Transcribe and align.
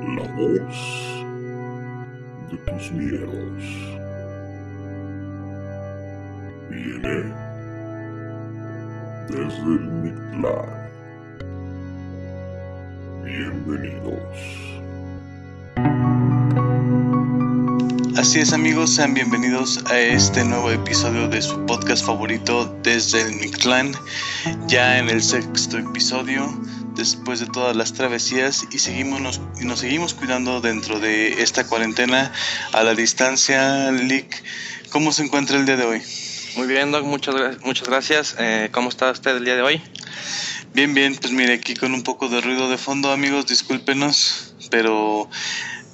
La 0.00 0.22
voz 0.32 1.24
de 2.50 2.56
tus 2.56 2.90
miedos 2.92 3.62
viene 6.70 7.34
desde 9.28 9.62
el 9.62 9.86
Mictlán. 10.02 10.90
Bienvenidos. 13.22 14.70
Así 18.16 18.38
es 18.40 18.54
amigos, 18.54 18.94
sean 18.94 19.12
bienvenidos 19.12 19.84
a 19.86 19.98
este 19.98 20.42
nuevo 20.44 20.70
episodio 20.70 21.28
de 21.28 21.42
su 21.42 21.64
podcast 21.66 22.06
favorito 22.06 22.74
desde 22.82 23.20
el 23.20 23.34
Mictlán, 23.36 23.92
ya 24.66 24.98
en 24.98 25.10
el 25.10 25.22
sexto 25.22 25.76
episodio, 25.76 26.50
después 26.94 27.40
de 27.40 27.46
todas 27.46 27.76
las 27.76 27.92
travesías 27.92 28.66
y 28.70 28.78
seguimos 28.78 29.20
nos, 29.20 29.40
y 29.60 29.64
nos 29.64 29.80
seguimos 29.80 30.14
cuidando 30.14 30.60
dentro 30.60 31.00
de 31.00 31.42
esta 31.42 31.66
cuarentena 31.66 32.32
a 32.72 32.82
la 32.82 32.94
distancia. 32.94 33.90
Lick, 33.90 34.42
¿cómo 34.90 35.12
se 35.12 35.24
encuentra 35.24 35.58
el 35.58 35.66
día 35.66 35.76
de 35.76 35.84
hoy? 35.84 36.02
Muy 36.56 36.66
bien, 36.66 36.90
Doc, 36.90 37.04
muchas, 37.04 37.34
muchas 37.62 37.88
gracias. 37.88 38.36
Eh, 38.38 38.68
¿Cómo 38.72 38.88
está 38.88 39.10
usted 39.10 39.36
el 39.36 39.44
día 39.44 39.56
de 39.56 39.62
hoy? 39.62 39.82
Bien, 40.74 40.94
bien, 40.94 41.16
pues 41.16 41.32
mire, 41.32 41.54
aquí 41.54 41.74
con 41.74 41.94
un 41.94 42.02
poco 42.02 42.28
de 42.28 42.40
ruido 42.40 42.68
de 42.68 42.78
fondo, 42.78 43.12
amigos, 43.12 43.46
discúlpenos, 43.46 44.54
pero 44.70 45.28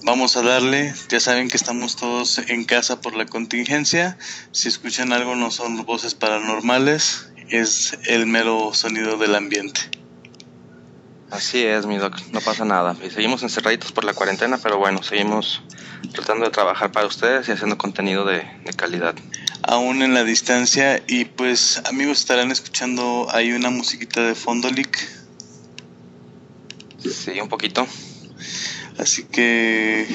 vamos 0.03 0.37
a 0.37 0.43
darle. 0.43 0.95
Ya 1.09 1.21
saben 1.21 1.49
que 1.49 1.57
estamos 1.57 1.97
todos 1.97 2.39
en 2.39 2.65
casa 2.65 3.01
por 3.01 3.17
la 3.17 3.27
contingencia. 3.27 4.19
Si 4.53 4.69
escuchan 4.69 5.13
algo, 5.13 5.35
no 5.35 5.51
son 5.51 5.85
voces 5.85 6.15
paranormales, 6.15 7.29
es 7.49 7.99
el 8.05 8.27
mero 8.27 8.73
sonido 8.73 9.17
del 9.19 9.35
ambiente. 9.35 9.96
Así 11.31 11.65
es, 11.65 11.87
mi 11.87 11.97
Doc, 11.97 12.17
no 12.33 12.41
pasa 12.41 12.65
nada. 12.65 12.97
Y 13.05 13.11
seguimos 13.11 13.43
encerraditos 13.43 13.93
por 13.93 14.05
la 14.05 14.15
cuarentena, 14.15 14.59
pero 14.63 14.79
bueno, 14.79 15.03
seguimos 15.03 15.63
tratando 16.13 16.45
de 16.45 16.51
trabajar 16.51 16.93
para 16.93 17.07
ustedes 17.07 17.49
y 17.49 17.53
haciendo 17.53 17.77
contenido 17.77 18.25
de, 18.25 18.47
de 18.65 18.73
calidad. 18.73 19.15
Aún 19.63 20.03
en 20.03 20.15
la 20.15 20.23
distancia, 20.23 21.03
y 21.09 21.25
pues, 21.25 21.83
amigos, 21.87 22.21
estarán 22.21 22.53
escuchando 22.53 23.27
ahí 23.33 23.53
una 23.53 23.71
musiquita 23.71 24.23
de 24.23 24.35
fondo, 24.37 24.71
Lick. 24.71 24.97
Sí, 26.99 27.41
un 27.41 27.49
poquito. 27.49 27.87
Así 28.99 29.25
que, 29.25 30.07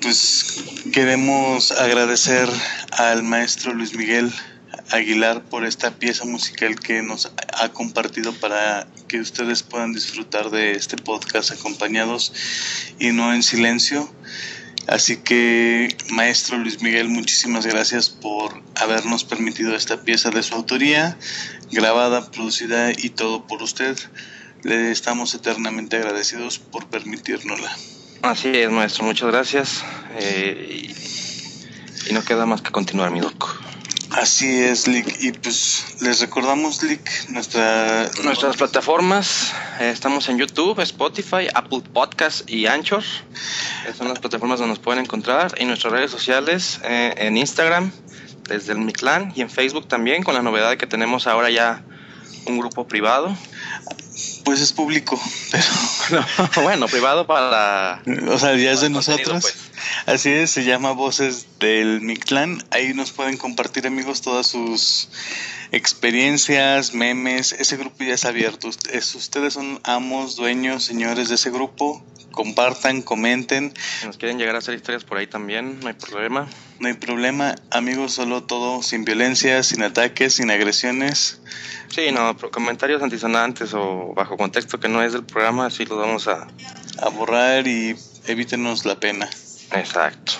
pues 0.00 0.64
queremos 0.92 1.70
agradecer 1.72 2.48
al 2.92 3.22
maestro 3.22 3.74
Luis 3.74 3.94
Miguel 3.94 4.32
Aguilar 4.90 5.42
por 5.44 5.64
esta 5.64 5.92
pieza 5.92 6.24
musical 6.24 6.78
que 6.78 7.02
nos 7.02 7.30
ha 7.60 7.68
compartido 7.70 8.32
para 8.34 8.86
que 9.08 9.20
ustedes 9.20 9.62
puedan 9.62 9.92
disfrutar 9.92 10.50
de 10.50 10.72
este 10.72 10.96
podcast 10.96 11.52
acompañados 11.52 12.32
y 12.98 13.12
no 13.12 13.32
en 13.32 13.42
silencio. 13.42 14.08
Así 14.86 15.16
que, 15.16 15.96
maestro 16.10 16.58
Luis 16.58 16.82
Miguel, 16.82 17.08
muchísimas 17.08 17.64
gracias 17.64 18.10
por 18.10 18.62
habernos 18.74 19.24
permitido 19.24 19.74
esta 19.74 20.02
pieza 20.02 20.30
de 20.30 20.42
su 20.42 20.54
autoría, 20.54 21.16
grabada, 21.72 22.30
producida 22.30 22.92
y 22.92 23.08
todo 23.10 23.46
por 23.46 23.62
usted. 23.62 23.96
Le 24.62 24.90
estamos 24.90 25.34
eternamente 25.34 25.96
agradecidos 25.96 26.58
por 26.58 26.86
permitírnosla. 26.88 27.74
Así 28.22 28.48
es, 28.48 28.70
maestro, 28.70 29.04
muchas 29.04 29.28
gracias. 29.28 29.84
Eh, 30.18 30.88
y, 32.06 32.10
y 32.10 32.12
no 32.12 32.22
queda 32.22 32.44
más 32.44 32.60
que 32.60 32.70
continuar, 32.70 33.10
mi 33.10 33.20
Doc. 33.20 33.63
Así 34.16 34.62
es, 34.62 34.86
Lick. 34.86 35.16
Y 35.20 35.32
pues 35.32 35.96
les 36.00 36.20
recordamos, 36.20 36.84
Lick, 36.84 37.28
nuestra... 37.30 38.08
Nuestras 38.22 38.56
plataformas, 38.56 39.52
eh, 39.80 39.90
estamos 39.90 40.28
en 40.28 40.38
YouTube, 40.38 40.78
Spotify, 40.80 41.48
Apple 41.52 41.82
Podcast 41.92 42.48
y 42.48 42.66
Anchor. 42.66 43.02
Esas 43.82 43.96
son 43.96 44.08
las 44.08 44.20
plataformas 44.20 44.60
donde 44.60 44.74
nos 44.74 44.78
pueden 44.78 45.02
encontrar. 45.02 45.54
Y 45.58 45.64
nuestras 45.64 45.92
redes 45.92 46.12
sociales, 46.12 46.78
eh, 46.84 47.12
en 47.16 47.36
Instagram, 47.36 47.90
desde 48.48 48.72
el 48.72 48.78
Mictlán, 48.78 49.32
y 49.34 49.40
en 49.40 49.50
Facebook 49.50 49.88
también, 49.88 50.22
con 50.22 50.34
la 50.34 50.42
novedad 50.42 50.70
de 50.70 50.78
que 50.78 50.86
tenemos 50.86 51.26
ahora 51.26 51.50
ya 51.50 51.82
un 52.46 52.56
grupo 52.56 52.86
privado. 52.86 53.36
Pues 54.44 54.60
es 54.60 54.72
público, 54.72 55.20
pero... 56.08 56.24
bueno, 56.62 56.86
privado 56.86 57.26
para... 57.26 58.00
O 58.28 58.38
sea, 58.38 58.54
ya 58.54 58.70
es 58.70 58.80
de 58.80 58.90
nosotros. 58.90 59.42
pues. 59.42 59.73
Así 60.06 60.30
es, 60.30 60.50
se 60.50 60.64
llama 60.64 60.92
Voces 60.92 61.46
del 61.60 62.00
Mictlán. 62.00 62.62
Ahí 62.70 62.94
nos 62.94 63.10
pueden 63.12 63.36
compartir, 63.36 63.86
amigos, 63.86 64.20
todas 64.22 64.46
sus 64.46 65.08
experiencias, 65.72 66.94
memes. 66.94 67.52
Ese 67.52 67.76
grupo 67.76 68.04
ya 68.04 68.14
es 68.14 68.24
abierto. 68.24 68.68
Ust- 68.68 68.88
es- 68.90 69.14
Ustedes 69.14 69.54
son 69.54 69.80
amos, 69.84 70.36
dueños, 70.36 70.84
señores 70.84 71.28
de 71.28 71.34
ese 71.36 71.50
grupo. 71.50 72.04
Compartan, 72.30 73.02
comenten. 73.02 73.72
Si 74.00 74.06
nos 74.06 74.16
quieren 74.16 74.38
llegar 74.38 74.56
a 74.56 74.58
hacer 74.58 74.74
historias 74.74 75.04
por 75.04 75.18
ahí 75.18 75.26
también, 75.28 75.78
no 75.80 75.86
hay 75.88 75.94
problema. 75.94 76.48
No 76.80 76.88
hay 76.88 76.94
problema, 76.94 77.54
amigos, 77.70 78.12
solo 78.14 78.42
todo 78.42 78.82
sin 78.82 79.04
violencia, 79.04 79.62
sin 79.62 79.82
ataques, 79.84 80.34
sin 80.34 80.50
agresiones. 80.50 81.40
Sí, 81.94 82.10
no, 82.12 82.36
pero 82.36 82.50
comentarios 82.50 83.02
antisonantes 83.02 83.72
o 83.74 84.12
bajo 84.16 84.36
contexto 84.36 84.80
que 84.80 84.88
no 84.88 85.00
es 85.02 85.12
del 85.12 85.24
programa, 85.24 85.70
sí 85.70 85.84
los 85.84 85.98
vamos 85.98 86.26
a... 86.28 86.48
A 87.02 87.08
borrar 87.08 87.66
y 87.66 87.96
evítenos 88.26 88.84
la 88.84 88.98
pena. 89.00 89.28
Exacto. 89.78 90.32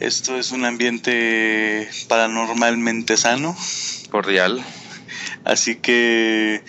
Esto 0.00 0.36
es 0.36 0.50
un 0.52 0.64
ambiente 0.64 1.88
paranormalmente 2.08 3.16
sano, 3.16 3.56
Cordial. 4.10 4.62
así 5.44 5.76
que 5.76 6.62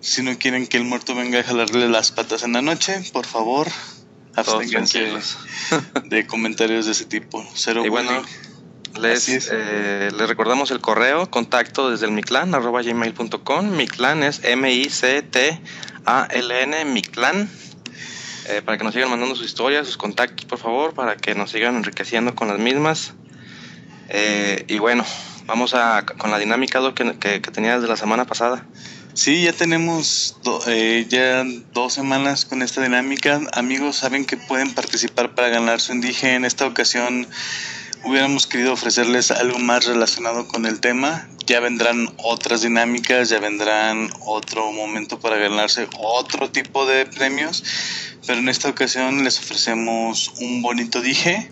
si 0.00 0.22
no 0.22 0.38
quieren 0.38 0.66
que 0.66 0.78
el 0.78 0.84
muerto 0.84 1.14
venga 1.14 1.40
a 1.40 1.42
jalarle 1.42 1.88
las 1.88 2.12
patas 2.12 2.42
en 2.42 2.54
la 2.54 2.62
noche, 2.62 2.98
por 3.12 3.26
favor, 3.26 3.68
absténganse 4.36 5.12
de 6.04 6.26
comentarios 6.26 6.86
de 6.86 6.92
ese 6.92 7.04
tipo. 7.04 7.44
Cero 7.54 7.84
Y 7.84 7.90
bueno. 7.90 8.24
Les, 8.98 9.28
eh, 9.52 10.10
les 10.16 10.28
recordamos 10.28 10.72
el 10.72 10.80
correo, 10.80 11.30
contacto 11.30 11.90
desde 11.90 12.06
el 12.06 12.12
miclan, 12.12 12.54
arroba 12.54 12.82
gmail.com. 12.82 13.76
Miclan 13.76 14.24
es 14.24 14.40
M-I-C-T-A-L-N, 14.42 15.54
Miclan. 16.86 17.48
Eh, 18.48 18.62
para 18.62 18.78
que 18.78 18.84
nos 18.84 18.94
sigan 18.94 19.10
mandando 19.10 19.36
sus 19.36 19.46
historias, 19.46 19.86
sus 19.86 19.96
contactos, 19.96 20.44
por 20.46 20.58
favor, 20.58 20.94
para 20.94 21.16
que 21.16 21.34
nos 21.34 21.50
sigan 21.50 21.76
enriqueciendo 21.76 22.34
con 22.34 22.48
las 22.48 22.58
mismas. 22.58 23.14
Eh, 24.08 24.64
y 24.66 24.78
bueno, 24.78 25.04
vamos 25.46 25.74
a 25.74 26.04
con 26.06 26.30
la 26.30 26.38
dinámica 26.38 26.80
que, 26.94 27.16
que, 27.18 27.40
que 27.40 27.50
tenía 27.50 27.76
desde 27.76 27.88
la 27.88 27.96
semana 27.96 28.26
pasada. 28.26 28.66
Sí, 29.12 29.42
ya 29.42 29.52
tenemos 29.52 30.36
eh, 30.68 31.06
ya 31.08 31.44
dos 31.72 31.92
semanas 31.92 32.44
con 32.44 32.62
esta 32.62 32.82
dinámica. 32.82 33.40
Amigos, 33.52 33.96
saben 33.96 34.24
que 34.24 34.36
pueden 34.36 34.72
participar 34.72 35.34
para 35.34 35.48
ganar 35.48 35.80
su 35.80 35.92
indígena. 35.92 36.34
En 36.34 36.44
esta 36.44 36.66
ocasión 36.66 37.26
hubiéramos 38.04 38.46
querido 38.46 38.72
ofrecerles 38.72 39.30
algo 39.30 39.58
más 39.58 39.86
relacionado 39.86 40.48
con 40.48 40.66
el 40.66 40.80
tema. 40.80 41.28
Ya 41.46 41.60
vendrán 41.60 42.12
otras 42.18 42.62
dinámicas, 42.62 43.28
ya 43.28 43.40
vendrán 43.40 44.10
otro 44.20 44.72
momento 44.72 45.18
para 45.20 45.36
ganarse 45.36 45.88
otro 45.98 46.50
tipo 46.50 46.86
de 46.86 47.06
premios. 47.06 47.64
Pero 48.26 48.38
en 48.38 48.48
esta 48.48 48.68
ocasión 48.68 49.24
les 49.24 49.38
ofrecemos 49.38 50.32
un 50.40 50.62
bonito 50.62 51.00
dije 51.00 51.48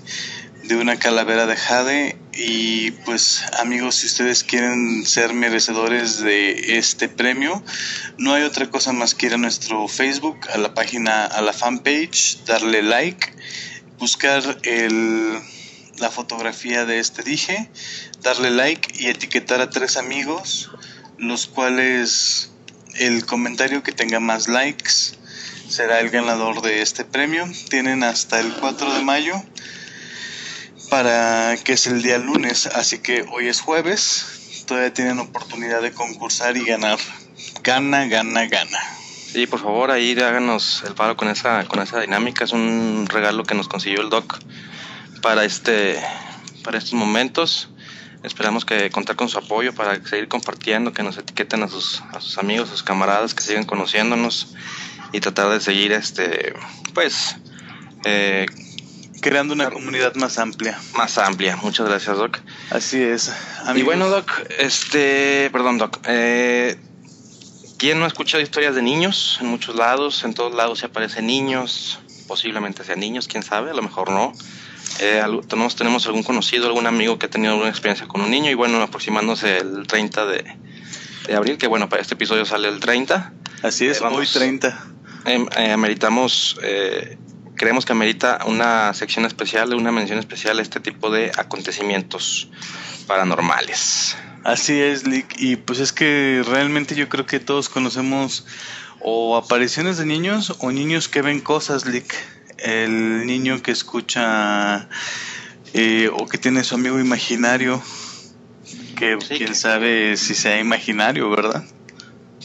de 0.65 0.77
una 0.77 0.99
calavera 0.99 1.47
de 1.47 1.57
jade 1.57 2.19
y 2.33 2.91
pues 2.91 3.43
amigos 3.59 3.97
si 3.97 4.07
ustedes 4.07 4.45
quieren 4.45 5.07
ser 5.07 5.33
merecedores 5.33 6.21
de 6.21 6.79
este 6.79 7.09
premio 7.09 7.63
no 8.19 8.35
hay 8.35 8.43
otra 8.43 8.69
cosa 8.69 8.93
más 8.93 9.15
que 9.15 9.27
ir 9.27 9.35
a 9.35 9.39
nuestro 9.39 9.89
Facebook 9.89 10.39
a 10.53 10.59
la 10.59 10.75
página 10.75 11.25
a 11.25 11.41
la 11.41 11.53
fanpage 11.53 12.45
darle 12.45 12.83
like 12.83 13.33
buscar 13.99 14.59
el 14.65 15.41
la 15.99 16.11
fotografía 16.11 16.85
de 16.85 16.99
este 16.99 17.23
dije 17.23 17.71
darle 18.23 18.51
like 18.51 18.93
y 18.95 19.09
etiquetar 19.09 19.61
a 19.61 19.71
tres 19.71 19.97
amigos 19.97 20.71
los 21.19 21.47
cuales 21.47 22.51
el 22.95 23.27
comentario 23.27 23.83
que 23.83 23.93
tenga 23.93 24.21
más 24.21 24.49
likes 24.49 25.17
será 25.69 26.01
el 26.01 26.11
ganador 26.11 26.63
de 26.63 26.83
este 26.83 27.05
premio 27.05 27.47
tienen 27.69 28.03
hasta 28.03 28.41
el 28.41 28.53
4 28.55 28.95
de 28.95 29.03
mayo 29.03 29.35
para 30.89 31.57
que 31.65 31.75
es 31.75 31.87
el 31.87 32.03
día 32.03 32.19
lunes, 32.19 32.67
así 32.67 32.99
que 32.99 33.27
hoy 33.31 33.49
es 33.49 33.61
jueves, 33.61 34.65
todavía 34.67 34.93
tienen 34.93 35.19
oportunidad 35.19 35.83
de 35.83 35.93
concursar 35.93 36.57
y 36.57 36.65
ganar. 36.65 36.99
Gana, 37.63 38.07
gana, 38.07 38.47
gana. 38.47 38.79
Sí, 39.33 39.47
por 39.47 39.61
favor, 39.61 39.91
ahí 39.91 40.19
háganos 40.19 40.83
el 40.87 40.95
paro 40.95 41.17
con 41.17 41.29
esa, 41.29 41.65
con 41.67 41.83
esa 41.83 42.01
dinámica. 42.01 42.45
Es 42.45 42.53
un 42.53 43.07
regalo 43.09 43.45
que 43.45 43.55
nos 43.55 43.69
consiguió 43.69 44.01
el 44.01 44.09
Doc 44.09 44.39
para 45.19 45.45
este, 45.45 46.01
para 46.65 46.79
estos 46.79 46.95
momentos. 46.95 47.69
Esperamos 48.23 48.65
que 48.65 48.91
contar 48.91 49.17
con 49.17 49.29
su 49.29 49.39
apoyo 49.39 49.75
para 49.75 50.05
seguir 50.05 50.29
compartiendo, 50.29 50.93
que 50.93 51.03
nos 51.03 51.17
etiqueten 51.19 51.63
a 51.63 51.69
sus, 51.69 52.03
a 52.13 52.21
sus 52.21 52.39
amigos, 52.39 52.69
a 52.69 52.73
sus 52.73 52.83
camaradas, 52.83 53.35
que 53.35 53.43
sigan 53.43 53.65
conociéndonos 53.65 54.55
y 55.13 55.21
tratar 55.21 55.51
de 55.51 55.61
seguir 55.61 55.93
este, 55.93 56.53
pues, 56.95 57.37
eh, 58.05 58.47
Creando 59.21 59.55
una 59.55 59.71
comunidad 59.71 60.15
más 60.15 60.39
amplia. 60.39 60.79
más 60.97 61.19
amplia. 61.19 61.57
Muchas 61.57 61.89
gracias, 61.89 62.17
Doc. 62.17 62.39
Así 62.71 63.03
es. 63.03 63.33
Y 63.67 63.71
amigos. 63.71 63.87
bueno, 63.87 64.09
Doc, 64.09 64.31
este, 64.59 65.51
perdón, 65.51 65.79
Doc, 65.79 65.99
eh, 66.05 66.79
¿quién 67.79 67.99
no 67.99 68.05
ha 68.05 68.09
escuchado 68.09 68.43
historias 68.43 68.75
de 68.75 68.83
niños? 68.83 69.39
En 69.41 69.49
muchos 69.49 69.75
lados, 69.75 70.23
en 70.23 70.35
todos 70.35 70.55
lados 70.55 70.81
se 70.81 70.87
aparecen 70.87 71.27
niños, 71.27 71.99
posiblemente 72.29 72.85
sean 72.85 73.01
niños, 73.01 73.27
quién 73.27 73.43
sabe, 73.43 73.71
a 73.71 73.75
lo 73.75 73.83
mejor 73.83 74.11
no. 74.11 74.33
Eh, 75.01 75.23
tenemos, 75.49 75.77
tenemos 75.77 76.07
algún 76.07 76.23
conocido, 76.23 76.67
algún 76.67 76.87
amigo 76.87 77.19
que 77.19 77.27
ha 77.27 77.31
tenido 77.31 77.53
alguna 77.53 77.71
experiencia 77.71 78.07
con 78.09 78.21
un 78.21 78.31
niño 78.31 78.51
y 78.51 78.55
bueno, 78.55 78.81
aproximándose 78.83 79.59
el 79.59 79.87
30 79.87 80.27
de, 80.27 80.57
de 81.27 81.35
abril, 81.37 81.59
que 81.59 81.67
bueno, 81.67 81.89
para 81.89 82.03
este 82.03 82.15
episodio 82.15 82.45
sale 82.45 82.69
el 82.69 82.81
30. 82.81 83.33
Así 83.63 83.87
es, 83.87 83.99
Eh, 83.99 84.01
vamos. 84.03 84.19
hoy 84.21 84.27
30. 84.27 84.87
Em, 85.25 85.47
eh, 85.57 85.73
ameritamos, 85.73 86.57
eh, 86.63 87.19
creemos 87.57 87.85
que 87.85 87.93
amerita 87.93 88.41
una 88.47 88.93
sección 88.95 89.25
especial, 89.25 89.75
una 89.75 89.93
mención 89.93 90.19
especial 90.19 90.59
a 90.59 90.63
este 90.63 90.81
tipo 90.81 91.11
de 91.11 91.33
acontecimientos 91.37 92.49
paranormales. 93.07 94.17
Así 94.45 94.81
es, 94.81 95.07
Lick. 95.07 95.35
Y 95.39 95.57
pues 95.57 95.81
es 95.81 95.93
que 95.93 96.43
realmente 96.47 96.95
yo 96.95 97.09
creo 97.09 97.27
que 97.27 97.41
todos 97.41 97.69
conocemos 97.69 98.47
o 99.01 99.37
apariciones 99.37 99.99
de 99.99 100.07
niños 100.07 100.55
o 100.61 100.71
niños 100.73 101.09
que 101.09 101.21
ven 101.23 101.41
cosas, 101.41 101.85
Lick. 101.87 102.15
El 102.59 103.27
niño 103.27 103.63
que 103.63 103.71
escucha 103.71 104.89
eh, 105.75 106.11
o 106.13 106.27
que 106.27 106.39
tiene 106.39 106.65
su 106.65 106.75
amigo 106.75 106.99
imaginario, 106.99 107.83
que 108.97 109.17
Sí. 109.21 109.37
quién 109.39 109.55
sabe 109.55 110.17
si 110.17 110.35
sea 110.35 110.59
imaginario, 110.59 111.31
¿verdad? 111.31 111.65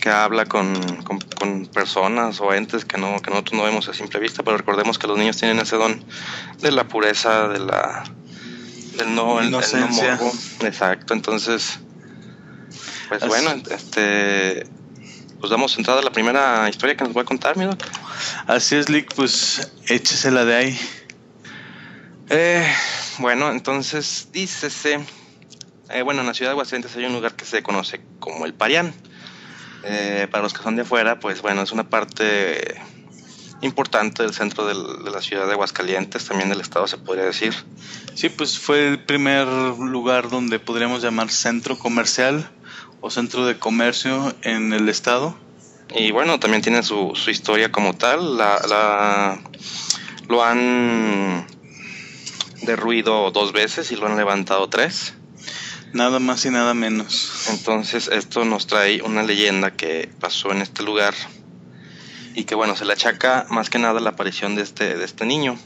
que 0.02 0.10
habla 0.10 0.46
con, 0.46 0.74
con- 1.04 1.20
con 1.40 1.66
personas 1.68 2.42
o 2.42 2.54
entes 2.54 2.84
que 2.84 2.98
no 2.98 3.22
que 3.22 3.30
nosotros 3.32 3.54
no 3.58 3.64
vemos 3.64 3.88
a 3.88 3.94
simple 3.94 4.20
vista, 4.20 4.44
pero 4.44 4.58
recordemos 4.58 5.00
que 5.00 5.08
los 5.08 5.18
niños 5.18 5.38
tienen 5.38 5.60
ese 5.60 5.78
don 5.78 6.04
de 6.62 6.72
la 6.72 6.84
pureza, 6.90 7.48
de 7.48 7.60
la 7.60 8.04
del 8.98 9.16
no, 9.16 9.40
el- 9.40 9.46
el 9.46 9.80
no 9.80 9.88
morbo. 9.88 10.32
Exacto, 10.62 11.14
entonces 11.14 11.80
pues 13.08 13.24
Así- 13.24 13.30
bueno, 13.30 13.52
este 13.72 14.68
pues 15.44 15.52
damos 15.52 15.78
entrada 15.78 16.00
a 16.00 16.04
la 16.04 16.10
primera 16.14 16.70
historia 16.70 16.96
que 16.96 17.04
nos 17.04 17.18
va 17.18 17.24
a 17.24 17.26
contar, 17.26 17.58
mi 17.58 17.66
doc. 17.66 17.78
Así 18.48 18.78
es, 18.78 18.88
Lick, 18.90 19.14
pues 19.14 19.74
échesela 19.90 20.46
de 20.46 20.56
ahí. 20.56 20.80
Eh, 22.30 22.66
bueno, 23.20 23.52
entonces 23.52 24.30
dícese, 24.32 25.02
eh, 25.90 26.02
bueno, 26.02 26.22
en 26.22 26.28
la 26.28 26.34
ciudad 26.34 26.52
de 26.52 26.54
Aguascalientes 26.54 26.96
hay 26.96 27.04
un 27.04 27.12
lugar 27.12 27.36
que 27.36 27.44
se 27.44 27.62
conoce 27.62 28.00
como 28.22 28.46
el 28.46 28.54
Parián. 28.54 28.94
Eh, 29.84 30.30
para 30.32 30.44
los 30.44 30.54
que 30.54 30.64
son 30.64 30.78
de 30.78 30.84
afuera, 30.84 31.20
pues 31.20 31.42
bueno, 31.42 31.62
es 31.62 31.74
una 31.74 31.90
parte 31.90 32.82
importante 33.60 34.24
del 34.24 34.34
centro 34.34 34.66
del- 34.66 35.04
de 35.04 35.12
la 35.12 35.22
ciudad 35.22 35.46
de 35.46 35.52
Aguascalientes, 35.52 36.26
también 36.26 36.48
del 36.48 36.62
estado 36.62 36.88
se 36.88 36.98
podría 36.98 37.26
decir. 37.26 37.54
Sí, 38.16 38.30
pues 38.30 38.58
fue 38.58 38.88
el 38.88 39.04
primer 39.04 39.46
lugar 39.46 40.30
donde 40.30 40.60
podríamos 40.60 41.04
llamar 41.04 41.30
centro 41.30 41.78
comercial 41.78 42.50
o 43.06 43.10
centro 43.10 43.46
de 43.46 43.60
comercio 43.60 44.34
en 44.44 44.72
el 44.72 44.88
estado. 44.88 45.36
Y 45.94 46.12
bueno, 46.12 46.40
también 46.40 46.62
tiene 46.64 46.84
su, 46.84 47.12
su 47.16 47.32
historia 47.32 47.70
como 47.70 47.94
tal. 47.96 48.38
La, 48.38 48.62
la- 48.68 49.42
lo 50.30 50.42
han 50.42 51.46
derruido 52.62 53.30
dos 53.32 53.52
veces 53.52 53.92
y 53.92 53.98
lo 53.98 54.08
han 54.08 54.16
levantado 54.16 54.70
tres. 54.70 55.16
Nada 55.92 56.20
más 56.20 56.46
y 56.46 56.50
nada 56.50 56.74
menos. 56.74 57.48
Entonces 57.50 58.08
esto 58.08 58.46
nos 58.46 58.68
trae 58.68 59.02
una 59.02 59.22
leyenda 59.22 59.72
que 59.76 60.10
pasó 60.22 60.52
en 60.54 60.62
este 60.62 60.82
lugar 60.82 61.14
y 62.36 62.46
que 62.46 62.56
bueno, 62.56 62.76
se 62.78 62.86
le 62.86 62.94
achaca 62.94 63.46
más 63.50 63.70
que 63.70 63.80
nada 63.80 64.00
la 64.00 64.12
aparición 64.12 64.56
de 64.56 64.64
este, 64.64 64.96
de 64.96 65.04
este 65.04 65.26
niño. 65.26 65.60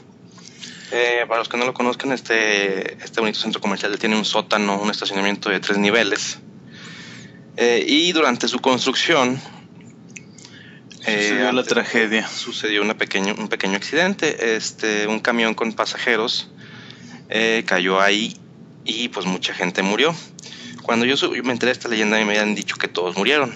Eh, 0.90 1.24
para 1.28 1.38
los 1.38 1.48
que 1.48 1.56
no 1.56 1.66
lo 1.66 1.72
conozcan, 1.72 2.10
este, 2.10 2.94
este 3.02 3.20
bonito 3.20 3.38
centro 3.38 3.60
comercial 3.60 3.96
tiene 3.98 4.16
un 4.16 4.24
sótano, 4.24 4.80
un 4.80 4.90
estacionamiento 4.90 5.50
de 5.50 5.60
tres 5.60 5.78
niveles. 5.78 6.40
Eh, 7.60 7.84
y 7.88 8.12
durante 8.12 8.46
su 8.46 8.60
construcción 8.60 9.40
eh, 11.06 11.22
Sucedió 11.28 11.52
la 11.52 11.64
tragedia. 11.64 12.28
sucedió 12.28 12.82
una 12.82 12.96
pequeño, 12.96 13.34
un 13.36 13.48
pequeño 13.48 13.76
accidente. 13.76 14.54
Este, 14.56 15.06
un 15.08 15.18
camión 15.20 15.54
con 15.54 15.72
pasajeros 15.72 16.50
eh, 17.30 17.64
cayó 17.66 18.00
ahí 18.00 18.36
y 18.84 19.08
pues 19.08 19.26
mucha 19.26 19.54
gente 19.54 19.82
murió. 19.82 20.14
Cuando 20.82 21.04
yo 21.04 21.16
sub- 21.16 21.32
me 21.44 21.52
enteré 21.52 21.70
de 21.70 21.72
esta 21.72 21.88
leyenda 21.88 22.16
me 22.18 22.22
habían 22.22 22.54
dicho 22.54 22.76
que 22.76 22.88
todos 22.88 23.16
murieron, 23.16 23.52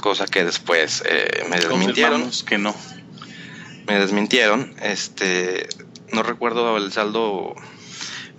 cosa 0.00 0.26
que 0.26 0.44
después 0.44 1.02
eh, 1.06 1.44
me 1.50 1.58
desmintieron. 1.58 2.30
Que 2.46 2.56
no. 2.58 2.74
Me 3.86 3.98
desmintieron. 3.98 4.74
Este, 4.82 5.68
no 6.12 6.22
recuerdo 6.22 6.76
el 6.78 6.90
saldo. 6.92 7.54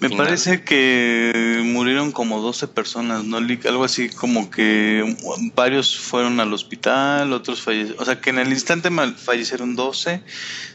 Me 0.04 0.10
Final. 0.10 0.26
parece 0.26 0.64
que 0.66 1.62
murieron 1.64 2.12
como 2.12 2.42
12 2.42 2.68
personas, 2.68 3.24
¿no? 3.24 3.38
Algo 3.38 3.86
así 3.86 4.10
como 4.10 4.50
que 4.52 5.16
varios 5.56 5.98
fueron 5.98 6.42
al 6.42 6.52
hospital, 6.52 7.32
otros 7.32 7.62
fallecieron. 7.62 8.02
O 8.02 8.06
sea, 8.06 8.20
que 8.20 8.32
en 8.32 8.40
el 8.40 8.50
instante 8.50 8.90
mal- 8.90 9.16
fallecieron 9.16 9.78
12. 9.78 10.22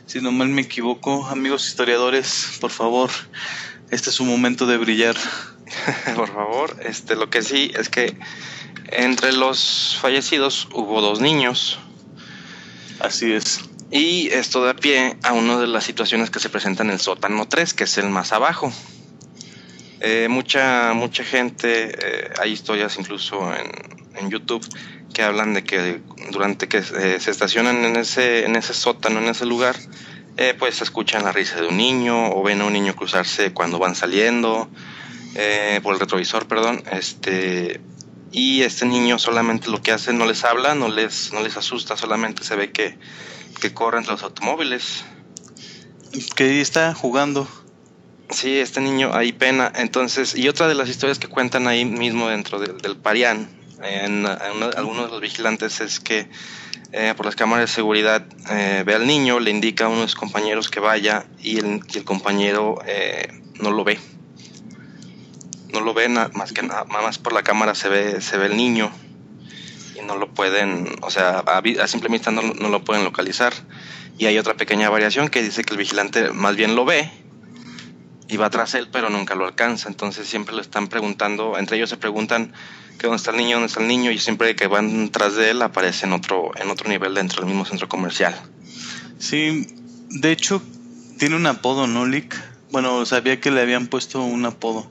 Si 0.06 0.22
no 0.22 0.32
mal 0.32 0.48
me 0.48 0.62
equivoco, 0.62 1.26
amigos 1.26 1.69
historiadores, 1.69 2.56
por 2.58 2.70
favor, 2.70 3.10
este 3.90 4.08
es 4.08 4.16
su 4.16 4.25
momento 4.25 4.64
de 4.66 4.78
brillar. 4.78 5.16
Por 6.16 6.32
favor, 6.32 6.75
este, 6.82 7.14
lo 7.14 7.28
que 7.28 7.42
sí 7.42 7.70
es 7.78 7.90
que 7.90 8.16
entre 8.90 9.34
los 9.34 9.98
fallecidos 10.00 10.69
hubo 10.72 11.02
dos 11.02 11.20
niños. 11.20 11.78
Así 13.00 13.30
es. 13.30 13.60
Y 13.90 14.28
esto 14.28 14.64
da 14.64 14.72
pie 14.75 15.19
a 15.22 15.34
una 15.34 15.58
de 15.58 15.66
las 15.66 15.84
situaciones 15.84 16.30
que 16.30 16.40
se 16.40 16.48
presentan 16.48 16.86
en 16.86 16.94
el 16.94 17.00
sótano 17.00 17.46
3, 17.46 17.75
que 17.75 17.84
es 17.84 17.98
el 17.98 18.08
más 18.08 18.32
abajo. 18.32 18.72
Eh, 20.00 20.29
mucha, 20.29 20.93
mucha 20.95 21.25
gente, 21.25 21.91
eh, 21.93 22.31
hay 22.41 22.53
historias 22.53 22.97
incluso 22.99 23.53
en, 23.55 23.71
en 24.17 24.31
YouTube 24.31 24.67
que 25.12 25.23
hablan 25.23 25.55
de 25.55 25.65
que 25.65 26.00
durante 26.31 26.69
que 26.69 26.79
eh, 26.79 27.19
se 27.19 27.31
estacionan 27.31 27.85
en 27.85 27.97
ese, 27.97 28.45
en 28.45 28.56
ese 28.56 28.75
sótano, 28.75 29.19
en 29.19 29.29
ese 29.29 29.47
lugar, 29.47 29.77
eh, 30.37 30.55
pues 30.56 30.81
escuchan 30.83 31.25
la 31.25 31.33
risa 31.33 31.61
de 31.61 31.67
un 31.67 31.77
niño 31.77 32.31
o 32.31 32.43
ven 32.43 32.61
a 32.61 32.67
un 32.67 32.73
niño 32.73 32.95
cruzarse 32.95 33.53
cuando 33.53 33.79
van 33.79 33.95
saliendo 33.95 34.69
por 35.85 35.95
el 35.95 36.00
retrovisor, 36.00 36.49
perdón, 36.49 36.83
este 36.91 37.81
y 38.33 38.62
este 38.62 38.87
niño 38.87 39.19
solamente 39.19 39.71
lo 39.71 39.81
que 39.81 39.93
hace 39.93 40.12
no 40.12 40.27
les 40.27 40.45
habla, 40.45 40.75
no 40.75 40.89
les, 40.89 41.33
no 41.33 41.41
les 41.43 41.56
asusta, 41.56 41.97
solamente 41.97 42.45
se 42.45 42.56
ve 42.56 42.71
que, 42.71 42.99
que 43.61 43.73
corre 43.73 43.99
entre 43.99 44.12
los 44.12 44.23
automóviles. 44.23 45.05
Que 46.35 46.61
está 46.61 46.95
jugando. 46.95 47.49
Sí, 48.30 48.58
este 48.58 48.80
niño 48.80 49.10
ahí 49.14 49.32
pena. 49.32 49.72
Entonces, 49.75 50.36
y 50.36 50.48
otra 50.48 50.69
de 50.69 50.75
las 50.75 50.88
historias 50.88 51.19
que 51.19 51.28
cuentan 51.28 51.66
ahí 51.66 51.84
mismo 51.84 52.28
dentro 52.28 52.58
del, 52.60 52.96
Parián, 52.96 53.48
en, 53.82 54.26
en 54.26 54.52
uno- 54.54 54.70
algunos 54.76 55.06
de 55.06 55.10
los 55.12 55.20
vigilantes, 55.20 55.80
es 55.80 55.98
que 56.00 56.28
eh, 56.92 57.14
por 57.16 57.26
las 57.26 57.36
cámaras 57.36 57.70
de 57.70 57.75
seguridad 57.75 58.26
eh, 58.50 58.82
ve 58.84 58.94
al 58.94 59.06
niño, 59.06 59.40
le 59.40 59.50
indica 59.50 59.86
a 59.86 59.88
uno 59.88 60.02
de 60.02 60.08
sus 60.08 60.16
compañeros 60.16 60.69
que 60.69 60.80
vaya 60.80 61.26
y 61.40 61.58
el, 61.58 61.80
compañero 62.04 62.78
eh, 62.87 63.28
no 63.61 63.70
lo 63.70 63.85
ve. 63.85 63.99
No 65.73 65.80
lo 65.80 65.94
ve 65.94 66.08
na- 66.08 66.30
más 66.35 66.52
que 66.52 66.62
nada, 66.62 66.85
más 66.85 67.18
por 67.18 67.32
la 67.32 67.42
cámara 67.42 67.75
se 67.75 67.88
ve, 67.88 68.20
se 68.20 68.37
ve 68.37 68.47
el 68.47 68.56
niño 68.56 68.90
y 69.99 70.04
no 70.04 70.16
lo 70.16 70.32
pueden, 70.32 70.88
o 71.02 71.11
sea, 71.11 71.40
a 71.40 71.87
simple 71.88 72.08
vista 72.08 72.30
no, 72.30 72.42
no 72.42 72.68
lo 72.68 72.85
pueden 72.85 73.04
localizar. 73.04 73.52
Y 74.18 74.26
hay 74.26 74.38
otra 74.38 74.54
pequeña 74.54 74.90
variación 74.90 75.28
que 75.28 75.42
dice 75.42 75.62
que 75.64 75.73
el 75.75 75.78
vigilante 75.78 76.30
más 76.32 76.56
bien 76.56 76.75
lo 76.75 76.85
ve 76.85 77.11
y 78.28 78.37
va 78.37 78.50
tras 78.50 78.75
él, 78.75 78.88
pero 78.92 79.11
nunca 79.11 79.35
lo 79.35 79.47
alcanza. 79.47 79.88
Entonces 79.88 80.28
siempre 80.28 80.54
le 80.54 80.61
están 80.61 80.88
preguntando, 80.88 81.58
entre 81.58 81.76
ellos 81.76 81.90
se 81.90 81.97
preguntan 81.97 82.52
que 82.99 83.06
dónde 83.06 83.16
está 83.16 83.30
el 83.30 83.38
niño, 83.38 83.56
dónde 83.56 83.68
está 83.68 83.80
el 83.80 83.88
niño, 83.88 84.11
y 84.11 84.18
siempre 84.18 84.54
que 84.54 84.66
van 84.66 85.11
tras 85.11 85.35
de 85.35 85.50
él 85.50 85.62
aparece 85.62 86.06
en 86.06 86.12
otro, 86.12 86.50
en 86.56 86.70
otro 86.70 86.88
nivel 86.88 87.14
dentro 87.14 87.40
del 87.40 87.49
mismo 87.49 87.64
centro 87.64 87.88
comercial. 87.88 88.35
Sí, 89.18 89.66
de 90.11 90.32
hecho, 90.32 90.62
tiene 91.18 91.37
un 91.37 91.47
apodo, 91.47 91.87
¿no, 91.87 92.06
Lick? 92.06 92.37
Bueno, 92.70 93.04
sabía 93.06 93.40
que 93.40 93.50
le 93.50 93.62
habían 93.62 93.87
puesto 93.87 94.23
un 94.23 94.44
apodo. 94.44 94.90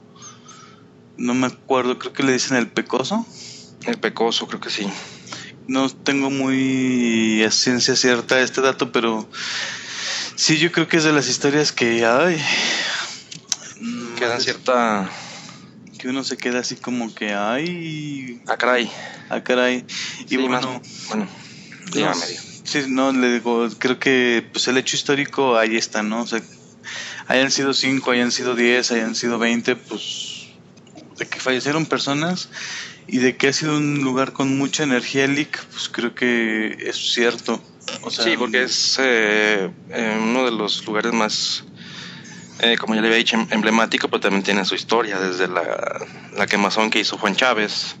No 1.16 1.34
me 1.34 1.46
acuerdo, 1.46 1.98
creo 1.98 2.12
que 2.12 2.22
le 2.22 2.32
dicen 2.32 2.56
el 2.56 2.68
pecoso. 2.68 3.26
El 3.86 3.98
pecoso, 3.98 4.46
creo 4.46 4.60
que 4.60 4.70
sí. 4.70 4.86
No 5.66 5.88
tengo 5.88 6.30
muy 6.30 7.42
a 7.44 7.50
ciencia 7.50 7.94
cierta 7.94 8.40
este 8.40 8.60
dato, 8.60 8.90
pero 8.90 9.28
sí, 10.34 10.58
yo 10.58 10.72
creo 10.72 10.88
que 10.88 10.96
es 10.96 11.04
de 11.04 11.12
las 11.12 11.28
historias 11.28 11.72
que, 11.72 12.04
ay, 12.04 12.40
Queda 14.18 14.40
cierta. 14.40 15.10
que 15.98 16.08
uno 16.08 16.22
se 16.22 16.36
queda 16.36 16.60
así 16.60 16.76
como 16.76 17.12
que, 17.14 17.32
ay, 17.34 18.40
Ah, 18.46 18.56
caray. 18.56 18.90
ah, 19.30 19.42
caray. 19.42 19.84
Y 20.26 20.28
Sí, 20.28 20.38
más- 20.38 20.64
bueno, 20.64 20.82
bueno, 21.08 21.24
no, 21.24 21.90
dígame, 21.92 22.26
diga. 22.26 22.40
sí, 22.64 22.78
no, 22.88 23.12
le 23.12 23.32
digo, 23.34 23.68
creo 23.78 23.98
que 23.98 24.48
pues 24.52 24.68
el 24.68 24.76
hecho 24.78 24.94
histórico 24.96 25.56
ahí 25.58 25.76
está, 25.76 26.02
¿no? 26.04 26.22
O 26.22 26.26
sea, 26.26 26.40
hayan 27.26 27.50
sido 27.50 27.74
5, 27.74 28.12
hayan 28.12 28.30
sido 28.30 28.54
10, 28.54 28.92
hayan 28.92 29.14
sido 29.16 29.38
20, 29.38 29.74
pues 29.74 30.46
de 31.18 31.26
que 31.26 31.40
fallecieron 31.40 31.84
personas 31.86 32.48
y 33.08 33.18
de 33.18 33.36
que 33.36 33.48
ha 33.48 33.52
sido 33.52 33.76
un 33.76 33.98
lugar 34.00 34.32
con 34.32 34.56
mucha 34.56 34.84
energía, 34.84 35.26
Lick, 35.26 35.64
pues 35.72 35.88
creo 35.88 36.14
que 36.14 36.76
es 36.80 36.96
cierto. 37.12 37.60
O 38.02 38.10
sea, 38.10 38.24
sí, 38.24 38.36
porque 38.36 38.62
es 38.62 38.98
eh, 39.00 39.68
eh, 39.90 40.18
uno 40.22 40.44
de 40.44 40.52
los 40.52 40.86
lugares 40.86 41.12
más, 41.12 41.64
eh, 42.60 42.76
como 42.78 42.94
ya 42.94 43.00
le 43.00 43.08
había 43.08 43.18
dicho, 43.18 43.36
em- 43.36 43.46
emblemático, 43.50 44.08
pero 44.08 44.20
también 44.20 44.42
tiene 44.42 44.64
su 44.64 44.74
historia, 44.74 45.18
desde 45.18 45.48
la, 45.48 45.62
la 46.36 46.46
quemazón 46.46 46.90
que 46.90 47.00
hizo 47.00 47.18
Juan 47.18 47.36
Chávez, 47.36 47.96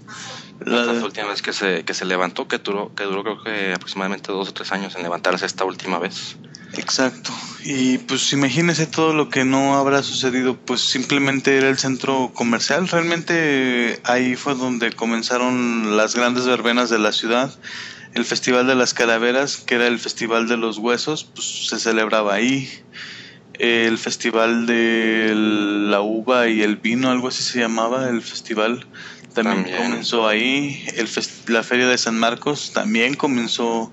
la- 0.64 0.92
última 1.04 1.28
vez 1.28 1.42
que 1.42 1.52
se, 1.52 1.84
que 1.84 1.94
se 1.94 2.04
levantó, 2.04 2.48
que 2.48 2.58
duró, 2.58 2.92
que 2.94 3.04
duró 3.04 3.22
creo 3.22 3.42
que 3.42 3.72
aproximadamente 3.74 4.32
dos 4.32 4.48
o 4.48 4.52
tres 4.52 4.72
años 4.72 4.94
en 4.96 5.02
levantarse 5.02 5.46
esta 5.46 5.64
última 5.64 5.98
vez. 5.98 6.36
Exacto. 6.74 7.32
Y 7.64 7.96
pues 7.98 8.30
imagínese 8.32 8.86
todo 8.86 9.14
lo 9.14 9.30
que 9.30 9.44
no 9.44 9.76
habrá 9.78 10.02
sucedido, 10.02 10.56
pues 10.56 10.82
simplemente 10.82 11.56
era 11.56 11.68
el 11.68 11.78
centro 11.78 12.30
comercial. 12.34 12.86
Realmente 12.88 14.00
ahí 14.04 14.36
fue 14.36 14.54
donde 14.54 14.92
comenzaron 14.92 15.96
las 15.96 16.14
grandes 16.14 16.46
verbenas 16.46 16.90
de 16.90 16.98
la 16.98 17.12
ciudad. 17.12 17.58
El 18.14 18.24
Festival 18.24 18.66
de 18.66 18.74
las 18.74 18.92
Calaveras, 18.94 19.58
que 19.58 19.76
era 19.76 19.86
el 19.86 19.98
Festival 19.98 20.46
de 20.48 20.56
los 20.58 20.78
Huesos, 20.78 21.24
pues 21.24 21.68
se 21.68 21.78
celebraba 21.78 22.34
ahí. 22.34 22.70
El 23.58 23.98
Festival 23.98 24.66
de 24.66 25.32
la 25.34 26.00
Uva 26.00 26.48
y 26.48 26.62
el 26.62 26.76
Vino, 26.76 27.10
algo 27.10 27.28
así 27.28 27.42
se 27.42 27.58
llamaba, 27.58 28.08
el 28.08 28.22
festival 28.22 28.86
también, 29.34 29.64
También. 29.64 29.76
comenzó 29.90 30.28
ahí. 30.28 30.84
El 30.96 31.08
la 31.48 31.62
Feria 31.62 31.88
de 31.88 31.98
San 31.98 32.18
Marcos 32.18 32.72
también 32.72 33.14
comenzó 33.14 33.92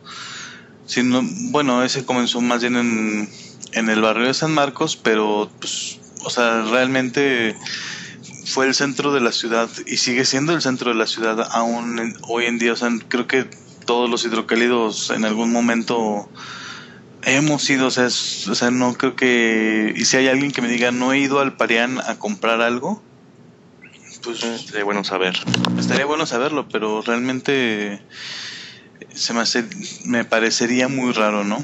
Sí, 0.88 1.02
no, 1.02 1.24
bueno, 1.50 1.84
ese 1.84 2.06
comenzó 2.06 2.42
más 2.42 2.62
bien 2.62 2.76
en, 2.76 3.28
en 3.72 3.90
el 3.90 4.02
barrio 4.02 4.28
de 4.28 4.36
San 4.36 4.54
Marcos, 4.54 4.96
pero 4.96 5.50
pues, 5.60 6.00
o 6.24 6.30
sea, 6.30 6.62
realmente 6.62 7.56
fue 8.46 8.68
el 8.68 8.76
centro 8.76 9.12
de 9.12 9.20
la 9.20 9.32
ciudad 9.32 9.68
y 9.88 9.98
sigue 9.98 10.26
siendo 10.26 10.54
el 10.54 10.62
centro 10.62 10.92
de 10.92 10.96
la 10.98 11.08
ciudad 11.08 11.50
aún 11.54 11.98
en- 11.98 12.16
hoy 12.28 12.46
en 12.46 12.60
día. 12.60 12.74
O 12.74 12.76
sea, 12.76 12.90
creo 13.08 13.26
que 13.26 13.50
todos 13.88 14.08
los 14.12 14.26
hidrocálidos 14.26 15.10
en 15.10 15.26
algún 15.26 15.52
momento 15.52 16.30
hemos 17.26 17.70
ido, 17.70 17.88
o 17.88 17.92
sea, 17.92 18.06
es- 18.06 18.48
o 18.48 18.56
sea, 18.56 18.72
no 18.72 18.94
creo 18.94 19.16
que... 19.16 19.94
Y 19.96 20.06
si 20.06 20.18
hay 20.18 20.28
alguien 20.28 20.52
que 20.52 20.62
me 20.62 20.68
diga, 20.70 20.92
no 20.92 21.12
he 21.14 21.20
ido 21.20 21.40
al 21.40 21.54
Parián 21.58 22.00
a 22.00 22.16
comprar 22.18 22.62
algo, 22.62 23.02
pues 24.24 24.40
Sería 24.40 24.84
bueno 24.84 25.04
saber. 25.04 25.36
Estaría 25.78 26.06
bueno 26.06 26.26
saberlo, 26.26 26.68
pero 26.72 27.02
realmente 27.04 28.02
se 29.14 29.34
me 29.34 29.42
hace, 29.42 29.66
me 30.06 30.26
parecería 30.26 30.88
muy 30.88 31.12
raro, 31.12 31.44
¿no? 31.44 31.64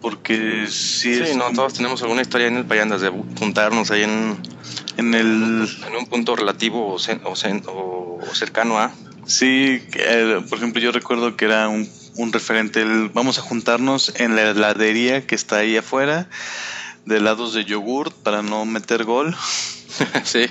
Porque 0.00 0.66
sí, 0.68 1.14
Sí, 1.14 1.20
es 1.22 1.36
no, 1.36 1.50
todos 1.52 1.74
tenemos 1.74 2.00
alguna 2.02 2.22
historia 2.22 2.46
en 2.46 2.56
el 2.56 2.64
Payandas 2.64 3.00
de 3.02 3.08
juntarnos 3.10 3.90
ahí 3.90 4.02
en, 4.04 4.38
en 4.96 5.14
el 5.14 5.68
en 5.86 5.96
un 5.98 6.06
punto 6.06 6.36
relativo 6.36 6.94
o, 6.94 6.98
cen- 6.98 7.20
o 7.24 7.32
cen- 7.32 7.64
o- 7.66 8.20
cercano 8.34 8.78
a. 8.78 8.92
sí, 9.26 9.82
eh, 9.94 10.40
por 10.48 10.58
ejemplo, 10.58 10.80
yo 10.80 10.92
recuerdo 10.92 11.36
que 11.36 11.44
era 11.46 11.68
un, 11.68 11.88
un 12.16 12.32
referente, 12.32 12.82
el, 12.82 13.10
vamos 13.10 13.38
a 13.38 13.42
juntarnos 13.42 14.12
en 14.16 14.36
la 14.36 14.42
heladería 14.50 15.26
que 15.26 15.34
está 15.34 15.56
ahí 15.58 15.76
afuera, 15.76 16.28
de 17.04 17.18
helados 17.18 17.54
de 17.54 17.64
yogurt 17.64 18.12
para 18.22 18.42
no 18.42 18.64
meter 18.64 19.04
gol. 19.04 19.36
sí. 20.24 20.46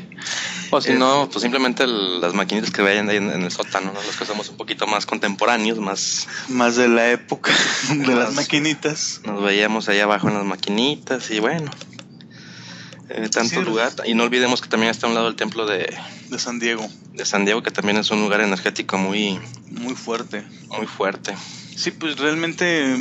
O 0.71 0.81
si 0.81 0.91
Es- 0.93 0.97
no, 0.99 1.29
pues 1.31 1.41
simplemente 1.43 1.83
el- 1.83 2.21
las 2.21 2.33
maquinitas 2.33 2.71
que 2.71 2.81
vayan 2.81 3.09
ahí 3.09 3.17
en, 3.17 3.29
en 3.31 3.41
el 3.43 3.51
sótano, 3.51 3.91
¿no? 3.93 4.01
Los 4.01 4.15
que 4.15 4.25
somos 4.25 4.49
un 4.49 4.57
poquito 4.57 4.87
más 4.87 5.05
contemporáneos, 5.05 5.77
más 5.79 6.27
Más 6.47 6.75
de 6.75 6.87
la 6.87 7.11
época 7.11 7.51
de 7.89 8.15
las 8.15 8.33
maquinitas. 8.33 9.21
nos 9.25 9.43
veíamos 9.43 9.89
ahí 9.89 9.99
abajo 9.99 10.27
en 10.29 10.35
las 10.35 10.45
maquinitas 10.45 11.29
y 11.31 11.39
bueno. 11.39 11.69
eh, 13.09 13.29
tanto 13.29 13.55
Sí, 13.59 13.61
lugar. 13.61 13.91
Y 14.05 14.13
no 14.15 14.23
olvidemos 14.23 14.61
que 14.61 14.69
también 14.69 14.89
está 14.91 15.05
a 15.07 15.09
un 15.09 15.15
lado 15.15 15.27
el 15.27 15.35
templo 15.35 15.65
de, 15.67 15.95
De 16.35 16.41
San 16.41 16.59
Diego, 16.59 16.85
de 17.13 17.23
San 17.25 17.45
Diego, 17.45 17.63
que 17.63 17.71
también 17.71 17.95
es 17.97 18.11
un 18.11 18.19
lugar 18.19 18.41
energético 18.41 18.97
muy, 18.97 19.39
muy 19.71 19.95
fuerte. 19.95 20.43
muy 20.77 20.85
fuerte. 20.85 21.33
Sí, 21.77 21.91
pues 21.91 22.17
realmente, 22.17 22.95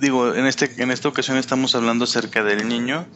digo, 0.00 0.32
en, 0.34 0.46
este, 0.46 0.72
en 0.80 0.92
esta 0.92 1.08
ocasión 1.08 1.36
estamos 1.36 1.74
hablando 1.74 2.04
acerca 2.04 2.44
del 2.44 2.68
niño 2.68 3.06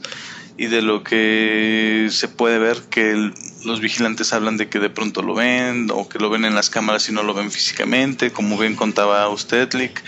y 0.56 0.66
de 0.66 0.82
lo 0.82 1.04
que 1.04 2.08
se 2.10 2.26
puede 2.26 2.58
ver 2.58 2.82
que 2.90 3.12
el- 3.12 3.32
los 3.64 3.80
vigilantes 3.80 4.32
hablan 4.32 4.56
de 4.56 4.68
que 4.68 4.78
de 4.80 4.90
pronto 4.90 5.22
lo 5.22 5.34
ven 5.34 5.88
o 5.92 6.08
que 6.08 6.18
lo 6.18 6.30
ven 6.30 6.44
en 6.44 6.54
las 6.56 6.68
cámaras 6.70 7.08
y 7.08 7.12
no 7.12 7.22
lo 7.22 7.32
ven 7.34 7.50
físicamente, 7.52 8.32
como 8.32 8.58
bien 8.58 8.74
contaba 8.74 9.28
usted, 9.28 9.72
Lick, 9.74 10.02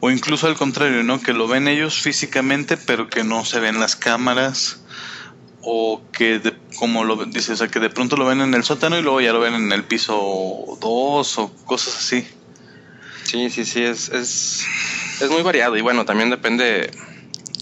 o 0.00 0.10
incluso 0.10 0.46
al 0.46 0.56
contrario, 0.56 1.02
¿no? 1.02 1.20
Que 1.20 1.32
lo 1.34 1.48
ven 1.48 1.68
ellos 1.68 2.00
físicamente 2.00 2.76
pero 2.78 3.08
que 3.10 3.24
no 3.24 3.44
se 3.44 3.60
ven 3.60 3.78
las 3.80 3.94
cámaras 3.96 4.81
o 5.62 6.02
que 6.12 6.38
de- 6.38 6.56
como 6.78 7.04
lo 7.04 7.16
dice, 7.26 7.52
o 7.52 7.56
sea, 7.56 7.68
que 7.68 7.80
de 7.80 7.90
pronto 7.90 8.16
lo 8.16 8.26
ven 8.26 8.40
en 8.40 8.54
el 8.54 8.64
sótano 8.64 8.98
y 8.98 9.02
luego 9.02 9.20
ya 9.20 9.32
lo 9.32 9.40
ven 9.40 9.54
en 9.54 9.72
el 9.72 9.84
piso 9.84 10.76
2 10.80 11.38
o 11.38 11.52
cosas 11.64 11.96
así. 11.96 12.26
Sí, 13.24 13.48
sí, 13.50 13.64
sí, 13.64 13.82
es, 13.82 14.08
es, 14.10 14.64
es 15.20 15.30
muy 15.30 15.42
variado 15.42 15.76
y 15.76 15.80
bueno, 15.80 16.04
también 16.04 16.30
depende, 16.30 16.90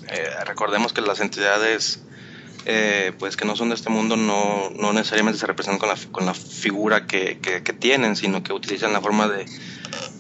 eh, 0.09 0.31
recordemos 0.47 0.93
que 0.93 1.01
las 1.03 1.21
entidades 1.21 2.03
eh, 2.67 3.13
pues 3.19 3.37
que 3.37 3.45
no 3.45 3.57
son 3.57 3.69
de 3.71 3.75
este 3.75 3.89
mundo 3.91 4.17
no, 4.17 4.71
no 4.71 4.93
necesariamente 4.93 5.39
se 5.39 5.47
representan 5.47 5.79
con 5.79 5.89
la, 5.89 5.97
con 6.13 6.27
la 6.27 6.35
figura 6.35 7.07
que, 7.07 7.39
que, 7.41 7.63
que 7.63 7.73
tienen, 7.73 8.17
sino 8.17 8.43
que 8.43 8.53
utilizan 8.53 8.93
la 8.93 9.01
forma 9.01 9.29
de, 9.29 9.47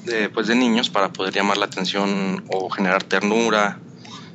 de, 0.04 0.28
pues, 0.30 0.46
de 0.46 0.54
niños 0.54 0.88
para 0.90 1.12
poder 1.12 1.34
llamar 1.34 1.58
la 1.58 1.66
atención 1.66 2.44
o 2.48 2.70
generar 2.70 3.02
ternura, 3.02 3.78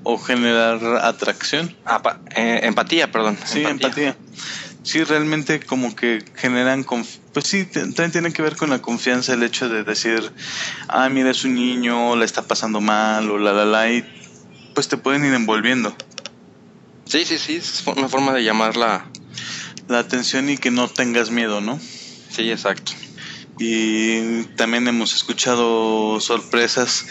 O 0.07 0.17
generar 0.19 0.79
atracción. 1.01 1.75
apa- 1.83 2.19
eh, 2.35 2.59
empatía, 2.63 3.11
perdón. 3.11 3.37
Sí, 3.43 3.63
empatía. 3.63 4.15
Sí, 4.83 5.03
realmente 5.03 5.59
como 5.61 5.95
que 5.95 6.23
generan, 6.35 6.85
pues 7.33 7.47
sí, 7.47 7.65
también 7.65 8.11
tiene 8.11 8.31
que 8.31 8.43
ver 8.43 8.55
con 8.55 8.69
la 8.69 8.79
confianza 8.83 9.33
el 9.33 9.41
hecho 9.41 9.67
de 9.67 9.83
decir, 9.83 10.31
ah, 10.87 11.09
mira, 11.09 11.31
es 11.31 11.43
un 11.43 11.55
niño, 11.55 12.15
la 12.15 12.23
está 12.23 12.43
pasando 12.43 12.81
mal, 12.81 13.31
o 13.31 13.39
la, 13.39 13.51
la, 13.51 13.65
la, 13.65 13.91
y 13.91 14.05
pues 14.75 14.87
te 14.87 14.97
pueden 14.97 15.25
ir 15.25 15.33
envolviendo 15.33 15.95
Sí, 17.07 17.25
sí, 17.25 17.39
sí, 17.39 17.55
es 17.55 17.83
una 17.87 18.09
forma 18.09 18.31
de 18.33 18.43
llamarla. 18.43 19.05
la 19.87 19.99
atención 19.99 20.49
y 20.51 20.57
que 20.57 20.69
no 20.69 20.87
tengas 20.87 21.31
miedo, 21.31 21.61
¿no? 21.61 21.79
Sí, 22.29 22.51
exacto. 22.51 22.91
y 23.57 24.43
también 24.57 24.87
hemos 24.87 25.15
escuchado 25.15 26.19
sorpresas 26.19 27.05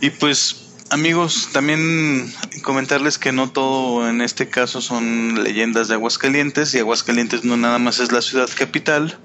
y 0.00 0.10
pues 0.10 0.65
amigos 0.90 1.48
también 1.52 2.32
comentarles 2.62 3.18
que 3.18 3.32
no 3.32 3.50
todo 3.50 4.08
en 4.08 4.20
este 4.20 4.48
caso 4.48 4.80
son 4.80 5.42
leyendas 5.42 5.88
de 5.88 5.94
Aguascalientes 5.94 6.74
y 6.74 6.78
Aguascalientes 6.78 7.44
no 7.44 7.56
nada 7.56 7.78
más 7.78 7.98
es 7.98 8.12
la 8.12 8.22
ciudad 8.22 8.48
capital. 8.56 9.18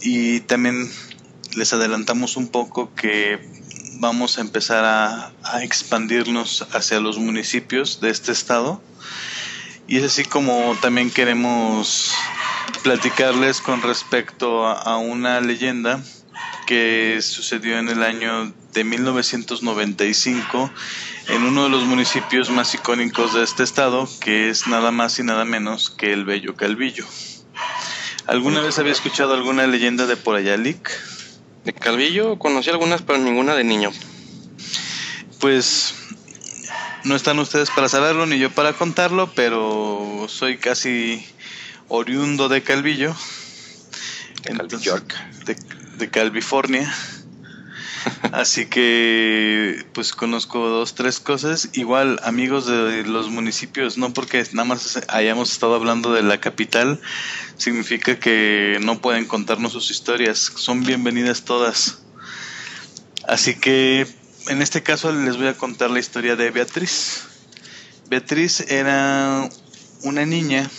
Y 0.00 0.40
también 0.40 0.90
les 1.56 1.72
adelantamos 1.72 2.36
un 2.36 2.48
poco 2.48 2.94
que 2.94 3.38
vamos 3.98 4.38
a 4.38 4.42
empezar 4.42 4.84
a, 4.84 5.32
expandirnos 5.62 6.66
hacia 6.72 7.00
los 7.00 7.18
municipios 7.18 8.00
de 8.00 8.10
este 8.10 8.32
estado. 8.32 8.82
Y 9.86 9.98
es 9.98 10.04
así 10.04 10.24
como 10.24 10.76
también 10.80 11.10
queremos 11.10 12.12
platicarles 12.82 13.60
con 13.60 13.82
respecto 13.82 14.66
a 14.66 14.96
una 14.96 15.40
leyenda 15.40 16.02
que 16.66 17.20
sucedió 17.22 17.78
en 17.78 17.88
el 17.88 18.02
año 18.02 18.52
de 18.74 18.82
1995 18.84 20.70
en 21.28 21.42
uno 21.44 21.64
de 21.64 21.70
los 21.70 21.84
municipios 21.84 22.50
más 22.50 22.74
icónicos 22.74 23.32
de 23.32 23.44
este 23.44 23.62
estado, 23.62 24.08
que 24.20 24.50
es 24.50 24.66
nada 24.66 24.90
más 24.90 25.18
y 25.20 25.22
nada 25.22 25.44
menos 25.44 25.90
que 25.90 26.12
el 26.12 26.24
Bello 26.24 26.56
Calvillo. 26.56 27.06
¿Alguna 28.26 28.60
vez 28.60 28.78
había 28.78 28.92
escuchado 28.92 29.32
alguna 29.32 29.66
leyenda 29.68 30.06
de 30.06 30.16
por 30.16 30.34
allá, 30.34 30.56
Lick? 30.56 30.90
De 31.64 31.72
Calvillo 31.72 32.38
conocí 32.38 32.68
algunas, 32.68 33.02
pero 33.02 33.18
ninguna 33.18 33.54
de 33.54 33.62
niño. 33.62 33.90
Pues 35.38 35.94
no 37.04 37.14
están 37.14 37.38
ustedes 37.38 37.70
para 37.70 37.88
saberlo 37.88 38.26
ni 38.26 38.38
yo 38.38 38.50
para 38.50 38.72
contarlo, 38.72 39.32
pero 39.34 40.26
soy 40.28 40.58
casi 40.58 41.24
oriundo 41.88 42.48
de 42.48 42.62
Calvillo. 42.62 43.14
De 44.42 44.56
Calvillo. 44.56 45.00
de, 45.46 45.56
de 45.96 46.10
California. 46.10 46.92
Así 48.32 48.66
que 48.66 49.84
pues 49.92 50.12
conozco 50.12 50.68
dos, 50.68 50.94
tres 50.94 51.20
cosas. 51.20 51.70
Igual 51.72 52.20
amigos 52.24 52.66
de 52.66 53.04
los 53.04 53.30
municipios, 53.30 53.96
no 53.98 54.12
porque 54.12 54.44
nada 54.52 54.66
más 54.66 55.00
hayamos 55.08 55.52
estado 55.52 55.74
hablando 55.74 56.12
de 56.12 56.22
la 56.22 56.40
capital, 56.40 57.00
significa 57.56 58.18
que 58.18 58.78
no 58.82 59.00
pueden 59.00 59.26
contarnos 59.26 59.72
sus 59.72 59.90
historias. 59.90 60.38
Son 60.38 60.84
bienvenidas 60.84 61.44
todas. 61.44 61.98
Así 63.26 63.54
que 63.54 64.06
en 64.48 64.62
este 64.62 64.82
caso 64.82 65.12
les 65.12 65.36
voy 65.36 65.46
a 65.46 65.54
contar 65.54 65.90
la 65.90 66.00
historia 66.00 66.36
de 66.36 66.50
Beatriz. 66.50 67.22
Beatriz 68.08 68.60
era 68.68 69.48
una 70.02 70.26
niña 70.26 70.70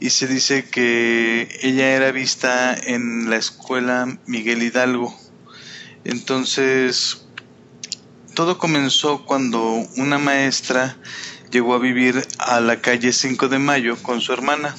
y 0.00 0.10
se 0.10 0.26
dice 0.26 0.64
que 0.64 1.60
ella 1.62 1.94
era 1.94 2.10
vista 2.10 2.74
en 2.74 3.30
la 3.30 3.36
escuela 3.36 4.18
Miguel 4.26 4.62
Hidalgo. 4.62 5.16
Entonces, 6.04 7.26
todo 8.34 8.58
comenzó 8.58 9.24
cuando 9.24 9.60
una 9.96 10.18
maestra 10.18 10.96
llegó 11.50 11.74
a 11.74 11.78
vivir 11.78 12.26
a 12.38 12.60
la 12.60 12.80
calle 12.80 13.12
5 13.12 13.48
de 13.48 13.58
Mayo 13.58 13.96
con 14.02 14.20
su 14.20 14.32
hermana. 14.32 14.74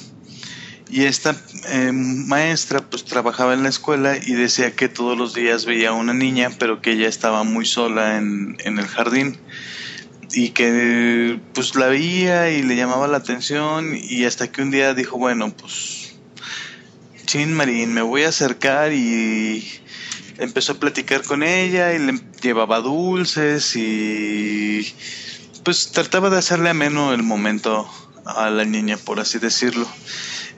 Y 0.88 1.04
esta 1.04 1.34
eh, 1.68 1.90
maestra 1.92 2.80
pues 2.80 3.04
trabajaba 3.04 3.54
en 3.54 3.64
la 3.64 3.68
escuela 3.68 4.16
y 4.16 4.34
decía 4.34 4.76
que 4.76 4.88
todos 4.88 5.18
los 5.18 5.34
días 5.34 5.64
veía 5.64 5.88
a 5.88 5.94
una 5.94 6.14
niña, 6.14 6.50
pero 6.58 6.80
que 6.80 6.92
ella 6.92 7.08
estaba 7.08 7.42
muy 7.42 7.66
sola 7.66 8.18
en, 8.18 8.56
en 8.64 8.78
el 8.78 8.86
jardín 8.86 9.36
y 10.32 10.50
que 10.50 11.40
pues 11.54 11.74
la 11.74 11.86
veía 11.86 12.50
y 12.50 12.62
le 12.62 12.76
llamaba 12.76 13.08
la 13.08 13.16
atención 13.16 13.98
y 14.00 14.24
hasta 14.24 14.52
que 14.52 14.62
un 14.62 14.70
día 14.70 14.94
dijo, 14.94 15.18
bueno, 15.18 15.52
pues 15.56 16.14
chin 17.24 17.52
Marín, 17.52 17.92
me 17.92 18.02
voy 18.02 18.22
a 18.22 18.28
acercar 18.28 18.92
y 18.92 19.66
empezó 20.38 20.72
a 20.72 20.80
platicar 20.80 21.22
con 21.22 21.42
ella 21.42 21.94
y 21.94 21.98
le 21.98 22.20
llevaba 22.42 22.80
dulces 22.80 23.74
y 23.76 24.94
pues 25.64 25.90
trataba 25.92 26.30
de 26.30 26.38
hacerle 26.38 26.70
ameno 26.70 27.12
el 27.12 27.22
momento 27.22 27.88
a 28.24 28.50
la 28.50 28.64
niña, 28.64 28.96
por 28.96 29.20
así 29.20 29.38
decirlo. 29.38 29.86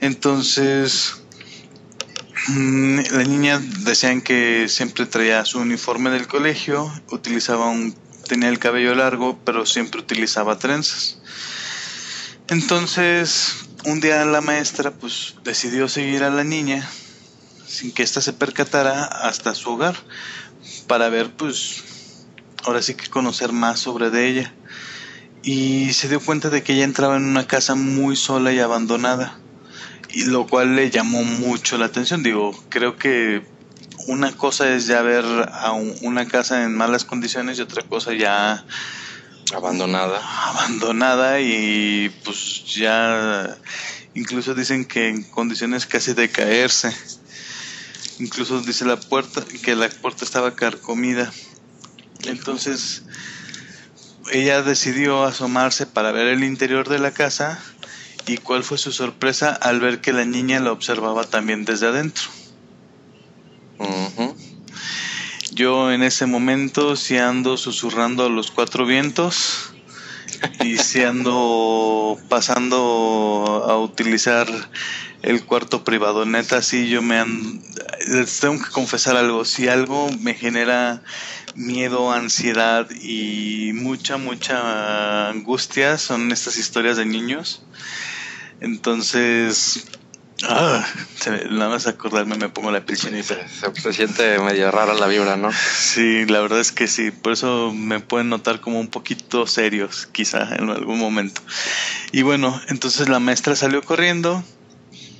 Entonces, 0.01 1.21
mm, 2.47 2.99
la 3.11 3.23
niña 3.23 3.59
decían 3.79 4.21
que 4.21 4.67
siempre 4.69 5.05
traía 5.05 5.45
su 5.45 5.59
uniforme 5.59 6.09
del 6.09 6.27
colegio, 6.27 6.91
utilizaba 7.11 7.67
un, 7.69 7.95
tenía 8.27 8.49
el 8.49 8.59
cabello 8.59 8.93
largo, 8.95 9.39
pero 9.43 9.65
siempre 9.65 10.01
utilizaba 10.01 10.59
trenzas. 10.59 11.19
Entonces, 12.47 13.55
un 13.85 13.99
día 13.99 14.25
la 14.25 14.41
maestra 14.41 14.91
pues 14.91 15.35
decidió 15.43 15.87
seguir 15.87 16.23
a 16.23 16.29
la 16.29 16.43
niña 16.43 16.87
sin 17.69 17.91
que 17.93 18.03
ésta 18.03 18.19
se 18.21 18.33
percatara 18.33 19.03
hasta 19.05 19.53
su 19.53 19.71
hogar 19.71 19.95
para 20.87 21.09
ver 21.09 21.31
pues 21.35 22.25
ahora 22.63 22.81
sí 22.81 22.95
que 22.95 23.07
conocer 23.07 23.51
más 23.53 23.79
sobre 23.79 24.09
de 24.09 24.27
ella 24.27 24.53
y 25.43 25.93
se 25.93 26.09
dio 26.09 26.19
cuenta 26.19 26.49
de 26.49 26.63
que 26.63 26.73
ella 26.73 26.83
entraba 26.83 27.15
en 27.17 27.23
una 27.23 27.47
casa 27.47 27.75
muy 27.75 28.15
sola 28.15 28.51
y 28.51 28.59
abandonada 28.59 29.39
y 30.11 30.23
lo 30.25 30.47
cual 30.47 30.75
le 30.75 30.89
llamó 30.89 31.23
mucho 31.23 31.77
la 31.77 31.85
atención 31.85 32.23
digo 32.23 32.51
creo 32.69 32.97
que 32.97 33.47
una 34.07 34.31
cosa 34.35 34.69
es 34.73 34.87
ya 34.87 35.01
ver 35.01 35.23
a 35.53 35.71
un- 35.71 35.95
una 36.01 36.27
casa 36.27 36.63
en 36.63 36.75
malas 36.75 37.05
condiciones 37.05 37.57
y 37.59 37.61
otra 37.61 37.83
cosa 37.83 38.13
ya 38.13 38.65
Abandonada. 39.53 40.21
abandonada 40.49 41.39
y 41.41 42.09
pues 42.23 42.65
ya 42.75 43.57
incluso 44.13 44.53
dicen 44.53 44.85
que 44.85 45.07
en 45.09 45.23
condiciones 45.23 45.87
casi 45.87 46.13
de 46.13 46.29
caerse. 46.29 46.95
Incluso 48.19 48.61
dice 48.61 48.85
la 48.85 48.99
puerta 48.99 49.43
que 49.63 49.75
la 49.75 49.89
puerta 49.89 50.25
estaba 50.25 50.55
carcomida. 50.55 51.31
Entonces 52.25 53.03
ella 54.31 54.61
decidió 54.61 55.23
asomarse 55.23 55.85
para 55.85 56.11
ver 56.11 56.27
el 56.27 56.43
interior 56.43 56.87
de 56.89 56.99
la 56.99 57.11
casa 57.11 57.59
y 58.27 58.37
cuál 58.37 58.63
fue 58.63 58.77
su 58.77 58.91
sorpresa 58.91 59.53
al 59.53 59.79
ver 59.79 60.01
que 60.01 60.13
la 60.13 60.25
niña 60.25 60.59
la 60.59 60.71
observaba 60.71 61.23
también 61.23 61.65
desde 61.65 61.87
adentro. 61.87 62.25
Yo 65.51 65.91
en 65.91 66.03
ese 66.03 66.25
momento 66.25 66.95
sí 66.95 67.17
ando 67.17 67.57
susurrando 67.57 68.25
a 68.25 68.29
los 68.29 68.51
cuatro 68.51 68.85
vientos 68.85 69.73
y 70.63 70.77
sí 70.77 71.03
ando 71.03 72.17
pasando 72.29 73.65
a 73.67 73.77
utilizar 73.77 74.47
el 75.21 75.43
cuarto 75.43 75.83
privado. 75.83 76.25
Neta, 76.25 76.61
sí 76.61 76.89
yo 76.89 77.01
me 77.01 77.19
han... 77.19 77.61
Les 78.07 78.39
tengo 78.39 78.63
que 78.63 78.69
confesar 78.71 79.15
algo. 79.17 79.45
Si 79.45 79.67
algo 79.67 80.09
me 80.19 80.33
genera 80.33 81.01
miedo, 81.55 82.11
ansiedad 82.11 82.89
y 82.91 83.71
mucha, 83.73 84.17
mucha 84.17 85.29
angustia 85.29 85.97
son 85.97 86.31
estas 86.31 86.57
historias 86.57 86.97
de 86.97 87.05
niños. 87.05 87.63
Entonces... 88.61 89.87
Ah, 90.43 90.87
nada 91.49 91.69
más 91.69 91.85
acordarme 91.85 92.37
me 92.37 92.47
pongo 92.47 92.71
la 92.71 92.85
piel 92.85 92.97
chinita. 92.97 93.35
Se, 93.49 93.81
se 93.81 93.91
siente 93.91 94.39
medio 94.39 94.71
rara 94.71 94.93
la 94.93 95.07
vibra, 95.07 95.35
¿no? 95.35 95.51
Sí, 95.51 96.25
la 96.27 96.39
verdad 96.39 96.61
es 96.61 96.71
que 96.71 96.87
sí, 96.87 97.11
por 97.11 97.33
eso 97.33 97.73
me 97.73 97.99
pueden 97.99 98.29
notar 98.29 98.61
como 98.61 98.79
un 98.79 98.87
poquito 98.87 99.45
serios, 99.47 100.07
quizá 100.13 100.55
en 100.55 100.69
algún 100.69 100.97
momento. 100.97 101.41
Y 102.13 102.21
bueno, 102.21 102.57
entonces 102.69 103.09
la 103.09 103.19
maestra 103.19 103.57
salió 103.57 103.83
corriendo 103.83 104.41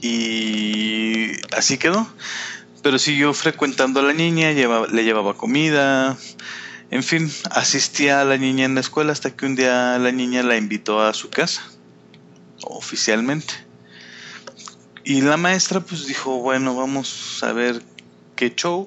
y 0.02 1.32
así 1.56 1.78
quedó. 1.78 2.08
Pero 2.82 2.98
siguió 2.98 3.34
frecuentando 3.34 4.00
a 4.00 4.04
la 4.04 4.14
niña, 4.14 4.54
llevaba- 4.54 4.88
le 4.88 5.04
llevaba 5.04 5.34
comida, 5.36 6.18
en 6.92 7.04
fin, 7.04 7.32
asistía 7.52 8.22
a 8.22 8.26
la 8.26 8.38
niña 8.38 8.66
en 8.66 8.76
la 8.76 8.82
escuela 8.82 9.12
hasta 9.12 9.32
que 9.32 9.46
un 9.46 9.56
día 9.56 9.98
la 10.00 10.12
niña 10.12 10.44
la 10.44 10.56
invitó 10.56 11.02
a 11.02 11.14
su 11.14 11.30
casa, 11.30 11.62
oficialmente. 12.64 13.54
Y 15.04 15.22
la 15.22 15.38
maestra 15.38 15.82
pues 15.82 16.08
dijo, 16.08 16.40
bueno, 16.40 16.76
vamos 16.76 17.44
a 17.44 17.52
ver 17.52 17.82
qué 18.36 18.54
show. 18.56 18.86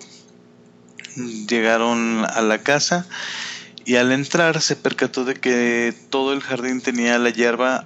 Llegaron 1.17 2.25
a 2.25 2.41
la 2.41 2.63
casa 2.63 3.07
y 3.85 3.97
al 3.97 4.13
entrar 4.13 4.61
se 4.63 4.77
percató 4.77 5.25
de 5.25 5.35
que 5.35 5.95
todo 6.11 6.33
el 6.33 6.41
jardín 6.41 6.81
tenía 6.81 7.19
la 7.19 7.31
hierba 7.31 7.85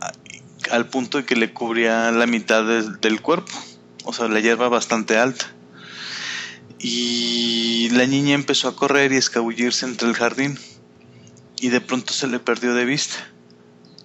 al 0.70 0.86
punto 0.88 1.18
de 1.18 1.24
que 1.24 1.36
le 1.36 1.52
cubría 1.52 2.10
la 2.12 2.26
mitad 2.26 2.64
de- 2.64 2.96
del 3.00 3.20
cuerpo, 3.20 3.52
o 4.04 4.12
sea, 4.12 4.28
la 4.28 4.40
hierba 4.40 4.68
bastante 4.68 5.18
alta. 5.18 5.46
Y 6.78 7.88
la 7.92 8.06
niña 8.06 8.34
empezó 8.34 8.68
a 8.68 8.76
correr 8.76 9.12
y 9.12 9.16
escabullirse 9.16 9.86
entre 9.86 10.08
el 10.08 10.14
jardín 10.14 10.58
y 11.60 11.68
de 11.68 11.80
pronto 11.80 12.12
se 12.12 12.26
le 12.26 12.38
perdió 12.38 12.74
de 12.74 12.84
vista. 12.84 13.16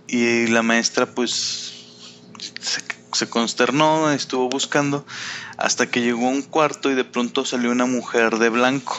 Y 0.07 0.47
la 0.47 0.61
maestra 0.61 1.05
pues 1.05 1.73
se, 2.61 2.81
se 3.13 3.29
consternó, 3.29 4.11
estuvo 4.11 4.49
buscando 4.49 5.05
hasta 5.57 5.89
que 5.89 6.01
llegó 6.01 6.27
a 6.27 6.31
un 6.31 6.41
cuarto 6.41 6.89
y 6.89 6.95
de 6.95 7.03
pronto 7.03 7.45
salió 7.45 7.71
una 7.71 7.85
mujer 7.85 8.37
de 8.39 8.49
blanco 8.49 8.97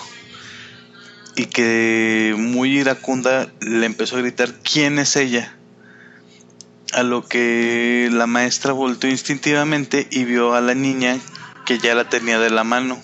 y 1.34 1.46
que 1.46 2.34
muy 2.36 2.78
iracunda 2.78 3.50
le 3.60 3.86
empezó 3.86 4.16
a 4.16 4.20
gritar 4.20 4.52
¿quién 4.62 4.98
es 4.98 5.16
ella? 5.16 5.56
A 6.92 7.02
lo 7.02 7.26
que 7.26 8.08
la 8.12 8.26
maestra 8.26 8.72
volteó 8.72 9.10
instintivamente 9.10 10.06
y 10.10 10.24
vio 10.24 10.54
a 10.54 10.60
la 10.60 10.74
niña 10.74 11.18
que 11.64 11.78
ya 11.78 11.94
la 11.94 12.08
tenía 12.08 12.38
de 12.38 12.50
la 12.50 12.64
mano. 12.64 13.00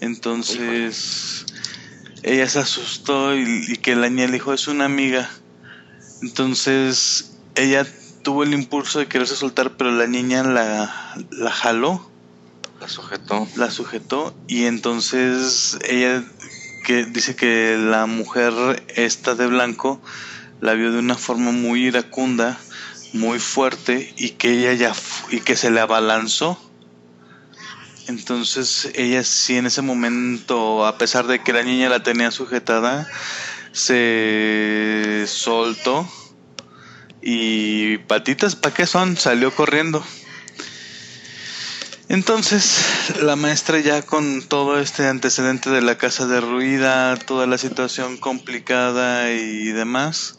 Entonces 0.00 1.44
ella 2.22 2.48
se 2.48 2.60
asustó 2.60 3.36
y, 3.36 3.64
y 3.68 3.76
que 3.76 3.96
la 3.96 4.08
niña 4.08 4.26
le 4.26 4.32
dijo 4.34 4.54
es 4.54 4.68
una 4.68 4.86
amiga. 4.86 5.28
Entonces 6.22 7.32
ella 7.54 7.86
tuvo 8.22 8.42
el 8.42 8.52
impulso 8.54 8.98
de 8.98 9.06
quererse 9.06 9.36
soltar, 9.36 9.76
pero 9.76 9.90
la 9.90 10.06
niña 10.06 10.42
la, 10.42 11.16
la 11.30 11.50
jaló 11.50 12.10
La 12.80 12.88
sujetó. 12.88 13.48
la 13.56 13.70
sujetó 13.70 14.34
y 14.46 14.64
entonces 14.64 15.78
ella 15.88 16.22
que 16.84 17.04
dice 17.04 17.36
que 17.36 17.76
la 17.78 18.06
mujer 18.06 18.82
esta 18.96 19.34
de 19.34 19.46
blanco 19.46 20.00
la 20.60 20.74
vio 20.74 20.92
de 20.92 20.98
una 20.98 21.14
forma 21.14 21.52
muy 21.52 21.86
iracunda, 21.86 22.58
muy 23.12 23.38
fuerte 23.38 24.12
y 24.16 24.30
que 24.30 24.52
ella 24.52 24.72
ya 24.74 24.92
y 25.30 25.40
que 25.40 25.56
se 25.56 25.70
le 25.70 25.80
abalanzó. 25.80 26.58
Entonces 28.06 28.90
ella 28.94 29.22
sí 29.22 29.56
en 29.56 29.66
ese 29.66 29.82
momento, 29.82 30.86
a 30.86 30.96
pesar 30.96 31.26
de 31.26 31.42
que 31.42 31.52
la 31.52 31.62
niña 31.62 31.88
la 31.88 32.02
tenía 32.02 32.30
sujetada, 32.30 33.06
se 33.72 35.24
soltó 35.26 36.08
y 37.20 37.98
patitas, 37.98 38.56
¿para 38.56 38.74
qué 38.74 38.86
son? 38.86 39.16
Salió 39.16 39.54
corriendo. 39.54 40.02
Entonces, 42.08 43.12
la 43.20 43.36
maestra 43.36 43.80
ya 43.80 44.00
con 44.00 44.40
todo 44.40 44.80
este 44.80 45.06
antecedente 45.06 45.68
de 45.68 45.82
la 45.82 45.98
casa 45.98 46.26
derruida, 46.26 47.16
toda 47.16 47.46
la 47.46 47.58
situación 47.58 48.16
complicada 48.16 49.30
y 49.30 49.66
demás, 49.66 50.37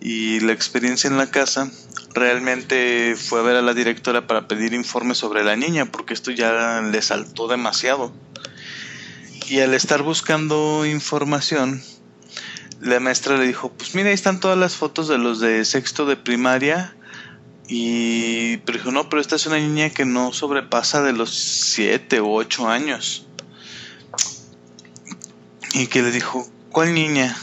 y 0.00 0.40
la 0.40 0.52
experiencia 0.52 1.08
en 1.08 1.16
la 1.16 1.30
casa, 1.30 1.70
realmente 2.14 3.16
fue 3.16 3.40
a 3.40 3.42
ver 3.42 3.56
a 3.56 3.62
la 3.62 3.74
directora 3.74 4.26
para 4.26 4.48
pedir 4.48 4.72
informes 4.72 5.18
sobre 5.18 5.44
la 5.44 5.56
niña, 5.56 5.86
porque 5.86 6.14
esto 6.14 6.30
ya 6.30 6.80
le 6.80 7.02
saltó 7.02 7.48
demasiado. 7.48 8.12
Y 9.48 9.60
al 9.60 9.74
estar 9.74 10.02
buscando 10.02 10.86
información, 10.86 11.82
la 12.80 13.00
maestra 13.00 13.36
le 13.36 13.46
dijo, 13.46 13.70
pues 13.72 13.94
mira, 13.94 14.08
ahí 14.08 14.14
están 14.14 14.40
todas 14.40 14.56
las 14.56 14.76
fotos 14.76 15.08
de 15.08 15.18
los 15.18 15.40
de 15.40 15.64
sexto 15.64 16.06
de 16.06 16.16
primaria 16.16 16.94
y 17.72 18.56
pero 18.58 18.78
dijo, 18.78 18.90
no, 18.90 19.08
pero 19.08 19.22
esta 19.22 19.36
es 19.36 19.46
una 19.46 19.58
niña 19.58 19.90
que 19.90 20.04
no 20.04 20.32
sobrepasa 20.32 21.02
de 21.02 21.12
los 21.12 21.30
7 21.30 22.18
o 22.18 22.32
8 22.32 22.68
años. 22.68 23.26
Y 25.74 25.86
que 25.86 26.02
le 26.02 26.10
dijo, 26.10 26.48
¿cuál 26.70 26.94
niña? 26.94 27.36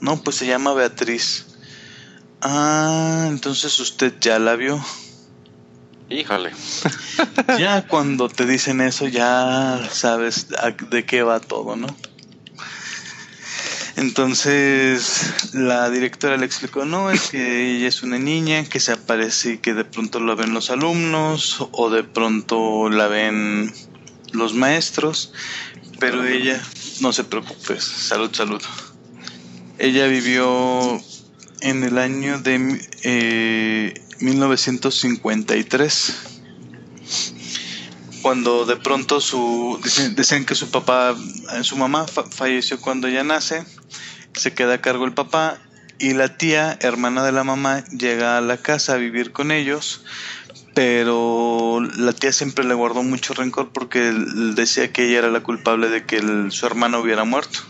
No, 0.00 0.20
pues 0.20 0.34
se 0.34 0.46
llama 0.46 0.74
Beatriz. 0.74 1.46
Ah, 2.44 3.26
entonces 3.28 3.78
usted 3.78 4.14
ya 4.20 4.40
la 4.40 4.56
vio. 4.56 4.84
Híjole. 6.10 6.52
Ya 7.58 7.86
cuando 7.86 8.28
te 8.28 8.46
dicen 8.46 8.80
eso 8.80 9.06
ya 9.06 9.88
sabes 9.90 10.48
de 10.90 11.04
qué 11.04 11.22
va 11.22 11.38
todo, 11.40 11.76
¿no? 11.76 11.86
Entonces 13.96 15.52
la 15.52 15.90
directora 15.90 16.36
le 16.36 16.46
explicó, 16.46 16.84
no, 16.84 17.10
es 17.10 17.30
que 17.30 17.76
ella 17.76 17.88
es 17.88 18.02
una 18.02 18.18
niña 18.18 18.64
que 18.64 18.80
se 18.80 18.92
aparece 18.92 19.54
y 19.54 19.58
que 19.58 19.74
de 19.74 19.84
pronto 19.84 20.18
la 20.18 20.34
ven 20.34 20.54
los 20.54 20.70
alumnos 20.70 21.68
o 21.72 21.90
de 21.90 22.02
pronto 22.02 22.88
la 22.88 23.06
ven 23.08 23.72
los 24.32 24.54
maestros, 24.54 25.32
pero 26.00 26.24
ella, 26.24 26.60
no 27.00 27.12
se 27.12 27.24
preocupe, 27.24 27.80
salud, 27.80 28.30
salud. 28.32 28.62
Ella 29.78 30.06
vivió 30.06 31.00
en 31.62 31.82
el 31.84 31.98
año 31.98 32.38
de 32.40 32.80
eh, 33.02 33.94
1953 34.20 36.14
cuando 38.22 38.64
de 38.66 38.76
pronto 38.76 39.20
su 39.20 39.80
dicen, 40.16 40.44
que 40.46 40.54
su 40.54 40.70
papá 40.70 41.16
su 41.62 41.76
mamá 41.76 42.06
fa- 42.06 42.24
falleció 42.30 42.80
cuando 42.80 43.08
ella 43.08 43.24
nace 43.24 43.64
se 44.34 44.54
queda 44.54 44.74
a 44.74 44.80
cargo 44.80 45.04
el 45.04 45.12
papá 45.12 45.58
y 45.98 46.14
la 46.14 46.36
tía, 46.36 46.76
hermana 46.80 47.22
de 47.24 47.30
la 47.32 47.44
mamá, 47.44 47.84
llega 47.90 48.38
a 48.38 48.40
la 48.40 48.56
casa 48.56 48.94
a 48.94 48.96
vivir 48.96 49.30
con 49.30 49.52
ellos, 49.52 50.04
pero 50.74 51.80
la 51.96 52.12
tía 52.12 52.32
siempre 52.32 52.64
le 52.64 52.74
guardó 52.74 53.04
mucho 53.04 53.34
rencor 53.34 53.70
porque 53.72 54.00
decía 54.56 54.92
que 54.92 55.06
ella 55.08 55.18
era 55.18 55.30
la 55.30 55.44
culpable 55.44 55.88
de 55.90 56.04
que 56.04 56.20
su 56.50 56.66
hermano 56.66 56.98
hubiera 57.00 57.22
muerto. 57.24 57.60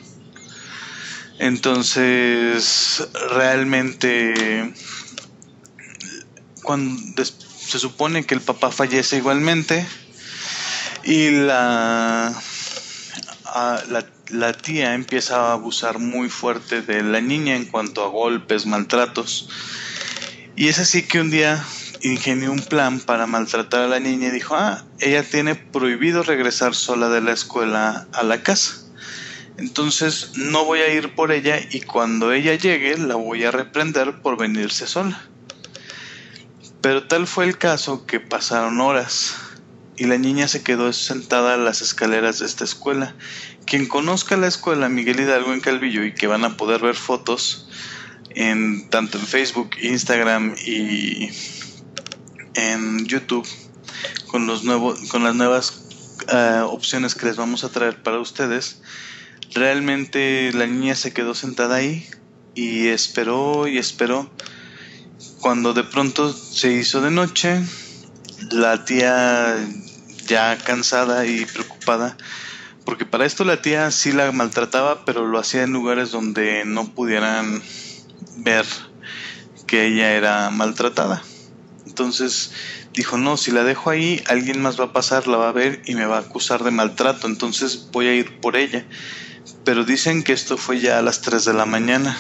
Entonces, 1.43 3.03
realmente, 3.33 4.73
cuando 6.63 7.25
se 7.25 7.81
supone 7.81 8.25
que 8.25 8.37
el 8.37 8.41
papá 8.41 8.71
fallece 8.71 9.17
igualmente 9.17 9.85
y 11.03 11.31
la, 11.31 12.33
la, 13.89 14.07
la 14.29 14.53
tía 14.53 14.95
empieza 14.95 15.49
a 15.49 15.53
abusar 15.55 15.99
muy 15.99 16.29
fuerte 16.29 16.81
de 16.81 17.03
la 17.03 17.21
niña 17.21 17.57
en 17.57 17.65
cuanto 17.65 18.05
a 18.05 18.09
golpes, 18.09 18.65
maltratos. 18.65 19.49
Y 20.55 20.69
es 20.69 20.79
así 20.79 21.03
que 21.03 21.21
un 21.21 21.33
día 21.33 21.67
ingenió 22.03 22.53
un 22.53 22.63
plan 22.63 23.01
para 23.01 23.27
maltratar 23.27 23.81
a 23.81 23.89
la 23.89 23.99
niña 23.99 24.29
y 24.29 24.31
dijo, 24.31 24.55
ah, 24.55 24.85
ella 25.01 25.25
tiene 25.25 25.57
prohibido 25.57 26.23
regresar 26.23 26.77
sola 26.77 27.09
de 27.09 27.21
la 27.21 27.33
escuela 27.33 28.07
a 28.13 28.23
la 28.23 28.45
casa. 28.45 28.82
Entonces 29.59 30.33
no 30.37 30.65
voy 30.65 30.81
a 30.81 30.93
ir 30.93 31.15
por 31.15 31.31
ella 31.33 31.61
y 31.71 31.81
cuando 31.83 32.33
ella 32.33 32.55
llegue 32.55 32.97
la 32.99 33.17
voy 33.17 33.45
a 33.45 33.51
reprender 33.51 34.21
por 34.23 34.37
venirse 34.37 34.87
sola. 34.87 35.21
Pero 36.81 37.07
tal 37.07 37.27
fue 37.27 37.45
el 37.45 37.59
caso 37.59 38.07
que 38.07 38.19
pasaron 38.19 38.81
horas 38.81 39.37
y 39.97 40.07
la 40.07 40.19
niña 40.19 40.49
se 40.49 40.63
quedó 40.63 40.93
sentada 40.93 41.55
en 41.55 41.65
las 41.65 41.81
escaleras 41.83 42.41
de 42.41 42.47
esta 42.47 42.65
escuela. 42.65 43.15
Quien 43.67 43.87
conozca 43.87 44.37
la 44.37 44.49
escuela 44.49 44.89
Miguel 44.89 45.21
Hidalgo 45.21 45.53
en 45.53 45.61
Calvillo 45.61 46.05
y 46.05 46.15
que 46.15 46.27
van 46.27 46.45
a 46.45 46.57
poder 46.57 46.81
ver 46.81 46.97
fotos 46.97 47.69
en 48.31 48.89
tanto 48.89 49.19
en 49.19 49.27
Facebook, 49.27 49.71
Instagram 49.81 50.55
y 50.67 51.31
en 52.55 53.07
YouTube 53.07 53.47
con 54.27 54.47
los 54.47 54.65
nuevos 54.65 55.09
con 55.11 55.23
las 55.23 55.35
nuevas 55.35 55.83
eh, 56.33 56.63
opciones 56.65 57.15
que 57.15 57.27
les 57.27 57.37
vamos 57.37 57.65
a 57.65 57.69
traer 57.69 58.03
para 58.03 58.19
ustedes. 58.19 58.81
Realmente 59.55 60.51
la 60.55 60.67
niña 60.67 60.95
se 60.95 61.13
quedó 61.13 61.35
sentada 61.35 61.77
ahí 61.77 62.07
y 62.55 62.89
esperó 62.89 63.69
y 63.69 63.79
esperó. 63.79 64.31
Cuando 65.41 65.75
de 65.75 65.85
pronto 65.85 66.33
se 66.33 66.73
hizo 66.73 67.01
de 67.01 67.11
noche, 67.11 67.63
la 68.51 68.85
tía 68.85 69.57
ya 70.27 70.57
cansada 70.59 71.27
y 71.27 71.45
preocupada, 71.45 72.17
porque 72.85 73.05
para 73.05 73.27
esto 73.27 73.45
la 73.45 73.61
tía 73.61 73.91
sí 73.91 74.13
la 74.13 74.33
maltrataba, 74.33 75.05
pero 75.05 75.27
lo 75.27 75.39
hacía 75.39 75.63
en 75.63 75.73
lugares 75.73 76.11
donde 76.11 76.65
no 76.65 76.89
pudieran 76.95 77.63
ver 78.39 78.65
que 79.67 79.87
ella 79.87 80.13
era 80.13 80.51
maltratada. 80.51 81.23
Entonces 81.87 82.53
dijo, 82.93 83.19
no, 83.19 83.37
si 83.37 83.51
la 83.51 83.65
dejo 83.65 83.91
ahí, 83.91 84.23
alguien 84.27 84.63
más 84.63 84.79
va 84.79 84.87
a 84.87 84.93
pasar, 84.93 85.27
la 85.27 85.37
va 85.37 85.49
a 85.49 85.53
ver 85.53 85.83
y 85.87 85.95
me 85.95 86.07
va 86.07 86.17
a 86.17 86.21
acusar 86.21 86.65
de 86.65 86.71
maltrato, 86.71 87.27
entonces 87.27 87.89
voy 87.93 88.07
a 88.07 88.15
ir 88.15 88.41
por 88.41 88.57
ella. 88.57 88.85
Pero 89.65 89.85
dicen 89.85 90.23
que 90.23 90.33
esto 90.33 90.57
fue 90.57 90.81
ya 90.81 90.99
a 90.99 91.03
las 91.03 91.21
3 91.21 91.45
de 91.45 91.55
la 91.55 91.67
mañana. 91.67 92.19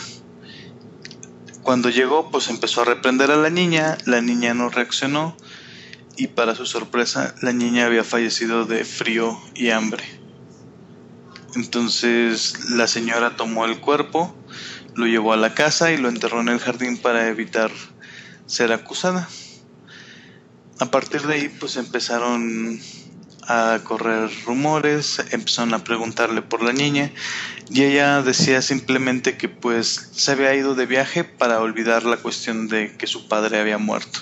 Cuando 1.63 1.91
llegó, 1.91 2.31
pues 2.31 2.49
empezó 2.49 2.83
a 2.83 2.85
reprender 2.85 3.31
a 3.31 3.37
la 3.37 3.51
niña, 3.51 3.99
la 4.05 4.21
niña 4.21 4.55
no 4.55 4.69
reaccionó 4.69 5.37
y 6.17 6.29
para 6.29 6.55
su 6.55 6.67
sorpresa, 6.67 7.35
la 7.41 7.53
niña 7.53 7.87
había 7.87 8.05
fallecido 8.05 8.65
de 8.65 8.85
frío 8.85 9.41
y 9.55 9.71
hambre. 9.71 10.05
Entonces 11.55 12.71
la 12.71 12.87
señora 12.87 13.37
tomó 13.37 13.65
el 13.65 13.81
cuerpo, 13.81 14.35
lo 14.95 15.07
llevó 15.07 15.33
a 15.33 15.37
la 15.37 15.55
casa 15.55 15.93
y 15.93 15.99
lo 15.99 16.09
enterró 16.09 16.41
en 16.41 16.49
el 16.49 16.59
jardín 16.59 16.99
para 16.99 17.29
evitar 17.29 17.71
ser 18.47 18.73
acusada. 18.73 19.29
A 20.79 20.91
partir 20.91 21.23
de 21.23 21.35
ahí, 21.35 21.49
pues 21.49 21.77
empezaron 21.77 22.81
a 23.43 23.81
correr 23.83 24.31
rumores, 24.45 25.23
empezaron 25.31 25.75
a 25.75 25.85
preguntarle 25.85 26.43
por 26.43 26.63
la 26.63 26.73
niña 26.73 27.11
y 27.71 27.83
ella 27.83 28.23
decía 28.23 28.63
simplemente 28.63 29.37
que 29.37 29.49
pues 29.49 30.11
se 30.13 30.33
había 30.33 30.55
ido 30.55 30.75
de 30.75 30.87
viaje 30.87 31.25
para 31.25 31.61
olvidar 31.61 32.05
la 32.05 32.19
cuestión 32.19 32.69
de 32.69 32.97
que 32.97 33.07
su 33.07 33.29
padre 33.29 33.59
había 33.59 33.79
muerto. 33.79 34.21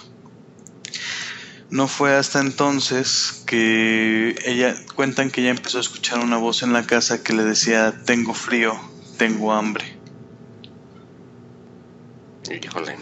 No 1.71 1.87
fue 1.87 2.17
hasta 2.17 2.41
entonces 2.41 3.45
que 3.47 4.35
ella 4.45 4.75
cuentan 4.97 5.31
que 5.31 5.43
ella 5.43 5.51
empezó 5.51 5.79
a 5.79 5.83
escuchar 5.83 6.19
una 6.19 6.37
voz 6.37 6.63
en 6.63 6.73
la 6.73 6.85
casa 6.85 7.23
que 7.23 7.33
le 7.33 7.45
decía 7.45 8.03
tengo 8.05 8.35
frío, 8.35 8.75
tengo 9.19 9.53
hambre. 9.53 9.97
Híjole, 12.51 12.97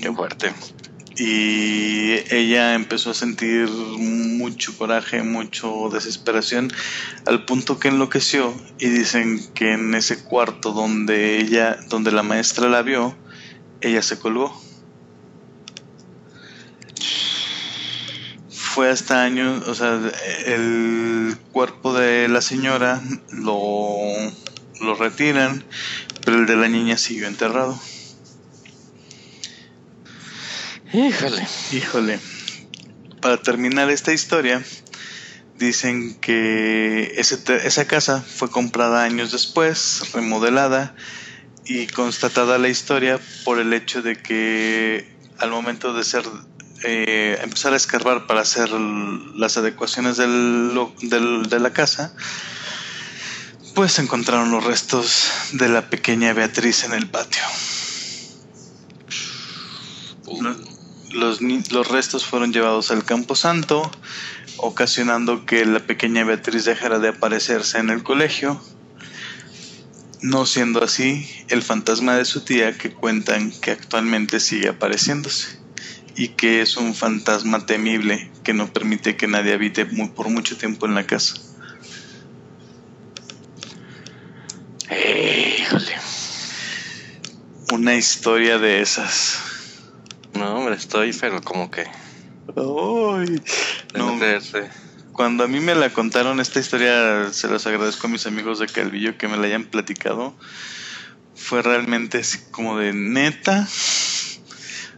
qué 0.00 0.12
fuerte. 0.12 0.52
Y 1.16 2.14
ella 2.34 2.74
empezó 2.74 3.10
a 3.10 3.14
sentir 3.14 3.68
mucho 3.68 4.76
coraje, 4.76 5.22
mucho 5.22 5.88
desesperación, 5.92 6.72
al 7.26 7.44
punto 7.44 7.78
que 7.78 7.88
enloqueció 7.88 8.54
y 8.78 8.88
dicen 8.88 9.40
que 9.54 9.72
en 9.72 9.94
ese 9.94 10.24
cuarto 10.24 10.72
donde 10.72 11.38
ella, 11.38 11.78
donde 11.88 12.10
la 12.10 12.22
maestra 12.22 12.68
la 12.68 12.82
vio, 12.82 13.16
ella 13.80 14.02
se 14.02 14.18
colgó. 14.18 14.60
Fue 18.50 18.90
hasta 18.90 19.22
años, 19.22 19.68
o 19.68 19.74
sea, 19.76 20.00
el 20.46 21.36
cuerpo 21.52 21.94
de 21.94 22.26
la 22.28 22.40
señora 22.40 23.00
lo, 23.30 23.98
lo 24.80 24.94
retiran, 24.96 25.62
pero 26.24 26.38
el 26.38 26.46
de 26.46 26.56
la 26.56 26.68
niña 26.68 26.96
siguió 26.96 27.28
enterrado. 27.28 27.78
Híjole. 30.92 31.46
Híjole. 31.72 32.20
Para 33.20 33.40
terminar 33.42 33.90
esta 33.90 34.12
historia, 34.12 34.62
dicen 35.58 36.14
que 36.20 37.14
ese 37.16 37.38
esa 37.64 37.86
casa 37.86 38.22
fue 38.22 38.50
comprada 38.50 39.02
años 39.02 39.32
después, 39.32 40.12
remodelada 40.12 40.94
y 41.64 41.86
constatada 41.86 42.58
la 42.58 42.68
historia 42.68 43.18
por 43.44 43.58
el 43.58 43.72
hecho 43.72 44.02
de 44.02 44.20
que 44.20 45.08
al 45.38 45.50
momento 45.50 45.94
de 45.94 46.04
ser 46.04 46.24
eh, 46.84 47.38
empezar 47.42 47.72
a 47.72 47.76
escarbar 47.76 48.26
para 48.26 48.42
hacer 48.42 48.70
las 48.70 49.56
adecuaciones 49.56 50.18
del, 50.18 50.70
de 51.00 51.60
la 51.60 51.72
casa, 51.72 52.14
pues 53.74 53.98
encontraron 53.98 54.50
los 54.50 54.62
restos 54.64 55.30
de 55.52 55.68
la 55.68 55.88
pequeña 55.88 56.32
Beatriz 56.34 56.84
en 56.84 56.92
el 56.92 57.08
patio. 57.08 57.42
Los, 61.14 61.40
los 61.40 61.88
restos 61.88 62.26
fueron 62.26 62.52
llevados 62.52 62.90
al 62.90 63.04
Campo 63.04 63.36
Santo, 63.36 63.88
ocasionando 64.56 65.46
que 65.46 65.64
la 65.64 65.78
pequeña 65.78 66.24
Beatriz 66.24 66.64
dejara 66.64 66.98
de 66.98 67.08
aparecerse 67.08 67.78
en 67.78 67.90
el 67.90 68.02
colegio. 68.02 68.60
No 70.20 70.44
siendo 70.44 70.82
así, 70.82 71.28
el 71.48 71.62
fantasma 71.62 72.16
de 72.16 72.24
su 72.24 72.40
tía 72.40 72.76
que 72.76 72.90
cuentan 72.92 73.52
que 73.52 73.70
actualmente 73.70 74.40
sigue 74.40 74.68
apareciéndose 74.68 75.58
y 76.16 76.28
que 76.28 76.62
es 76.62 76.76
un 76.76 76.94
fantasma 76.94 77.64
temible 77.64 78.30
que 78.42 78.52
no 78.52 78.72
permite 78.72 79.16
que 79.16 79.28
nadie 79.28 79.52
habite 79.52 79.86
por 79.86 80.28
mucho 80.30 80.56
tiempo 80.56 80.86
en 80.86 80.94
la 80.94 81.06
casa. 81.06 81.34
Híjole. 84.90 85.94
Una 87.72 87.94
historia 87.94 88.58
de 88.58 88.80
esas. 88.80 89.53
No, 90.34 90.56
hombre, 90.56 90.74
estoy, 90.74 91.12
pero 91.12 91.40
como 91.40 91.70
que. 91.70 91.82
Ay, 91.82 93.40
no, 93.94 94.12
no 94.12 94.18
creerse. 94.18 94.68
Cuando 95.12 95.44
a 95.44 95.48
mí 95.48 95.60
me 95.60 95.74
la 95.76 95.90
contaron 95.90 96.40
esta 96.40 96.58
historia, 96.58 97.32
se 97.32 97.46
los 97.46 97.66
agradezco 97.66 98.08
a 98.08 98.10
mis 98.10 98.26
amigos 98.26 98.58
de 98.58 98.66
Calvillo 98.66 99.16
que 99.16 99.28
me 99.28 99.36
la 99.36 99.46
hayan 99.46 99.64
platicado. 99.64 100.34
Fue 101.36 101.62
realmente 101.62 102.18
así 102.18 102.38
como 102.50 102.78
de 102.78 102.92
neta. 102.92 103.68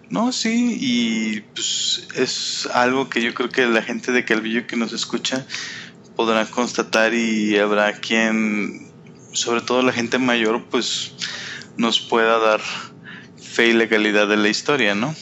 No, 0.08 0.32
sí, 0.32 0.78
y 0.80 1.40
pues 1.40 2.08
es 2.14 2.66
algo 2.72 3.10
que 3.10 3.20
yo 3.20 3.34
creo 3.34 3.50
que 3.50 3.66
la 3.66 3.82
gente 3.82 4.12
de 4.12 4.24
Calvillo 4.24 4.66
que 4.66 4.76
nos 4.76 4.92
escucha 4.92 5.44
podrá 6.16 6.46
constatar 6.46 7.12
y 7.12 7.58
habrá 7.58 7.92
quien, 8.00 8.88
sobre 9.32 9.60
todo 9.60 9.82
la 9.82 9.92
gente 9.92 10.18
mayor, 10.18 10.64
pues 10.70 11.12
nos 11.76 12.00
pueda 12.00 12.38
dar 12.38 12.62
fe 13.56 13.68
y 13.68 13.72
legalidad 13.72 14.28
de 14.28 14.36
la 14.36 14.48
historia, 14.48 14.94
¿no? 14.94 15.14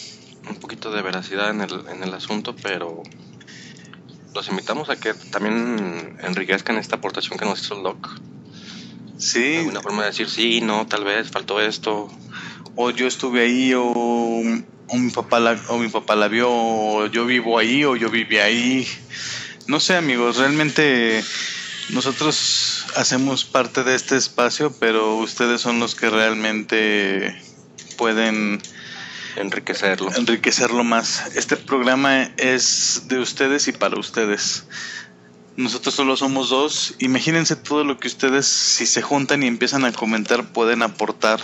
Un 0.49 0.57
poquito 0.57 0.91
de 0.91 1.03
veracidad 1.03 1.51
en 1.51 1.61
el, 1.61 1.87
en 1.89 2.03
el 2.03 2.13
asunto, 2.13 2.57
pero. 2.61 3.03
Los 4.35 4.49
invitamos 4.49 4.91
a 4.91 4.97
que 4.97 5.15
también 5.15 6.19
enriquezcan 6.21 6.77
esta 6.77 6.97
aportación 6.97 7.39
que 7.39 7.45
nos 7.45 7.61
hizo 7.61 7.77
Doc. 7.77 8.09
Sí, 9.17 9.59
Alguna 9.59 9.81
forma 9.81 10.03
de 10.03 10.09
decir, 10.09 10.29
sí, 10.29 10.61
no, 10.61 10.89
tal 10.89 11.05
vez, 11.05 11.31
faltó 11.31 11.61
esto. 11.61 12.11
o 12.75 12.91
yo 12.91 13.07
estuve 13.07 13.43
ahí 13.43 13.73
o, 13.75 13.85
o 13.85 14.97
mi 14.97 15.11
papá 15.13 15.39
la, 15.39 15.57
o 15.69 15.79
mi 15.79 15.89
papá 15.89 16.17
la 16.17 16.27
vio 16.27 16.51
o 16.51 17.07
yo 17.07 17.25
vivo 17.27 17.57
ahí 17.57 17.85
o 17.85 17.95
yo 17.95 18.11
viví 18.11 18.39
ahí 18.39 18.87
no 19.69 19.79
sé 19.79 19.95
amigos 19.97 20.39
realmente 20.39 21.23
nosotros 21.91 22.87
hacemos 22.97 23.45
parte 23.45 23.85
de 23.85 23.95
este 23.95 24.17
espacio 24.17 24.75
pero 24.81 25.17
ustedes 25.17 25.61
son 25.61 25.79
los 25.79 25.95
que 25.95 26.11
realmente 26.11 27.44
pueden 27.97 28.61
enriquecerlo. 29.37 30.11
enriquecerlo 30.15 30.85
más. 30.85 31.35
Este 31.35 31.57
programa 31.57 32.31
es 32.37 33.03
de 33.07 33.19
ustedes 33.19 33.69
y 33.69 33.73
para 33.73 33.99
ustedes. 33.99 34.67
Nosotros 35.57 35.95
solo 35.95 36.17
somos 36.17 36.51
dos. 36.51 36.95
Imagínense 36.99 37.57
todo 37.57 37.85
lo 37.85 37.99
que 37.99 38.09
ustedes, 38.09 38.47
si 38.47 38.87
se 38.87 39.03
juntan 39.03 39.43
y 39.43 39.47
empiezan 39.47 39.85
a 39.85 39.93
comentar, 39.93 40.53
pueden 40.53 40.83
aportar 40.83 41.41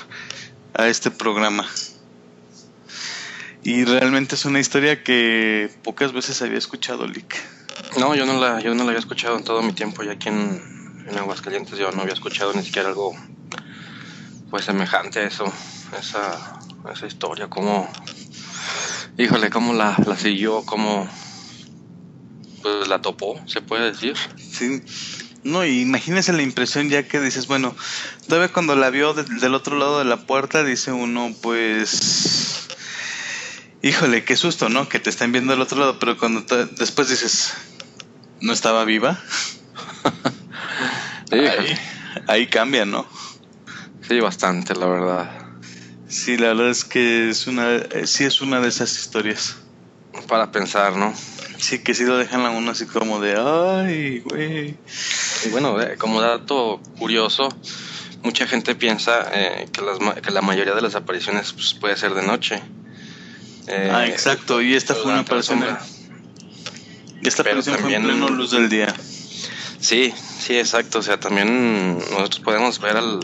a 0.75 0.89
este 0.89 1.11
programa. 1.11 1.67
Y 3.63 3.85
realmente 3.85 4.35
es 4.35 4.45
una 4.45 4.59
historia 4.59 5.05
que 5.05 5.71
pocas 5.85 6.13
veces 6.13 6.41
había 6.43 6.59
escuchado, 6.59 7.07
Lick. 7.07 7.37
No, 7.99 8.15
yo 8.15 8.25
no 8.27 8.41
la, 8.41 8.61
yo 8.61 8.75
no 8.75 8.85
la 8.85 8.91
había 8.91 9.01
escuchado 9.01 9.37
en 9.37 9.45
todo 9.45 9.63
mi 9.63 9.73
tiempo 9.73 10.03
ya 10.03 10.13
aquí 10.13 10.29
en, 10.29 11.05
en 11.09 11.19
Aguascalientes. 11.19 11.79
Yo 11.79 11.93
no 11.93 12.03
había 12.03 12.15
escuchado 12.15 12.53
ni 12.55 12.63
siquiera 12.65 12.89
algo 12.89 13.15
pues 14.51 14.65
semejante 14.65 15.21
a 15.21 15.29
eso, 15.29 15.45
esa, 15.99 16.61
esa 16.93 17.07
historia, 17.07 17.49
como, 17.49 17.91
híjole, 19.17 19.51
cómo 19.51 19.73
la, 19.73 19.97
la 20.07 20.17
siguió, 20.17 20.65
cómo 20.65 21.09
pues 22.63 22.89
la 22.89 23.01
topó, 23.01 23.41
se 23.47 23.63
puede 23.63 23.91
decir. 23.93 24.17
Sí. 24.37 24.83
No, 25.43 25.65
y 25.65 25.81
imagínense 25.81 26.35
la 26.35 26.43
impresión 26.43 26.91
ya 26.91 27.09
que 27.09 27.19
dices, 27.21 27.47
bueno, 27.47 27.75
todavía 28.29 28.53
cuando 28.53 28.77
la 28.77 28.91
vio 28.91 29.15
de- 29.15 29.25
del 29.25 29.55
otro 29.55 29.79
lado 29.79 29.99
de 29.99 30.05
la 30.05 30.27
puerta, 30.27 30.63
dice 30.63 30.93
uno, 30.93 31.35
pues, 31.41 32.69
híjole, 33.81 34.25
qué 34.25 34.37
susto, 34.37 34.69
¿no? 34.69 34.87
Que 34.89 35.01
te 35.01 35.09
están 35.09 35.33
viendo 35.33 35.53
del 35.53 35.63
otro 35.63 35.79
lado, 35.79 35.99
pero 35.99 36.19
cuando 36.19 36.45
te- 36.45 36.67
después 36.67 37.09
dices, 37.09 37.55
no 38.41 38.53
estaba 38.53 38.85
viva, 38.85 39.19
ahí, 41.33 41.79
ahí 42.27 42.47
cambia, 42.49 42.85
¿no? 42.85 43.07
sí, 44.07 44.21
bastante, 44.21 44.75
la 44.75 44.87
verdad. 44.87 45.40
Sí, 46.11 46.37
la 46.37 46.49
verdad 46.49 46.71
es 46.71 46.85
que 46.85 47.31
es 47.31 47.47
una, 47.47 47.77
eh, 47.77 48.03
sí 48.07 48.25
es 48.25 48.41
una 48.41 48.61
de 48.61 48.69
esas 48.69 48.99
historias. 48.99 49.57
Para 50.27 50.51
pensar, 50.51 50.97
¿no? 50.97 51.15
Sí, 51.59 51.79
que 51.79 51.95
sí 51.95 52.05
lo 52.05 52.19
dejan 52.19 52.45
a 52.45 52.51
uno 52.51 52.73
así 52.73 52.85
como 52.85 53.21
de, 53.21 53.37
ay, 53.39 54.19
güey. 54.21 54.77
Y 55.45 55.49
bueno, 55.51 55.81
eh, 55.81 55.97
como 55.97 56.21
dato 56.21 56.81
curioso, 56.99 57.49
mucha 58.25 58.49
gente 58.49 58.75
piensa 58.75 59.31
eh, 59.33 59.69
que, 59.73 59.83
las, 59.83 59.99
que 60.21 60.33
la 60.33 60.43
mayoría 60.43 60.75
de 60.75 60.83
las 60.83 60.97
apariciones 60.97 61.53
pues, 61.53 61.75
puede 61.75 61.97
ser 61.97 62.15
de 62.15 62.23
noche. 62.23 62.61
Eh, 63.69 63.91
ah, 63.93 64.07
exacto, 64.07 64.61
y 64.61 64.75
esta 64.75 64.95
fue 64.97 65.13
una 65.13 65.21
aparición, 65.21 65.65
esta 67.23 67.43
aparición 67.43 67.79
fue 67.79 67.95
en 67.95 68.03
pleno 68.03 68.29
luz 68.31 68.51
del 68.51 68.69
día. 68.69 68.93
Sí, 69.79 70.13
sí, 70.41 70.59
exacto. 70.59 70.99
O 70.99 71.03
sea, 71.03 71.21
también 71.21 71.99
nosotros 71.99 72.41
podemos 72.41 72.81
ver 72.81 72.97
al 72.97 73.21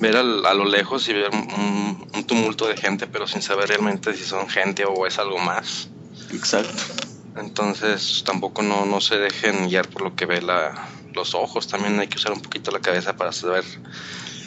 ver 0.00 0.16
al- 0.16 0.44
a 0.46 0.54
lo 0.54 0.64
lejos 0.66 1.08
y 1.08 1.12
ver 1.14 1.30
un, 1.32 2.08
un 2.14 2.24
tumulto 2.24 2.66
de 2.68 2.76
gente, 2.76 3.06
pero 3.06 3.26
sin 3.26 3.42
saber 3.42 3.68
realmente 3.68 4.14
si 4.14 4.24
son 4.24 4.48
gente 4.48 4.84
o 4.84 5.06
es 5.06 5.18
algo 5.18 5.38
más. 5.38 5.88
Exacto. 6.32 6.82
Entonces 7.36 8.22
tampoco 8.24 8.62
no, 8.62 8.86
no 8.86 9.00
se 9.00 9.16
dejen 9.18 9.68
guiar 9.68 9.88
por 9.88 10.02
lo 10.02 10.14
que 10.16 10.26
ve 10.26 10.40
la, 10.42 10.72
los 11.14 11.34
ojos. 11.34 11.68
También 11.68 11.98
hay 12.00 12.08
que 12.08 12.16
usar 12.16 12.32
un 12.32 12.40
poquito 12.40 12.70
la 12.70 12.80
cabeza 12.80 13.16
para 13.16 13.32
saber, 13.32 13.64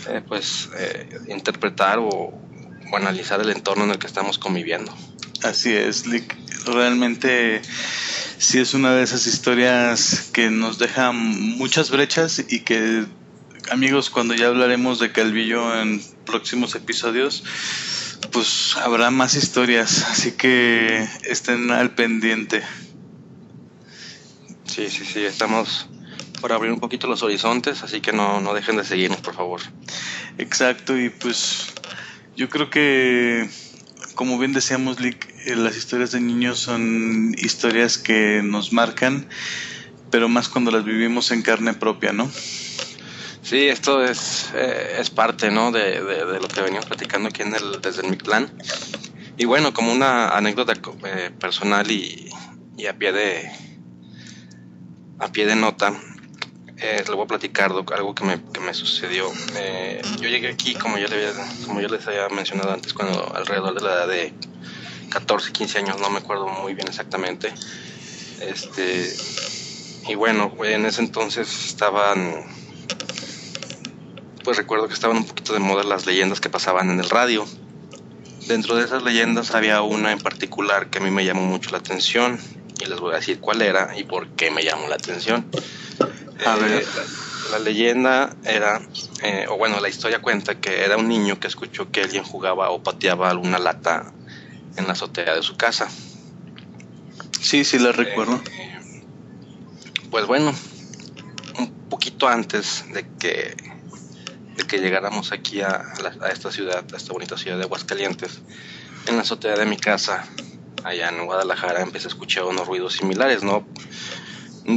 eh, 0.10 0.22
pues, 0.28 0.70
eh, 0.78 1.10
interpretar 1.28 2.00
o, 2.00 2.08
o 2.10 2.98
analizar 2.98 3.40
el 3.42 3.50
entorno 3.52 3.84
en 3.84 3.92
el 3.92 4.00
que 4.00 4.08
estamos 4.08 4.38
conviviendo. 4.40 4.92
Así 5.44 5.74
es, 5.74 6.08
Lick. 6.08 6.36
Realmente 6.66 7.62
sí 8.40 8.60
es 8.60 8.74
una 8.74 8.94
de 8.94 9.04
esas 9.04 9.28
historias 9.28 10.30
que 10.34 10.50
nos 10.50 10.80
deja 10.80 11.12
muchas 11.12 11.92
brechas 11.92 12.44
y 12.50 12.62
que, 12.62 13.06
amigos, 13.72 14.10
cuando 14.10 14.34
ya 14.34 14.48
hablaremos 14.48 15.00
de 15.00 15.12
Calvillo 15.12 15.80
en 15.80 16.02
próximos 16.26 16.76
episodios, 16.76 17.44
pues 18.32 18.76
habrá 18.78 19.12
más 19.12 19.36
historias, 19.36 20.06
así 20.10 20.32
que 20.34 21.08
estén 21.24 21.72
al 21.72 21.92
pendiente. 21.92 22.62
Sí, 24.66 24.90
sí, 24.90 25.06
sí, 25.06 25.22
estamos 25.22 25.88
por 26.42 26.54
abrir 26.54 26.72
un 26.72 26.80
poquito 26.80 27.08
los 27.08 27.24
horizontes, 27.24 27.84
así 27.84 28.02
que 28.02 28.14
no, 28.14 28.40
no 28.40 28.54
dejen 28.54 28.78
de 28.78 28.84
seguirnos, 28.84 29.22
por 29.22 29.36
favor. 29.36 29.62
Exacto, 30.38 30.98
y 30.98 31.10
pues 31.10 31.74
yo 32.36 32.50
creo 32.50 32.70
que, 32.70 33.50
como 34.16 34.38
bien 34.40 34.54
decíamos, 34.54 35.00
Lick, 35.00 35.28
eh, 35.46 35.56
las 35.56 35.76
historias 35.76 36.12
de 36.12 36.22
niños 36.22 36.60
son 36.60 37.36
historias 37.38 37.98
que 37.98 38.42
nos 38.44 38.72
marcan, 38.74 39.28
pero 40.12 40.30
más 40.30 40.50
cuando 40.50 40.72
las 40.72 40.86
vivimos 40.86 41.32
en 41.32 41.42
carne 41.42 41.74
propia, 41.74 42.14
¿no? 42.14 42.30
Sí, 43.50 43.68
esto 43.68 44.04
es, 44.04 44.52
eh, 44.54 44.98
es 45.00 45.10
parte 45.10 45.50
¿no? 45.50 45.72
de, 45.72 46.04
de- 46.04 46.40
lo 46.40 46.48
que 46.48 46.62
venimos 46.62 46.86
platicando 46.86 47.30
aquí 47.30 47.42
en 47.42 47.56
el, 47.56 47.82
desde 47.82 48.04
el 48.04 48.12
Mictlán. 48.12 48.48
Y 49.38 49.46
bueno, 49.46 49.74
como 49.74 49.92
una 49.92 50.38
anécdota 50.38 50.74
eh, 51.06 51.32
personal 51.40 51.90
y, 51.90 52.30
y 52.78 52.86
a 52.86 52.96
pie 52.96 53.12
de 53.12 53.52
a 55.18 55.32
pie 55.32 55.48
de 55.48 55.56
nota, 55.56 55.92
eh, 56.78 57.04
le 57.08 57.16
voy 57.16 57.24
a 57.24 57.28
platicar 57.28 57.72
algo 57.72 58.14
que 58.14 58.24
me, 58.24 58.40
que 58.54 58.60
me 58.60 58.76
sucedió. 58.76 59.26
Eh, 59.56 60.04
yo 60.22 60.30
llegué 60.30 60.50
aquí, 60.50 60.76
como 60.76 61.00
yo, 61.00 61.08
le 61.08 61.16
había- 61.16 61.44
como 61.66 61.82
yo 61.82 61.88
les 61.88 62.08
había 62.08 62.30
mencionado 62.30 62.72
antes, 62.72 62.94
cuando 62.94 63.36
alrededor 63.36 63.74
de 63.74 63.82
la 63.82 63.94
edad 63.96 64.08
de 64.10 64.32
14, 65.10 65.52
15 65.54 65.80
años, 65.80 66.00
no 66.00 66.12
me 66.12 66.20
acuerdo 66.20 66.48
muy 66.48 66.76
bien 66.76 66.88
exactamente. 66.88 67.52
Este, 68.42 69.12
y 70.08 70.14
bueno, 70.14 70.54
en 70.64 70.86
ese 70.86 71.02
entonces 71.02 71.66
estaban 71.66 72.59
pues 74.50 74.58
recuerdo 74.58 74.88
que 74.88 74.96
estaban 74.96 75.16
un 75.18 75.26
poquito 75.26 75.54
de 75.54 75.60
moda 75.60 75.84
las 75.84 76.08
leyendas 76.08 76.42
que 76.42 76.50
pasaban 76.50 76.90
en 76.90 77.00
el 77.00 77.08
radio. 77.08 77.46
Dentro 78.48 78.76
de 78.76 78.84
esas 78.84 79.04
leyendas 79.04 79.54
había 79.54 79.84
una 79.84 80.12
en 80.12 80.18
particular 80.18 80.90
que 80.90 80.98
a 80.98 81.02
mí 81.02 81.12
me 81.12 81.24
llamó 81.24 81.44
mucho 81.44 81.70
la 81.70 81.78
atención 81.78 82.40
y 82.82 82.86
les 82.86 83.00
voy 83.00 83.14
a 83.14 83.18
decir 83.18 83.40
cuál 83.40 83.62
era 83.62 83.96
y 83.96 84.06
por 84.06 84.28
qué 84.30 84.50
me 84.50 84.64
llamó 84.64 84.88
la 84.88 84.96
atención. 84.96 85.46
A 86.48 86.56
Eh, 86.56 86.60
ver. 86.62 86.84
La, 87.52 87.60
la 87.60 87.64
leyenda 87.64 88.36
era, 88.44 88.82
eh, 89.22 89.46
o 89.50 89.58
bueno, 89.60 89.80
la 89.82 89.88
historia 89.88 90.20
cuenta 90.20 90.60
que 90.60 90.84
era 90.84 90.98
un 90.98 91.08
niño 91.08 91.40
que 91.40 91.46
escuchó 91.46 91.92
que 91.92 92.02
alguien 92.02 92.24
jugaba 92.24 92.72
o 92.72 92.82
pateaba 92.82 93.30
alguna 93.30 93.60
lata 93.60 94.12
en 94.78 94.88
la 94.88 94.94
azotea 94.94 95.36
de 95.36 95.44
su 95.44 95.58
casa. 95.58 95.90
Sí, 97.40 97.64
sí, 97.64 97.78
la 97.78 97.92
recuerdo. 97.92 98.42
Eh, 98.52 99.04
pues 100.10 100.26
bueno, 100.26 100.56
un 101.60 101.72
poquito 101.88 102.28
antes 102.28 102.86
de 102.92 103.06
que, 103.20 103.56
de 104.60 104.68
que 104.68 104.80
llegáramos 104.80 105.32
aquí 105.32 105.62
a, 105.62 105.94
esta 106.32 106.52
ciudad, 106.52 106.86
a 106.94 106.98
esta 106.98 107.14
bonita 107.14 107.38
ciudad 107.38 107.58
de 107.58 107.64
Aguascalientes, 107.64 108.42
en 109.08 109.16
la 109.16 109.22
azotea 109.22 109.56
de 109.56 109.66
mi 109.66 109.78
casa, 109.78 110.26
allá 110.84 111.10
en 111.10 111.26
Guadalajara, 111.26 111.82
empecé 111.82 112.08
a 112.08 112.10
escuchar 112.10 112.44
unos 112.44 112.68
ruidos 112.68 112.94
similares, 112.94 113.42
¿no? 113.42 113.66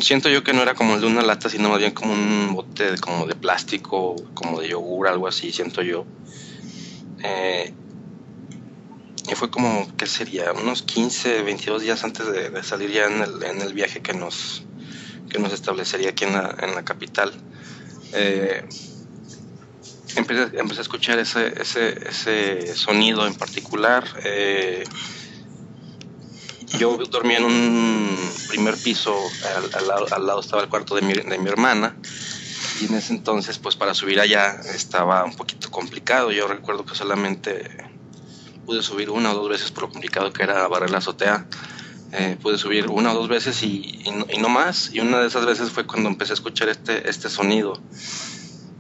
Siento 0.01 0.29
yo 0.29 0.45
que 0.45 0.53
no 0.53 0.63
era 0.63 0.75
como 0.75 0.95
el 0.95 1.01
de 1.01 1.09
una 1.09 1.23
lata, 1.23 1.49
sino 1.49 1.69
más 1.69 1.81
bien 1.81 1.91
como 1.91 2.13
un 2.13 2.55
bote 2.55 2.93
de, 2.93 2.99
como 2.99 3.27
de 3.27 3.35
plástico, 3.35 4.15
como 4.35 4.61
de 4.61 4.69
yogur, 4.69 5.09
algo 5.09 5.27
así, 5.27 5.51
siento 5.51 5.83
yo. 5.83 6.07
Eh, 7.25 7.75
y 9.31 9.35
fue 9.35 9.51
como, 9.51 9.89
¿qué 9.97 10.07
sería? 10.07 10.53
Unos 10.53 10.83
15, 10.83 11.43
22 11.43 11.83
días 11.83 12.05
antes 12.05 12.27
de, 12.33 12.51
de 12.51 12.63
salir 12.63 12.91
ya 12.91 13.07
en 13.07 13.61
el, 13.61 13.75
viaje 13.75 14.01
que 14.01 14.15
nos, 14.15 14.63
que 15.29 15.41
nos 15.41 15.53
establecería 15.53 16.11
aquí 16.11 16.25
en 16.25 16.35
la, 16.35 16.57
en 16.61 16.75
la 16.75 16.85
capital. 16.85 17.33
Eh, 18.15 18.65
empecé, 20.17 20.59
empecé 20.59 20.81
a 20.81 20.83
escuchar 20.83 21.19
ese, 21.19 21.53
ese, 21.61 22.09
ese 22.09 22.75
sonido 22.75 23.27
en 23.27 23.35
particular. 23.35 24.05
eh, 24.25 24.85
yo 26.79 26.97
dormía 26.97 27.39
en 27.39 27.45
un 27.45 28.19
primer 28.49 28.77
piso, 28.77 29.15
al, 29.57 29.71
al 29.75 29.89
lado, 29.89 30.07
al 30.11 30.27
lado 30.27 30.41
estaba 30.41 30.63
el 30.63 30.69
cuarto 30.69 30.95
de 30.95 31.03
mi, 31.03 31.13
de 31.13 31.39
mi 31.39 31.49
hermana, 31.51 31.97
y 32.81 32.87
en 32.87 32.95
ese 32.95 33.13
entonces, 33.13 33.59
pues 33.59 33.77
para 33.77 33.93
subir 33.95 34.21
allá 34.21 34.59
estaba 34.75 35.23
un 35.25 35.37
poquito 35.37 35.71
complicado. 35.71 36.33
Yo 36.33 36.49
recuerdo 36.49 36.85
que 36.87 36.95
solamente 36.95 37.71
pude 38.65 38.83
subir 38.83 39.11
una 39.11 39.33
o 39.33 39.35
dos 39.35 39.49
veces 39.51 39.71
por 39.71 39.91
complicado 39.91 40.33
que 40.33 40.43
era 40.43 40.67
barrer 40.69 40.91
la 40.91 40.99
azotea. 40.99 41.47
Eh, 42.15 42.37
pude 42.43 42.59
subir 42.59 42.89
una 42.89 43.13
o 43.13 43.15
dos 43.15 43.29
veces 43.29 43.63
y, 43.63 44.03
y 44.05 44.11
no, 44.11 44.27
y 44.33 44.39
no 44.39 44.49
más. 44.49 44.91
Y 44.93 45.01
una 45.01 45.21
de 45.21 45.29
esas 45.29 45.47
veces 45.47 45.71
fue 45.71 45.87
cuando 45.87 46.09
empecé 46.09 46.33
a 46.33 46.35
escuchar 46.35 46.69
este, 46.69 47.09
este 47.09 47.29
sonido, 47.29 47.81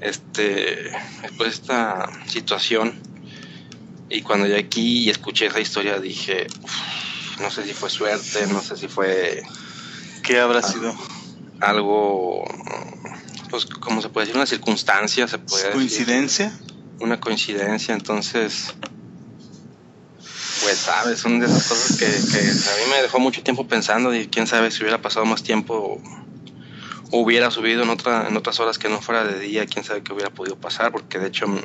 este, 0.03 0.91
pues 1.39 1.55
esta 1.55 2.09
situación. 2.29 2.99
Y 4.09 4.23
cuando 4.23 4.47
llegué 4.47 4.59
aquí 4.61 5.05
y 5.05 5.11
escuché 5.11 5.47
esa 5.47 5.61
historia 5.61 5.99
dije, 5.99 6.47
"Uf, 6.63 7.41
no 7.41 7.51
sé 7.51 7.65
si 7.65 7.73
fue 7.73 7.89
suerte, 7.89 8.47
no 8.49 8.61
sé 8.63 8.77
si 8.77 8.89
fue 8.89 9.43
¿Qué 10.23 10.39
habrá 10.39 10.61
Ah, 10.61 10.63
sido? 10.63 10.95
algo, 11.61 12.45
pues, 13.51 13.67
como 13.67 14.01
se 14.03 14.09
puede 14.09 14.27
decir? 14.27 14.37
Una 14.37 14.47
circunstancia, 14.47 15.27
se 15.27 15.39
puede 15.39 15.65
decir 15.65 15.73
¿Coincidencia? 15.79 16.59
una 17.01 17.19
coincidencia, 17.19 17.95
entonces, 17.95 18.75
pues 20.63 20.79
sabes, 20.79 21.19
son 21.21 21.41
de 21.41 21.47
esas 21.47 21.67
cosas 21.67 21.97
que, 21.97 22.07
que 22.07 22.39
a 22.41 22.77
mí 22.85 22.91
me 22.91 23.03
dejó 23.03 23.19
mucho 23.19 23.43
tiempo 23.43 23.67
pensando 23.67 24.15
y 24.15 24.29
quién 24.29 24.47
sabe 24.47 24.71
si 24.71 24.83
hubiera 24.85 25.03
pasado 25.03 25.27
más 25.27 25.43
tiempo 25.43 26.01
hubiera 27.13 27.51
subido 27.51 27.83
en, 27.83 27.91
otra, 27.91 28.27
en 28.29 28.37
otras 28.37 28.59
horas 28.59 28.79
que 28.79 28.89
no 28.89 29.01
fuera 29.01 29.25
de 29.25 29.39
día, 29.39 29.67
quién 29.67 29.85
sabe 29.85 30.03
qué 30.03 30.13
hubiera 30.13 30.31
podido 30.31 30.57
pasar, 30.57 30.91
porque 30.91 31.19
de 31.19 31.29
hecho 31.29 31.47
mm, 31.47 31.61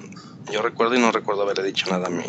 yo 0.51 0.61
recuerdo 0.61 0.95
y 0.95 0.99
no 0.99 1.11
recuerdo 1.11 1.41
haberle 1.43 1.63
dicho 1.63 1.89
nada 1.89 2.07
a 2.07 2.09
mi, 2.09 2.23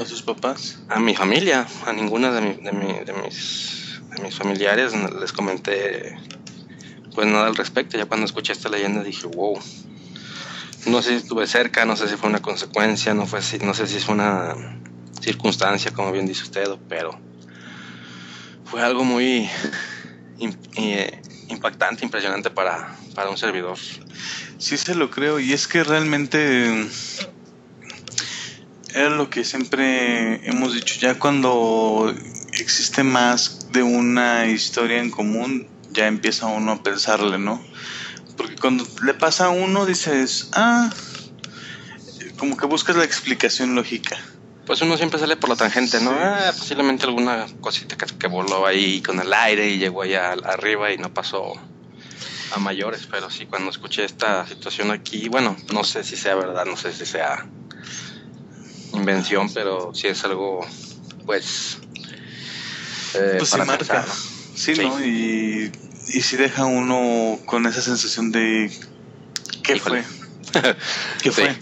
¿A, 0.00 0.04
sus 0.04 0.22
papás? 0.22 0.82
a 0.88 0.98
mi 0.98 1.14
familia, 1.14 1.66
a 1.86 1.92
ninguna 1.92 2.32
de, 2.32 2.40
mi- 2.40 2.54
de, 2.62 2.72
mi- 2.72 3.04
de 3.04 3.12
mis, 3.12 4.00
de 4.16 4.22
mis 4.22 4.34
familiares 4.34 4.92
les 5.20 5.32
comenté 5.32 6.16
pues 7.14 7.26
nada 7.26 7.46
al 7.46 7.56
respecto. 7.56 7.98
Ya 7.98 8.06
cuando 8.06 8.24
escuché 8.26 8.52
esta 8.52 8.68
leyenda 8.70 9.02
dije, 9.02 9.26
wow. 9.26 9.58
No 10.86 11.00
sé 11.02 11.10
si 11.10 11.16
estuve 11.16 11.46
cerca, 11.46 11.84
no 11.84 11.94
sé 11.96 12.08
si 12.08 12.16
fue 12.16 12.28
una 12.30 12.40
consecuencia, 12.40 13.14
no, 13.14 13.26
fue 13.26 13.40
no 13.62 13.74
sé 13.74 13.86
si 13.86 14.00
fue 14.00 14.14
una 14.14 14.54
circunstancia, 15.20 15.92
como 15.92 16.10
bien 16.10 16.26
dice 16.26 16.42
usted, 16.42 16.68
pero 16.88 17.20
fue 18.64 18.82
algo 18.82 19.04
muy 19.04 19.48
eh, 20.78 21.22
impactante, 21.52 22.04
impresionante 22.04 22.50
para, 22.50 22.96
para 23.14 23.30
un 23.30 23.38
servidor. 23.38 23.78
Sí 24.58 24.76
se 24.76 24.94
lo 24.94 25.10
creo 25.10 25.40
y 25.40 25.52
es 25.52 25.66
que 25.68 25.84
realmente 25.84 26.88
era 28.94 29.10
lo 29.10 29.30
que 29.30 29.44
siempre 29.44 30.46
hemos 30.48 30.74
dicho, 30.74 30.96
ya 31.00 31.18
cuando 31.18 32.14
existe 32.52 33.02
más 33.02 33.72
de 33.72 33.82
una 33.82 34.46
historia 34.46 34.98
en 34.98 35.10
común, 35.10 35.66
ya 35.92 36.06
empieza 36.06 36.46
uno 36.46 36.72
a 36.72 36.82
pensarle, 36.82 37.38
¿no? 37.38 37.62
Porque 38.36 38.56
cuando 38.56 38.86
le 39.02 39.14
pasa 39.14 39.46
a 39.46 39.50
uno 39.50 39.86
dices, 39.86 40.48
ah, 40.52 40.90
como 42.36 42.56
que 42.56 42.66
buscas 42.66 42.96
la 42.96 43.04
explicación 43.04 43.74
lógica. 43.74 44.18
Pues 44.66 44.80
uno 44.80 44.96
siempre 44.96 45.18
sale 45.18 45.36
por 45.36 45.50
la 45.50 45.56
tangente, 45.56 46.00
¿no? 46.00 46.10
Sí. 46.10 46.16
Ah, 46.20 46.52
posiblemente 46.56 47.04
alguna 47.06 47.46
cosita 47.60 47.96
que, 47.96 48.06
que 48.06 48.26
voló 48.28 48.64
ahí 48.66 49.02
con 49.02 49.18
el 49.20 49.32
aire 49.32 49.68
y 49.68 49.78
llegó 49.78 50.02
allá 50.02 50.32
al- 50.32 50.44
arriba 50.44 50.92
y 50.92 50.98
no 50.98 51.12
pasó 51.12 51.52
a 52.54 52.58
mayores, 52.58 53.08
pero 53.10 53.28
sí, 53.30 53.46
cuando 53.46 53.70
escuché 53.70 54.04
esta 54.04 54.46
situación 54.46 54.90
aquí, 54.92 55.28
bueno, 55.28 55.56
no 55.72 55.82
sé 55.84 56.04
si 56.04 56.16
sea 56.16 56.34
verdad, 56.36 56.64
no 56.66 56.76
sé 56.76 56.92
si 56.92 57.06
sea 57.06 57.46
invención, 58.92 59.52
pero 59.52 59.92
sí 59.94 60.06
es 60.08 60.22
algo, 60.24 60.60
pues... 61.26 61.78
eh, 63.14 63.36
Pues 63.38 63.48
sí 63.50 63.52
para 63.52 63.64
marca. 63.64 63.78
pensar, 63.78 64.06
¿no? 64.06 64.14
Sí, 64.54 64.74
Sí. 64.76 64.82
¿no? 64.82 65.04
Y, 65.04 65.72
y 66.08 66.20
si 66.22 66.36
deja 66.36 66.66
uno 66.66 67.38
con 67.46 67.66
esa 67.66 67.80
sensación 67.80 68.30
de 68.32 68.70
¿qué 69.64 69.76
Híjole. 69.76 70.04
fue? 70.04 70.72
¿Qué 71.22 71.32
Sí. 71.32 71.40
fue? 71.42 71.56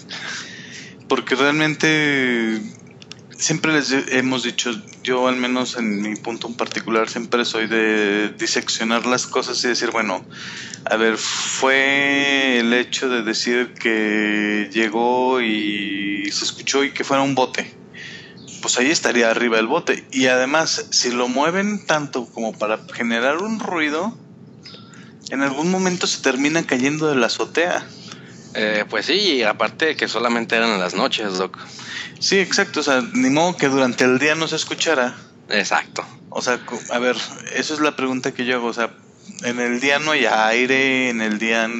Porque 1.08 1.34
realmente 1.36 2.60
siempre 3.40 3.72
les 3.72 3.90
hemos 3.90 4.42
dicho, 4.42 4.70
yo 5.02 5.26
al 5.26 5.36
menos 5.36 5.76
en 5.76 6.02
mi 6.02 6.14
punto 6.16 6.46
en 6.46 6.54
particular 6.54 7.08
siempre 7.08 7.44
soy 7.44 7.66
de 7.66 8.28
diseccionar 8.38 9.06
las 9.06 9.26
cosas 9.26 9.64
y 9.64 9.68
decir, 9.68 9.90
bueno, 9.90 10.24
a 10.84 10.96
ver, 10.96 11.16
fue 11.16 12.58
el 12.58 12.72
hecho 12.74 13.08
de 13.08 13.22
decir 13.22 13.72
que 13.74 14.70
llegó 14.72 15.40
y 15.40 16.30
se 16.30 16.44
escuchó 16.44 16.84
y 16.84 16.92
que 16.92 17.02
fuera 17.02 17.22
un 17.22 17.34
bote. 17.34 17.74
Pues 18.60 18.78
ahí 18.78 18.90
estaría 18.90 19.30
arriba 19.30 19.58
el 19.58 19.66
bote. 19.66 20.04
Y 20.12 20.26
además, 20.26 20.88
si 20.90 21.10
lo 21.10 21.28
mueven 21.28 21.86
tanto 21.86 22.26
como 22.26 22.52
para 22.52 22.78
generar 22.92 23.38
un 23.38 23.58
ruido, 23.58 24.14
en 25.30 25.42
algún 25.42 25.70
momento 25.70 26.06
se 26.06 26.20
termina 26.20 26.66
cayendo 26.66 27.08
de 27.08 27.16
la 27.16 27.26
azotea. 27.26 27.86
Eh, 28.54 28.84
pues 28.88 29.06
sí, 29.06 29.12
y 29.14 29.42
aparte 29.42 29.94
que 29.96 30.08
solamente 30.08 30.56
eran 30.56 30.70
en 30.70 30.80
las 30.80 30.94
noches, 30.94 31.38
Doc. 31.38 31.56
Sí, 32.18 32.38
exacto. 32.38 32.80
O 32.80 32.82
sea, 32.82 33.02
ni 33.12 33.30
modo 33.30 33.56
que 33.56 33.68
durante 33.68 34.04
el 34.04 34.18
día 34.18 34.34
no 34.34 34.48
se 34.48 34.56
escuchara. 34.56 35.16
Exacto. 35.48 36.04
O 36.30 36.42
sea, 36.42 36.60
a 36.90 36.98
ver, 36.98 37.16
eso 37.54 37.74
es 37.74 37.80
la 37.80 37.96
pregunta 37.96 38.32
que 38.32 38.44
yo 38.44 38.56
hago. 38.56 38.66
O 38.68 38.72
sea, 38.72 38.90
en 39.44 39.58
el 39.60 39.80
día 39.80 39.98
no 40.00 40.10
hay 40.12 40.26
aire, 40.26 41.10
en 41.10 41.20
el 41.20 41.38
día. 41.38 41.68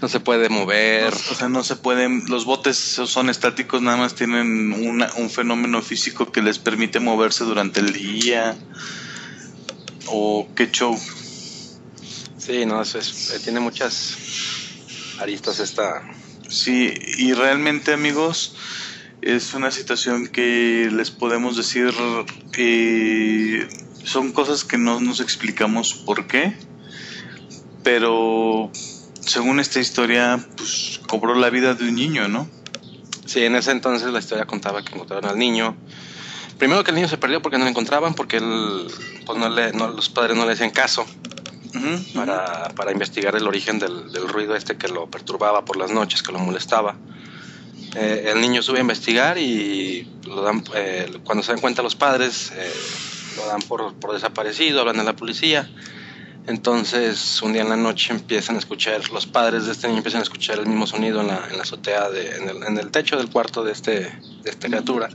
No 0.00 0.08
se 0.08 0.18
puede 0.18 0.48
mover. 0.48 1.12
O 1.12 1.34
sea, 1.34 1.50
no 1.50 1.62
se 1.62 1.76
pueden. 1.76 2.24
Los 2.28 2.46
botes 2.46 2.78
son 2.78 3.28
estáticos, 3.28 3.82
nada 3.82 3.98
más 3.98 4.14
tienen 4.14 4.72
una- 4.72 5.12
un 5.16 5.28
fenómeno 5.28 5.82
físico 5.82 6.32
que 6.32 6.40
les 6.40 6.58
permite 6.58 7.00
moverse 7.00 7.44
durante 7.44 7.80
el 7.80 7.92
día. 7.92 8.56
O 10.06 10.48
qué 10.56 10.70
show. 10.70 10.98
Sí, 12.38 12.64
no, 12.64 12.80
eso 12.80 12.98
es, 12.98 13.30
eh, 13.32 13.40
tiene 13.44 13.60
muchas 13.60 14.16
aristas 15.20 15.60
esta, 15.60 16.02
Sí, 16.50 16.92
y 17.16 17.32
realmente 17.32 17.92
amigos, 17.92 18.56
es 19.22 19.54
una 19.54 19.70
situación 19.70 20.26
que 20.26 20.90
les 20.92 21.12
podemos 21.12 21.56
decir, 21.56 21.94
eh, 22.58 23.68
son 24.02 24.32
cosas 24.32 24.64
que 24.64 24.76
no 24.76 24.98
nos 24.98 25.20
explicamos 25.20 25.94
por 25.94 26.26
qué, 26.26 26.56
pero 27.84 28.68
según 29.20 29.60
esta 29.60 29.78
historia, 29.78 30.44
pues 30.56 31.00
cobró 31.06 31.36
la 31.36 31.50
vida 31.50 31.74
de 31.74 31.88
un 31.88 31.94
niño, 31.94 32.26
¿no? 32.26 32.48
Sí, 33.26 33.44
en 33.44 33.54
ese 33.54 33.70
entonces 33.70 34.12
la 34.12 34.18
historia 34.18 34.44
contaba 34.44 34.82
que 34.82 34.92
encontraron 34.92 35.30
al 35.30 35.38
niño. 35.38 35.76
Primero 36.58 36.82
que 36.82 36.90
el 36.90 36.96
niño 36.96 37.06
se 37.06 37.16
perdió 37.16 37.40
porque 37.40 37.58
no 37.58 37.64
lo 37.64 37.70
encontraban, 37.70 38.14
porque 38.14 38.38
él, 38.38 38.88
pues 39.24 39.38
no 39.38 39.48
le, 39.48 39.72
no, 39.72 39.86
los 39.86 40.08
padres 40.08 40.36
no 40.36 40.46
le 40.46 40.54
hacían 40.54 40.70
caso 40.70 41.06
Para, 42.14 42.68
para 42.70 42.92
investigar 42.92 43.36
el 43.36 43.46
origen 43.46 43.78
del, 43.78 44.12
del 44.12 44.28
ruido 44.28 44.56
este 44.56 44.76
que 44.76 44.88
lo 44.88 45.10
perturbaba 45.10 45.64
por 45.64 45.76
las 45.76 45.90
noches, 45.90 46.22
que 46.22 46.32
lo 46.32 46.38
molestaba. 46.38 46.96
Eh, 47.96 48.30
el 48.32 48.40
niño 48.40 48.62
sube 48.62 48.78
a 48.78 48.80
investigar 48.82 49.38
y 49.38 50.08
lo 50.24 50.42
dan, 50.42 50.62
eh, 50.74 51.18
cuando 51.24 51.42
se 51.42 51.52
dan 51.52 51.60
cuenta 51.60 51.82
los 51.82 51.96
padres, 51.96 52.52
eh, 52.54 52.72
lo 53.36 53.46
dan 53.46 53.62
por, 53.62 53.94
por 53.94 54.12
desaparecido, 54.12 54.80
hablan 54.80 55.00
a 55.00 55.04
la 55.04 55.16
policía. 55.16 55.68
Entonces, 56.46 57.42
un 57.42 57.52
día 57.52 57.62
en 57.62 57.68
la 57.68 57.76
noche 57.76 58.12
empiezan 58.12 58.56
a 58.56 58.58
escuchar, 58.58 59.08
los 59.10 59.26
padres 59.26 59.66
de 59.66 59.72
este 59.72 59.86
niño 59.88 59.98
empiezan 59.98 60.20
a 60.20 60.22
escuchar 60.22 60.58
el 60.58 60.66
mismo 60.66 60.86
sonido 60.86 61.20
en 61.20 61.28
la, 61.28 61.46
en 61.50 61.56
la 61.56 61.62
azotea, 61.62 62.10
de, 62.10 62.36
en, 62.36 62.48
el, 62.48 62.62
en 62.62 62.78
el 62.78 62.90
techo 62.90 63.16
del 63.16 63.28
cuarto 63.28 63.62
de, 63.62 63.72
este, 63.72 63.92
de 63.92 64.50
esta 64.50 64.68
criatura. 64.68 65.08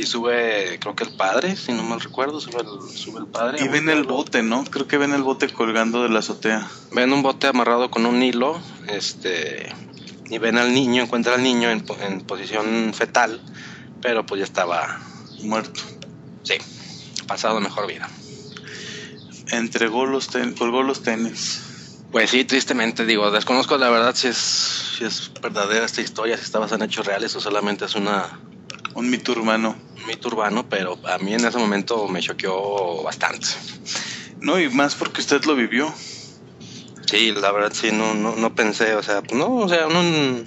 Y 0.00 0.06
sube, 0.06 0.78
creo 0.80 0.96
que 0.96 1.04
el 1.04 1.12
padre, 1.12 1.54
si 1.56 1.72
no 1.72 1.82
mal 1.82 2.00
recuerdo, 2.00 2.40
sube 2.40 2.62
el, 2.62 2.96
sube 2.96 3.20
el 3.20 3.26
padre. 3.26 3.62
Y 3.62 3.68
ven 3.68 3.90
el 3.90 4.04
bote, 4.04 4.42
¿no? 4.42 4.64
Creo 4.64 4.86
que 4.88 4.96
ven 4.96 5.12
el 5.12 5.22
bote 5.22 5.46
colgando 5.52 6.02
de 6.02 6.08
la 6.08 6.20
azotea. 6.20 6.66
Ven 6.92 7.12
un 7.12 7.22
bote 7.22 7.48
amarrado 7.48 7.90
con 7.90 8.06
un 8.06 8.22
hilo, 8.22 8.58
este, 8.88 9.68
y 10.30 10.38
ven 10.38 10.56
al 10.56 10.72
niño, 10.72 11.02
encuentra 11.02 11.34
al 11.34 11.42
niño 11.42 11.70
en, 11.70 11.84
en 12.00 12.22
posición 12.22 12.94
fetal, 12.94 13.42
pero 14.00 14.24
pues 14.24 14.38
ya 14.38 14.44
estaba, 14.46 15.00
Muerto. 15.42 15.82
sí, 16.44 16.54
pasado 17.26 17.60
mejor 17.60 17.86
vida. 17.86 18.08
Entregó 19.52 20.06
los 20.06 20.28
ten- 20.28 20.54
colgó 20.54 20.82
los 20.82 21.02
tenis. 21.02 21.60
Pues 22.10 22.30
sí, 22.30 22.44
tristemente 22.46 23.04
digo, 23.04 23.30
desconozco 23.30 23.76
la 23.76 23.90
verdad 23.90 24.14
si 24.14 24.28
es, 24.28 24.36
si 24.98 25.04
es 25.04 25.30
verdadera 25.42 25.84
esta 25.84 26.00
historia, 26.00 26.38
si 26.38 26.42
está 26.44 26.58
basada 26.58 26.84
en 26.84 26.90
hechos 26.90 27.04
reales 27.06 27.36
o 27.36 27.40
solamente 27.40 27.84
es 27.84 27.94
una, 27.94 28.40
Un 29.00 29.08
mito 29.08 29.32
urbano. 29.32 29.74
un 29.96 30.06
mito 30.06 30.28
urbano, 30.28 30.68
pero 30.68 30.98
a 31.08 31.16
mí 31.16 31.32
en 31.32 31.42
ese 31.42 31.56
momento 31.56 32.06
me 32.06 32.20
choqueó 32.20 33.02
bastante. 33.02 33.46
No, 34.42 34.60
y 34.60 34.68
más 34.68 34.94
porque 34.94 35.22
usted 35.22 35.42
lo 35.46 35.56
vivió. 35.56 35.90
Sí, 37.06 37.32
la 37.32 37.50
verdad 37.50 37.72
sí, 37.72 37.92
no, 37.92 38.12
no, 38.12 38.36
no 38.36 38.54
pensé, 38.54 38.94
o 38.96 39.02
sea, 39.02 39.22
no, 39.32 39.56
o 39.56 39.68
sea, 39.70 39.86
uno 39.86 40.02
en, 40.02 40.44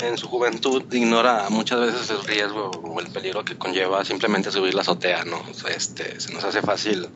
en 0.00 0.18
su 0.18 0.28
juventud 0.28 0.84
ignora 0.92 1.46
muchas 1.48 1.80
veces 1.80 2.10
el 2.10 2.22
riesgo 2.24 2.70
o 2.70 3.00
el 3.00 3.06
peligro 3.06 3.42
que 3.42 3.56
conlleva 3.56 4.04
simplemente 4.04 4.52
subir 4.52 4.74
la 4.74 4.82
azotea, 4.82 5.24
¿no? 5.24 5.42
O 5.50 5.54
sea, 5.54 5.70
este, 5.70 6.20
se 6.20 6.34
nos 6.34 6.44
hace 6.44 6.60
fácil 6.60 7.08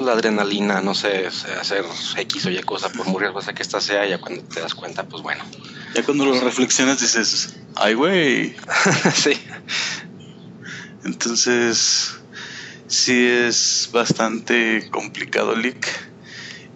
la 0.00 0.12
adrenalina, 0.12 0.80
no 0.80 0.94
sé, 0.94 1.26
hacer 1.26 1.84
X 2.16 2.46
o 2.46 2.50
Y 2.50 2.62
cosa 2.62 2.88
por 2.90 3.06
muy 3.06 3.20
riesgosa 3.20 3.54
que 3.54 3.62
esta 3.62 3.80
sea, 3.80 4.06
ya 4.06 4.18
cuando 4.18 4.42
te 4.42 4.60
das 4.60 4.74
cuenta, 4.74 5.04
pues 5.04 5.22
bueno. 5.22 5.44
Ya 5.94 6.02
cuando 6.04 6.26
lo 6.26 6.40
reflexionas 6.40 7.00
dices, 7.00 7.56
ay, 7.74 7.94
güey. 7.94 8.56
sí, 9.14 9.32
Entonces, 11.04 12.16
sí 12.86 13.26
es 13.26 13.88
bastante 13.92 14.88
complicado, 14.90 15.54
Lick. 15.54 15.86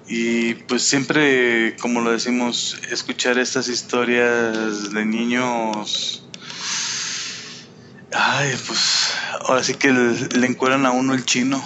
Y 0.08 0.54
pues 0.54 0.82
siempre, 0.82 1.76
como 1.80 2.00
lo 2.00 2.10
decimos, 2.10 2.76
escuchar 2.90 3.38
estas 3.38 3.68
historias 3.68 4.92
de 4.92 5.04
niños. 5.04 6.24
Ay, 8.12 8.56
pues 8.66 9.12
ahora 9.42 9.62
sí 9.62 9.74
que 9.74 9.92
le, 9.92 10.14
le 10.38 10.46
encueran 10.46 10.84
a 10.84 10.90
uno 10.90 11.14
el 11.14 11.24
chino. 11.24 11.62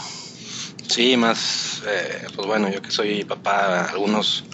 Sí, 0.89 1.17
más, 1.17 1.83
eh, 1.87 2.27
pues 2.35 2.47
bueno, 2.47 2.71
yo 2.71 2.83
que 2.83 2.91
soy 2.91 3.25
papá, 3.25 3.85
algunos 3.85 4.45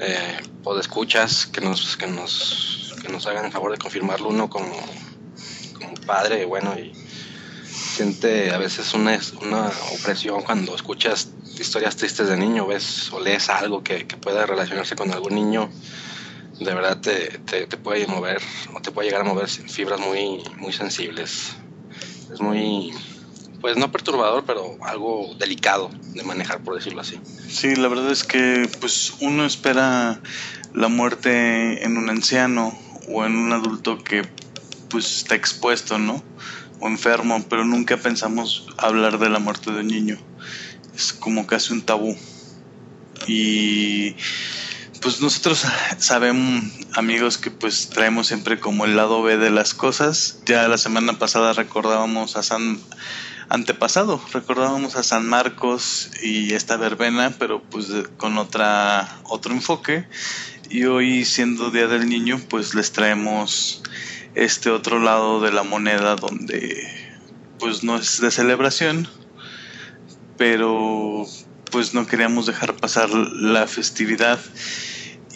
eh, 0.00 0.36
podescuchas 0.62 1.46
que 1.46 1.60
nos, 1.60 1.96
que 1.96 2.06
nos, 2.06 2.94
que 3.02 3.08
nos 3.08 3.26
hagan 3.26 3.46
el 3.46 3.52
favor 3.52 3.72
de 3.72 3.78
confirmarlo 3.78 4.28
uno 4.28 4.48
como, 4.50 4.74
como 5.78 5.94
padre, 6.06 6.44
bueno, 6.44 6.74
y 6.78 6.92
siente 7.64 8.52
a 8.52 8.58
veces 8.58 8.92
una, 8.94 9.18
una 9.42 9.70
opresión 9.92 10.42
cuando 10.42 10.74
escuchas 10.74 11.28
historias 11.58 11.96
tristes 11.96 12.28
de 12.28 12.36
niño, 12.36 12.66
ves 12.66 13.12
o 13.12 13.20
lees 13.20 13.48
algo 13.48 13.82
que, 13.82 14.06
que 14.06 14.16
pueda 14.16 14.46
relacionarse 14.46 14.96
con 14.96 15.12
algún 15.12 15.34
niño, 15.34 15.70
de 16.58 16.74
verdad 16.74 17.00
te, 17.00 17.38
te, 17.38 17.66
te 17.66 17.76
puede 17.76 18.06
mover 18.06 18.40
o 18.74 18.80
te 18.80 18.90
puede 18.90 19.08
llegar 19.08 19.22
a 19.22 19.24
mover 19.24 19.48
fibras 19.48 20.00
muy, 20.00 20.42
muy 20.58 20.72
sensibles. 20.72 21.54
Es 22.32 22.40
muy, 22.40 22.92
pues 23.64 23.78
no 23.78 23.90
perturbador, 23.90 24.44
pero 24.44 24.76
algo 24.82 25.34
delicado 25.38 25.90
de 26.12 26.22
manejar, 26.22 26.62
por 26.62 26.74
decirlo 26.74 27.00
así. 27.00 27.18
Sí, 27.48 27.74
la 27.74 27.88
verdad 27.88 28.10
es 28.10 28.22
que 28.22 28.68
pues 28.78 29.14
uno 29.20 29.46
espera 29.46 30.20
la 30.74 30.88
muerte 30.88 31.82
en 31.82 31.96
un 31.96 32.10
anciano 32.10 32.78
o 33.08 33.24
en 33.24 33.34
un 33.34 33.54
adulto 33.54 34.04
que 34.04 34.28
pues 34.90 35.16
está 35.16 35.34
expuesto, 35.34 35.98
¿no? 35.98 36.22
O 36.78 36.88
enfermo, 36.88 37.42
pero 37.48 37.64
nunca 37.64 37.96
pensamos 37.96 38.66
hablar 38.76 39.18
de 39.18 39.30
la 39.30 39.38
muerte 39.38 39.72
de 39.72 39.80
un 39.80 39.86
niño. 39.86 40.18
Es 40.94 41.14
como 41.14 41.46
casi 41.46 41.72
un 41.72 41.80
tabú. 41.80 42.14
Y 43.26 44.14
pues 45.00 45.22
nosotros 45.22 45.64
sabemos, 45.96 46.64
amigos, 46.92 47.38
que 47.38 47.50
pues 47.50 47.88
traemos 47.88 48.26
siempre 48.26 48.60
como 48.60 48.84
el 48.84 48.94
lado 48.94 49.22
B 49.22 49.38
de 49.38 49.48
las 49.48 49.72
cosas. 49.72 50.42
Ya 50.44 50.68
la 50.68 50.76
semana 50.76 51.18
pasada 51.18 51.54
recordábamos 51.54 52.36
a 52.36 52.42
San 52.42 52.78
antepasado, 53.48 54.20
recordábamos 54.32 54.96
a 54.96 55.02
San 55.02 55.26
Marcos 55.28 56.10
y 56.22 56.54
esta 56.54 56.76
verbena, 56.76 57.34
pero 57.38 57.62
pues 57.62 57.88
con 58.16 58.38
otra 58.38 59.20
otro 59.24 59.52
enfoque. 59.52 60.06
Y 60.70 60.84
hoy 60.84 61.24
siendo 61.24 61.70
Día 61.70 61.86
del 61.86 62.08
Niño, 62.08 62.40
pues 62.48 62.74
les 62.74 62.92
traemos 62.92 63.82
este 64.34 64.70
otro 64.70 64.98
lado 64.98 65.40
de 65.40 65.52
la 65.52 65.62
moneda 65.62 66.16
donde 66.16 66.86
pues 67.58 67.84
no 67.84 67.96
es 67.96 68.20
de 68.20 68.30
celebración, 68.30 69.08
pero 70.36 71.24
pues 71.70 71.94
no 71.94 72.06
queríamos 72.06 72.46
dejar 72.46 72.76
pasar 72.76 73.10
la 73.10 73.66
festividad 73.66 74.40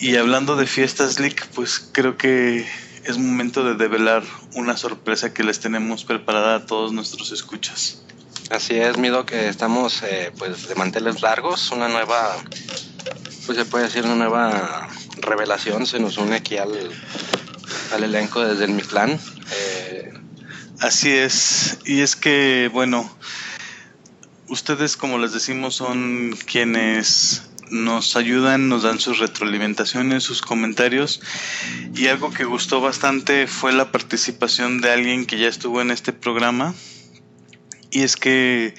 y 0.00 0.14
hablando 0.14 0.54
de 0.54 0.66
fiestas, 0.66 1.18
Lick, 1.18 1.48
pues 1.48 1.90
creo 1.92 2.16
que 2.16 2.64
es 3.08 3.18
momento 3.18 3.64
de 3.64 3.74
develar 3.74 4.22
una 4.54 4.76
sorpresa 4.76 5.32
que 5.32 5.42
les 5.42 5.60
tenemos 5.60 6.04
preparada 6.04 6.56
a 6.56 6.66
todos 6.66 6.92
nuestros 6.92 7.32
escuchas. 7.32 8.02
Así 8.50 8.74
es, 8.74 8.98
Mido, 8.98 9.26
que 9.26 9.48
estamos 9.48 10.02
eh, 10.02 10.32
pues 10.38 10.68
de 10.68 10.74
manteles 10.74 11.22
largos, 11.22 11.70
una 11.70 11.88
nueva, 11.88 12.36
pues 13.46 13.58
se 13.58 13.64
puede 13.64 13.84
decir 13.84 14.04
una 14.04 14.14
nueva 14.14 14.88
revelación, 15.20 15.86
se 15.86 15.98
nos 15.98 16.18
une 16.18 16.36
aquí 16.36 16.56
al, 16.58 16.72
al 17.92 18.04
elenco 18.04 18.40
desde 18.40 18.64
el 18.64 18.72
Mictlán. 18.72 19.18
Eh, 19.52 20.12
Así 20.80 21.10
es, 21.10 21.78
y 21.84 22.02
es 22.02 22.14
que, 22.14 22.70
bueno, 22.72 23.10
ustedes 24.46 24.96
como 24.96 25.18
les 25.18 25.32
decimos 25.32 25.74
son 25.74 26.36
quienes 26.46 27.47
nos 27.70 28.16
ayudan, 28.16 28.68
nos 28.68 28.82
dan 28.82 29.00
sus 29.00 29.18
retroalimentaciones, 29.18 30.24
sus 30.24 30.42
comentarios. 30.42 31.20
Y 31.94 32.06
algo 32.06 32.30
que 32.30 32.44
gustó 32.44 32.80
bastante 32.80 33.46
fue 33.46 33.72
la 33.72 33.92
participación 33.92 34.80
de 34.80 34.90
alguien 34.92 35.26
que 35.26 35.38
ya 35.38 35.48
estuvo 35.48 35.80
en 35.80 35.90
este 35.90 36.12
programa. 36.12 36.74
Y 37.90 38.02
es 38.02 38.16
que 38.16 38.74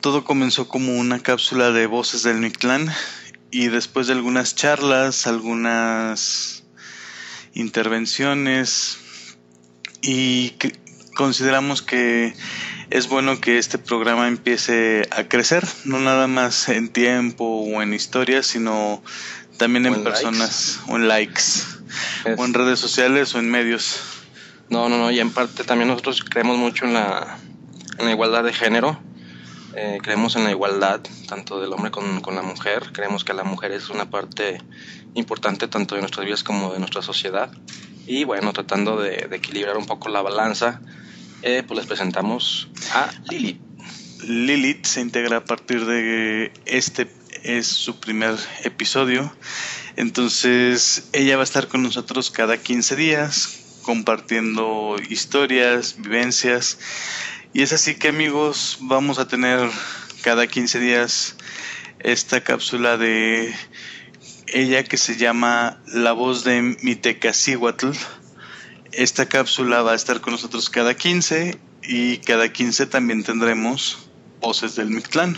todo 0.00 0.24
comenzó 0.24 0.68
como 0.68 0.96
una 0.96 1.20
cápsula 1.20 1.70
de 1.70 1.86
voces 1.86 2.22
del 2.22 2.38
Mictlán. 2.38 2.92
Y 3.50 3.68
después 3.68 4.06
de 4.06 4.12
algunas 4.12 4.54
charlas, 4.54 5.26
algunas 5.26 6.64
intervenciones, 7.54 8.98
y 10.02 10.54
consideramos 11.14 11.82
que 11.82 12.34
es 12.90 13.08
bueno 13.08 13.40
que 13.40 13.58
este 13.58 13.78
programa 13.78 14.28
empiece 14.28 15.08
a 15.10 15.24
crecer, 15.24 15.64
no 15.84 15.98
nada 15.98 16.26
más 16.26 16.68
en 16.68 16.88
tiempo 16.88 17.44
o 17.44 17.82
en 17.82 17.92
historias, 17.92 18.46
sino 18.46 19.02
también 19.56 19.86
en, 19.86 20.04
personas 20.04 20.80
o 20.88 20.96
en 20.96 21.08
likes, 21.08 21.42
o 22.36 22.44
en 22.44 22.54
redes 22.54 22.78
sociales 22.78 23.34
o 23.34 23.38
en 23.38 23.50
medios. 23.50 24.00
No, 24.68 24.88
no, 24.88 24.98
no, 24.98 25.10
y 25.10 25.20
en 25.20 25.30
parte 25.30 25.64
también 25.64 25.88
nosotros 25.88 26.24
creemos 26.24 26.58
mucho 26.58 26.84
en 26.84 26.94
la, 26.94 27.38
en 27.98 28.04
la 28.04 28.10
igualdad 28.12 28.44
de 28.44 28.52
género, 28.52 28.98
eh, 29.74 29.98
creemos 30.02 30.36
en 30.36 30.44
la 30.44 30.50
igualdad 30.50 31.00
tanto 31.28 31.60
del 31.60 31.72
hombre 31.72 31.90
con, 31.90 32.20
con, 32.20 32.34
la 32.34 32.42
mujer, 32.42 32.90
creemos 32.92 33.24
que 33.24 33.34
la 33.34 33.44
mujer 33.44 33.72
es 33.72 33.90
una 33.90 34.10
parte 34.10 34.60
importante 35.14 35.68
tanto 35.68 35.94
de 35.94 36.00
nuestras 36.00 36.24
vidas 36.24 36.42
como 36.42 36.72
de 36.72 36.78
nuestra 36.78 37.02
sociedad, 37.02 37.50
y 38.06 38.24
bueno, 38.24 38.52
tratando 38.52 39.00
de, 39.00 39.26
de 39.28 39.36
equilibrar 39.36 39.76
un 39.76 39.86
poco 39.86 40.08
la 40.08 40.22
balanza 40.22 40.80
eh, 41.46 41.62
pues 41.62 41.78
les 41.78 41.86
presentamos 41.86 42.68
a 42.92 43.08
Lilith. 43.30 43.60
Lilith 44.26 44.84
se 44.84 45.00
integra 45.00 45.36
a 45.36 45.44
partir 45.44 45.86
de 45.86 46.52
este 46.64 47.08
es 47.44 47.68
su 47.68 48.00
primer 48.00 48.34
episodio. 48.64 49.32
Entonces 49.94 51.08
ella 51.12 51.36
va 51.36 51.42
a 51.42 51.44
estar 51.44 51.68
con 51.68 51.84
nosotros 51.84 52.32
cada 52.32 52.56
15 52.56 52.96
días 52.96 53.78
compartiendo 53.82 54.96
historias, 55.08 55.94
vivencias. 55.98 56.80
Y 57.52 57.62
es 57.62 57.72
así 57.72 57.94
que 57.94 58.08
amigos, 58.08 58.78
vamos 58.80 59.20
a 59.20 59.28
tener 59.28 59.70
cada 60.22 60.48
15 60.48 60.80
días 60.80 61.36
esta 62.00 62.42
cápsula 62.42 62.96
de 62.96 63.54
ella 64.48 64.82
que 64.82 64.96
se 64.96 65.16
llama 65.16 65.80
La 65.86 66.10
voz 66.10 66.42
de 66.42 66.76
Mitecacihuatl 66.82 67.92
esta 68.96 69.26
cápsula 69.26 69.82
va 69.82 69.92
a 69.92 69.94
estar 69.94 70.20
con 70.20 70.32
nosotros 70.32 70.70
cada 70.70 70.94
15 70.94 71.58
y 71.82 72.18
cada 72.18 72.52
15 72.52 72.86
también 72.86 73.22
tendremos 73.22 73.98
voces 74.40 74.74
del 74.74 74.90
Mictlán. 74.90 75.36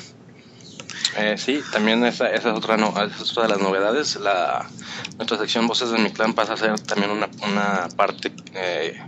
Eh, 1.17 1.37
sí, 1.37 1.63
también 1.73 2.05
esa, 2.05 2.31
esa, 2.31 2.51
es 2.51 2.57
otra 2.57 2.77
no, 2.77 2.95
es 3.03 3.31
otra 3.33 3.45
de 3.45 3.49
las 3.51 3.61
novedades. 3.61 4.17
La, 4.17 4.69
nuestra 5.17 5.39
sección 5.39 5.67
Voces 5.67 5.91
del 5.91 6.03
Mictlán 6.03 6.35
pasa 6.35 6.53
a 6.53 6.57
ser 6.57 6.79
también 6.81 7.11
una, 7.11 7.29
una 7.43 7.89
parte 7.97 8.33
eh, 8.55 9.01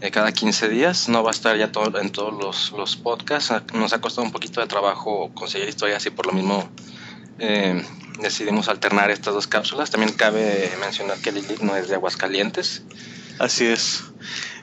de 0.00 0.10
cada 0.10 0.32
15 0.32 0.68
días. 0.68 1.08
No 1.08 1.22
va 1.22 1.30
a 1.30 1.34
estar 1.34 1.56
ya 1.56 1.70
todo, 1.70 2.00
en 2.00 2.10
todos 2.10 2.72
los, 2.72 2.96
podcasts. 2.96 3.52
Nos 3.74 3.92
ha 3.92 4.00
costado 4.00 4.26
un 4.26 4.32
poquito 4.32 4.60
de 4.60 4.66
trabajo 4.66 5.30
conseguir 5.34 5.68
historias 5.68 6.04
y 6.06 6.10
por 6.10 6.26
lo 6.26 6.32
mismo 6.32 6.68
eh, 7.38 7.84
decidimos 8.20 8.68
alternar 8.68 9.10
estas 9.10 9.34
dos 9.34 9.46
cápsulas. 9.46 9.90
También 9.90 10.12
cabe 10.14 10.72
mencionar 10.80 11.18
que 11.18 11.30
Lilith 11.30 11.60
no 11.60 11.76
es 11.76 11.88
de 11.88 11.94
Aguascalientes. 11.94 12.82
Así 13.38 13.66
es. 13.66 14.04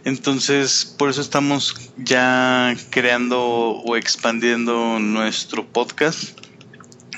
Entonces, 0.05 0.86
por 0.97 1.09
eso 1.09 1.22
estamos 1.22 1.76
ya 1.97 2.76
creando 2.89 3.41
o 3.41 3.95
expandiendo 3.97 4.99
nuestro 4.99 5.67
podcast. 5.67 6.39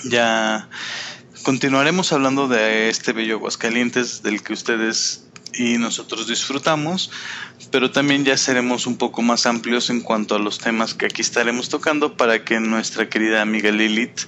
Ya 0.04 0.68
continuaremos 1.44 2.12
hablando 2.12 2.48
de 2.48 2.90
este 2.90 3.14
bello 3.14 3.36
Aguascalientes 3.36 4.24
del 4.24 4.42
que 4.42 4.54
ustedes 4.54 5.26
y 5.54 5.78
nosotros 5.78 6.28
disfrutamos, 6.28 7.12
pero 7.72 7.92
también 7.92 8.26
ya 8.26 8.38
seremos 8.38 8.88
un 8.88 8.98
poco 8.98 9.22
más 9.22 9.46
amplios 9.46 9.90
en 9.90 10.02
cuanto 10.02 10.36
a 10.36 10.40
los 10.40 10.60
temas 10.60 10.94
que 10.94 11.06
aquí 11.06 11.22
estaremos 11.22 11.70
tocando 11.70 12.18
para 12.18 12.44
que 12.44 12.60
nuestra 12.60 13.10
querida 13.10 13.42
amiga 13.42 13.72
Lilith 13.72 14.22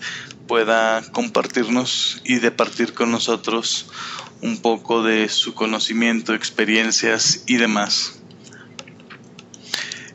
pueda 0.48 1.02
compartirnos 1.12 2.22
y 2.26 2.36
departir 2.36 2.94
con 2.94 3.12
nosotros 3.12 3.88
un 4.44 4.58
poco 4.58 5.04
de 5.04 5.30
su 5.30 5.54
conocimiento, 5.54 6.36
experiencias 6.36 7.44
y 7.48 7.56
demás. 7.56 8.20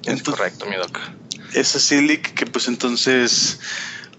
Es 0.03 0.09
entonces, 0.09 0.35
correcto, 0.35 0.67
mi 0.67 0.77
doc. 0.77 1.01
Es 1.55 1.75
así, 1.75 2.01
Lick, 2.03 2.35
que 2.35 2.45
pues 2.45 2.69
entonces 2.69 3.59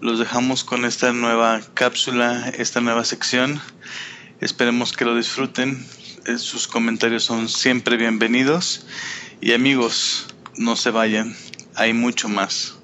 los 0.02 0.18
dejamos 0.18 0.64
con 0.64 0.84
esta 0.84 1.14
nueva 1.14 1.62
cápsula, 1.76 2.52
esta 2.58 2.82
nueva 2.82 3.06
sección. 3.06 3.62
Esperemos 4.42 4.94
que 4.94 5.06
lo 5.06 5.16
disfruten. 5.16 5.86
Sus 6.38 6.68
comentarios 6.68 7.24
son 7.24 7.48
siempre 7.48 7.96
bienvenidos. 7.96 8.88
Y 9.42 9.54
amigos, 9.54 10.28
no 10.58 10.76
se 10.76 10.90
vayan, 10.90 11.36
hay 11.76 11.94
mucho 11.94 12.28
más. 12.30 12.76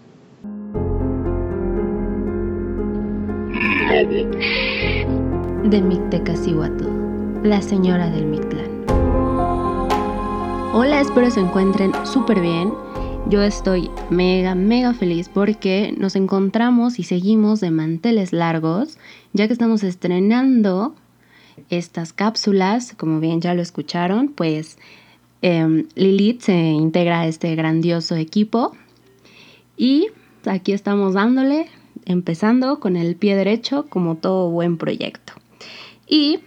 De 5.64 5.82
Mictecacihuatl 5.82 7.05
la 7.46 7.62
señora 7.62 8.10
del 8.10 8.26
Mictlán. 8.26 8.86
Hola, 10.74 11.00
espero 11.00 11.30
se 11.30 11.40
encuentren 11.40 11.92
súper 12.04 12.42
bien. 12.42 12.74
Yo 13.30 13.44
estoy 13.44 13.90
mega, 14.10 14.56
mega 14.56 14.94
feliz 14.94 15.30
porque 15.30 15.94
nos 15.98 16.16
encontramos 16.16 16.98
y 16.98 17.04
seguimos 17.04 17.60
de 17.60 17.70
manteles 17.70 18.34
largos, 18.34 18.98
ya 19.34 19.46
que 19.48 19.54
estamos 19.54 19.84
estrenando 19.84 20.96
estas 21.70 22.14
cápsulas, 22.14 22.96
como 22.98 23.20
bien 23.20 23.42
ya 23.42 23.54
lo 23.54 23.62
escucharon, 23.62 24.30
pues 24.30 24.80
eh, 25.44 25.86
Lilith 25.94 26.42
se 26.42 26.56
integra 26.56 27.22
a 27.22 27.28
este 27.28 27.56
grandioso 27.56 28.16
equipo 28.16 28.76
y 29.78 30.08
aquí 30.46 30.72
estamos 30.72 31.14
dándole, 31.14 31.68
empezando 32.06 32.80
con 32.80 32.96
el 32.96 33.16
pie 33.16 33.36
derecho 33.36 33.86
como 33.88 34.16
todo 34.16 34.50
buen 34.50 34.78
proyecto. 34.78 35.34
Y 36.08 36.40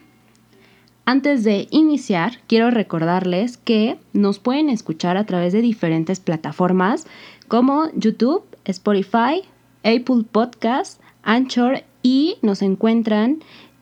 antes 1.09 1.43
de 1.43 1.69
iniciar, 1.71 2.39
quiero 2.49 2.71
recordarles 2.71 3.57
que 3.57 3.97
nos 4.13 4.39
pueden 4.39 4.69
escuchar 4.69 5.17
a 5.17 5.25
través 5.25 5.55
de 5.55 5.63
diferentes 5.63 6.21
plataformas 6.21 7.07
como 7.49 7.91
YouTube, 7.95 8.43
Spotify, 8.67 9.41
Apple 9.85 10.25
Podcasts, 10.31 11.01
Anchor 11.23 11.83
y 12.03 12.37
nos 12.43 12.61
encuentran 12.61 13.39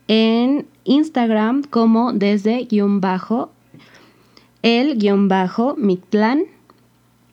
en 0.07 0.67
Instagram 0.85 1.63
como 1.63 2.13
desde 2.13 2.63
guion 2.63 3.01
bajo 3.01 3.51
el 4.61 4.97
guion 4.97 5.27
bajo 5.27 5.75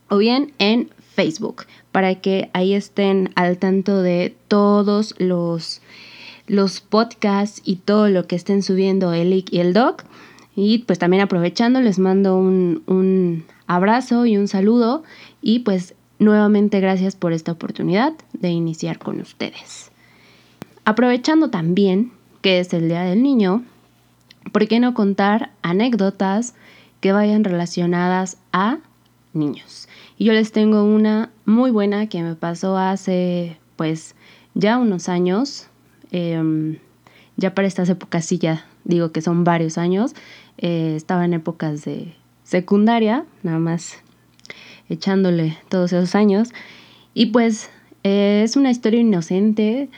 o 0.09 0.17
bien 0.17 0.55
en 0.59 0.91
Facebook 1.15 1.67
para 1.93 2.17
que 2.17 2.51
ahí 2.53 2.75
estén 2.75 3.31
al 3.37 3.59
tanto 3.59 4.03
de 4.03 4.35
todos 4.49 5.15
los 5.19 5.81
los 6.47 6.81
podcasts 6.81 7.63
y 7.65 7.77
todo 7.77 8.09
lo 8.09 8.27
que 8.27 8.37
estén 8.37 8.63
subiendo 8.63 9.13
el 9.13 9.33
y 9.33 9.59
el 9.59 9.73
doc. 9.73 10.05
Y 10.57 10.79
pues 10.79 10.99
también 10.99 11.23
aprovechando, 11.23 11.81
les 11.81 11.99
mando 11.99 12.37
un, 12.37 12.83
un 12.87 13.45
abrazo 13.67 14.27
y 14.27 14.37
un 14.37 14.49
saludo. 14.49 15.03
Y 15.43 15.61
pues 15.61 15.95
nuevamente 16.19 16.81
gracias 16.81 17.17
por 17.17 17.33
esta 17.33 17.53
oportunidad 17.53 18.13
de 18.33 18.51
iniciar 18.51 18.99
con 18.99 19.21
ustedes. 19.21 19.91
Aprovechando 20.85 21.51
también 21.51 22.13
que 22.43 22.61
es 22.61 22.75
el 22.75 22.89
Día 22.89 23.05
del 23.05 23.23
Niño, 23.23 23.65
¿por 24.53 24.69
qué 24.69 24.79
no 24.79 24.93
contar 24.93 25.53
anécdotas 25.63 26.55
que 27.01 27.13
vayan 27.13 27.43
relacionadas 27.43 28.37
a 28.53 28.79
niños? 29.33 29.89
Y 30.19 30.27
yo 30.27 30.35
les 30.35 30.53
tengo 30.53 30.85
una 30.85 31.31
muy 31.47 31.71
buena 31.71 32.07
que 32.09 32.23
me 32.23 32.35
pasó 32.35 32.77
hace 32.77 33.57
pues 33.77 34.15
ya 34.55 34.79
unos 34.79 35.09
años, 35.09 35.69
em, 36.11 36.79
ya 37.37 37.55
para 37.55 37.67
estas 37.67 37.89
épocas 37.89 38.25
sí 38.25 38.39
ya 38.39 38.65
digo 38.85 39.13
que 39.13 39.23
son 39.23 39.45
varios 39.45 39.79
años, 39.79 40.15
eh, 40.59 40.95
estaba 40.97 41.25
en 41.25 41.35
épocas 41.35 41.85
de 41.85 42.15
secundaria, 42.45 43.25
nada 43.43 43.59
más 43.59 43.99
echándole 44.89 45.59
todos 45.69 45.93
esos 45.93 46.15
años. 46.15 46.51
Y 47.15 47.27
pues 47.27 47.71
eh, 48.03 48.43
es 48.45 48.57
una 48.57 48.71
historia 48.71 49.01
inocente, 49.01 49.89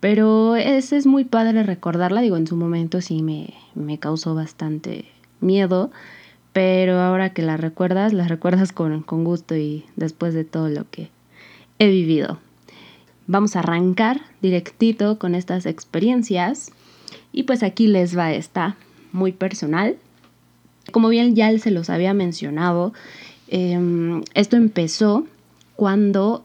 pero 0.00 0.56
es, 0.56 0.92
es, 0.92 1.06
muy 1.06 1.24
padre 1.24 1.62
recordarla. 1.62 2.20
Digo, 2.20 2.36
en 2.36 2.46
su 2.46 2.56
momento 2.56 3.00
sí 3.00 3.22
me, 3.22 3.54
me, 3.74 3.98
causó 3.98 4.34
bastante 4.34 5.06
miedo, 5.40 5.90
pero 6.52 7.00
ahora 7.00 7.30
que 7.32 7.42
la 7.42 7.56
recuerdas, 7.56 8.12
la 8.12 8.28
recuerdas 8.28 8.72
con, 8.72 9.02
con 9.02 9.24
gusto 9.24 9.56
y 9.56 9.84
después 9.96 10.34
de 10.34 10.44
todo 10.44 10.68
lo 10.68 10.88
que 10.90 11.10
he 11.78 11.88
vivido. 11.88 12.38
Vamos 13.26 13.56
a 13.56 13.60
arrancar 13.60 14.20
directito 14.42 15.18
con 15.18 15.34
estas 15.34 15.66
experiencias. 15.66 16.70
Y 17.32 17.44
pues 17.44 17.62
aquí 17.62 17.86
les 17.86 18.16
va 18.16 18.32
esta 18.32 18.76
muy 19.12 19.32
personal. 19.32 19.96
Como 20.92 21.08
bien 21.08 21.34
ya 21.34 21.56
se 21.58 21.70
los 21.70 21.90
había 21.90 22.14
mencionado, 22.14 22.92
eh, 23.48 24.22
esto 24.34 24.56
empezó 24.56 25.26
cuando 25.76 26.44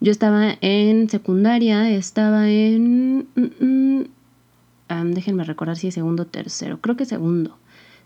yo 0.00 0.10
estaba 0.10 0.56
en 0.60 1.10
secundaria, 1.10 1.90
estaba 1.90 2.48
en... 2.48 3.28
um, 3.36 5.12
déjenme 5.12 5.44
recordar 5.44 5.76
si 5.76 5.88
es 5.88 5.94
segundo 5.94 6.24
o 6.24 6.26
tercero, 6.26 6.80
creo 6.80 6.96
que 6.96 7.04
segundo, 7.04 7.56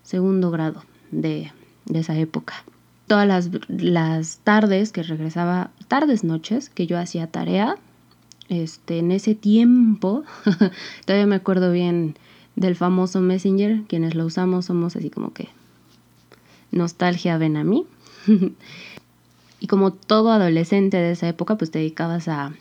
segundo 0.03 0.51
grado 0.51 0.83
de, 1.13 1.53
de 1.87 1.99
esa 2.01 2.17
época. 2.19 2.65
Todas 3.07 3.29
las, 3.29 3.51
las, 3.69 4.39
tardes 4.39 4.91
que 4.91 5.03
regresaba, 5.03 5.71
tardes, 5.89 6.25
noches, 6.25 6.69
que 6.69 6.87
yo 6.87 6.99
hacía 6.99 7.29
tarea, 7.29 7.77
este, 8.49 8.99
en 8.99 9.13
ese 9.13 9.35
tiempo, 9.35 10.25
todavía 11.07 11.27
me 11.27 11.37
acuerdo 11.37 11.73
bien 11.73 12.17
del 12.57 12.77
famoso 12.77 13.21
Messenger, 13.21 13.83
quienes 13.89 14.15
lo 14.15 14.27
usamos 14.27 14.67
somos 14.67 14.97
así 14.97 15.11
como 15.11 15.33
que 15.33 15.49
nostalgia 16.71 17.39
ven 17.39 17.57
a 17.57 17.65
mí. 17.65 17.87
y 19.61 19.67
como 19.67 19.93
todo 19.93 20.31
adolescente 20.31 20.97
de 20.97 21.13
esa 21.13 21.29
época, 21.29 21.57
pues 21.57 21.71
te 21.71 21.79
dedicabas 21.79 22.29
a, 22.29 22.53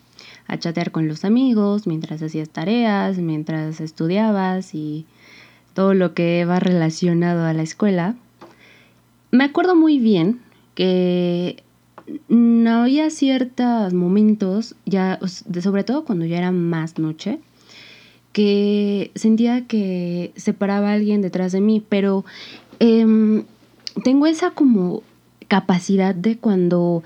a 0.48 0.58
chatear 0.58 0.92
con 0.92 1.08
los 1.08 1.26
amigos 1.26 1.88
mientras 1.88 2.22
hacías 2.22 2.50
tareas, 2.50 3.18
mientras 3.18 3.82
estudiabas 3.82 4.74
y 4.74 5.06
todo 5.74 5.94
lo 5.94 6.14
que 6.14 6.46
va 6.46 6.60
relacionado 6.60 7.46
a 7.46 7.54
la 7.54 7.64
escuela. 7.64 8.16
Me 9.32 9.44
acuerdo 9.44 9.76
muy 9.76 10.00
bien 10.00 10.42
que 10.76 11.64
no 12.28 12.84
había 12.84 13.10
ciertos 13.10 13.94
momentos, 13.94 14.76
ya, 14.86 15.20
sobre 15.62 15.84
todo 15.84 16.06
cuando 16.06 16.26
ya 16.26 16.38
era 16.38 16.52
más 16.52 17.00
noche, 17.00 17.40
que 18.32 19.12
sentía 19.16 19.68
que 19.68 20.32
se 20.36 20.54
paraba 20.54 20.94
alguien 20.94 21.22
detrás 21.22 21.52
de 21.52 21.62
mí, 21.62 21.84
pero 21.88 22.26
eh, 22.80 23.44
tengo 24.04 24.28
esa 24.28 24.52
como 24.52 25.04
capacidad 25.48 26.16
de 26.16 26.38
cuando 26.38 27.04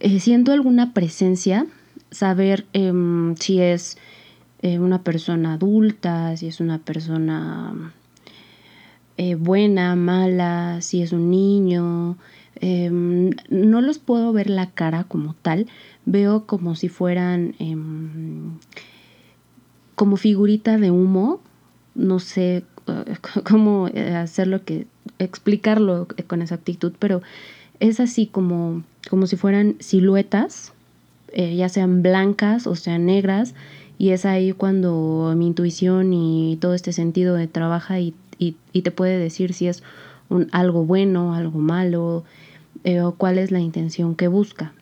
eh, 0.00 0.20
siento 0.20 0.52
alguna 0.52 0.92
presencia, 0.94 1.66
saber 2.10 2.66
eh, 2.72 2.92
si 3.40 3.60
es 3.60 3.98
eh, 4.62 4.78
una 4.78 5.02
persona 5.02 5.54
adulta, 5.54 6.36
si 6.36 6.46
es 6.46 6.60
una 6.60 6.78
persona 6.78 7.92
eh, 9.18 9.34
buena, 9.34 9.94
mala, 9.94 10.80
si 10.80 11.02
es 11.02 11.12
un 11.12 11.30
niño. 11.30 12.16
Em, 12.66 13.32
no 13.50 13.82
los 13.82 13.98
puedo 13.98 14.32
ver 14.32 14.48
la 14.48 14.70
cara 14.70 15.04
como 15.04 15.34
tal, 15.42 15.66
veo 16.06 16.46
como 16.46 16.76
si 16.76 16.88
fueran 16.88 17.54
em, 17.58 18.52
como 19.94 20.16
figurita 20.16 20.78
de 20.78 20.90
humo, 20.90 21.42
no 21.94 22.20
sé 22.20 22.64
cómo 23.46 23.90
hacerlo 24.16 24.64
que 24.64 24.86
explicarlo 25.18 26.08
con 26.26 26.40
exactitud, 26.40 26.94
pero 26.98 27.20
es 27.80 28.00
así 28.00 28.26
como, 28.26 28.82
como 29.10 29.26
si 29.26 29.36
fueran 29.36 29.76
siluetas, 29.80 30.72
eh, 31.32 31.54
ya 31.56 31.68
sean 31.68 32.02
blancas 32.02 32.66
o 32.66 32.76
sean 32.76 33.04
negras, 33.04 33.54
y 33.98 34.10
es 34.10 34.24
ahí 34.24 34.52
cuando 34.52 35.34
mi 35.36 35.48
intuición 35.48 36.14
y 36.14 36.56
todo 36.62 36.72
este 36.72 36.94
sentido 36.94 37.34
de 37.34 37.46
trabaja 37.46 38.00
y, 38.00 38.14
y, 38.38 38.56
y 38.72 38.80
te 38.80 38.90
puede 38.90 39.18
decir 39.18 39.52
si 39.52 39.68
es 39.68 39.82
un, 40.30 40.48
algo 40.52 40.86
bueno, 40.86 41.34
algo 41.34 41.58
malo, 41.58 42.24
eh, 42.84 43.00
o 43.00 43.14
cuál 43.14 43.38
es 43.38 43.50
la 43.50 43.60
intención 43.60 44.14
que 44.14 44.28
busca. 44.28 44.72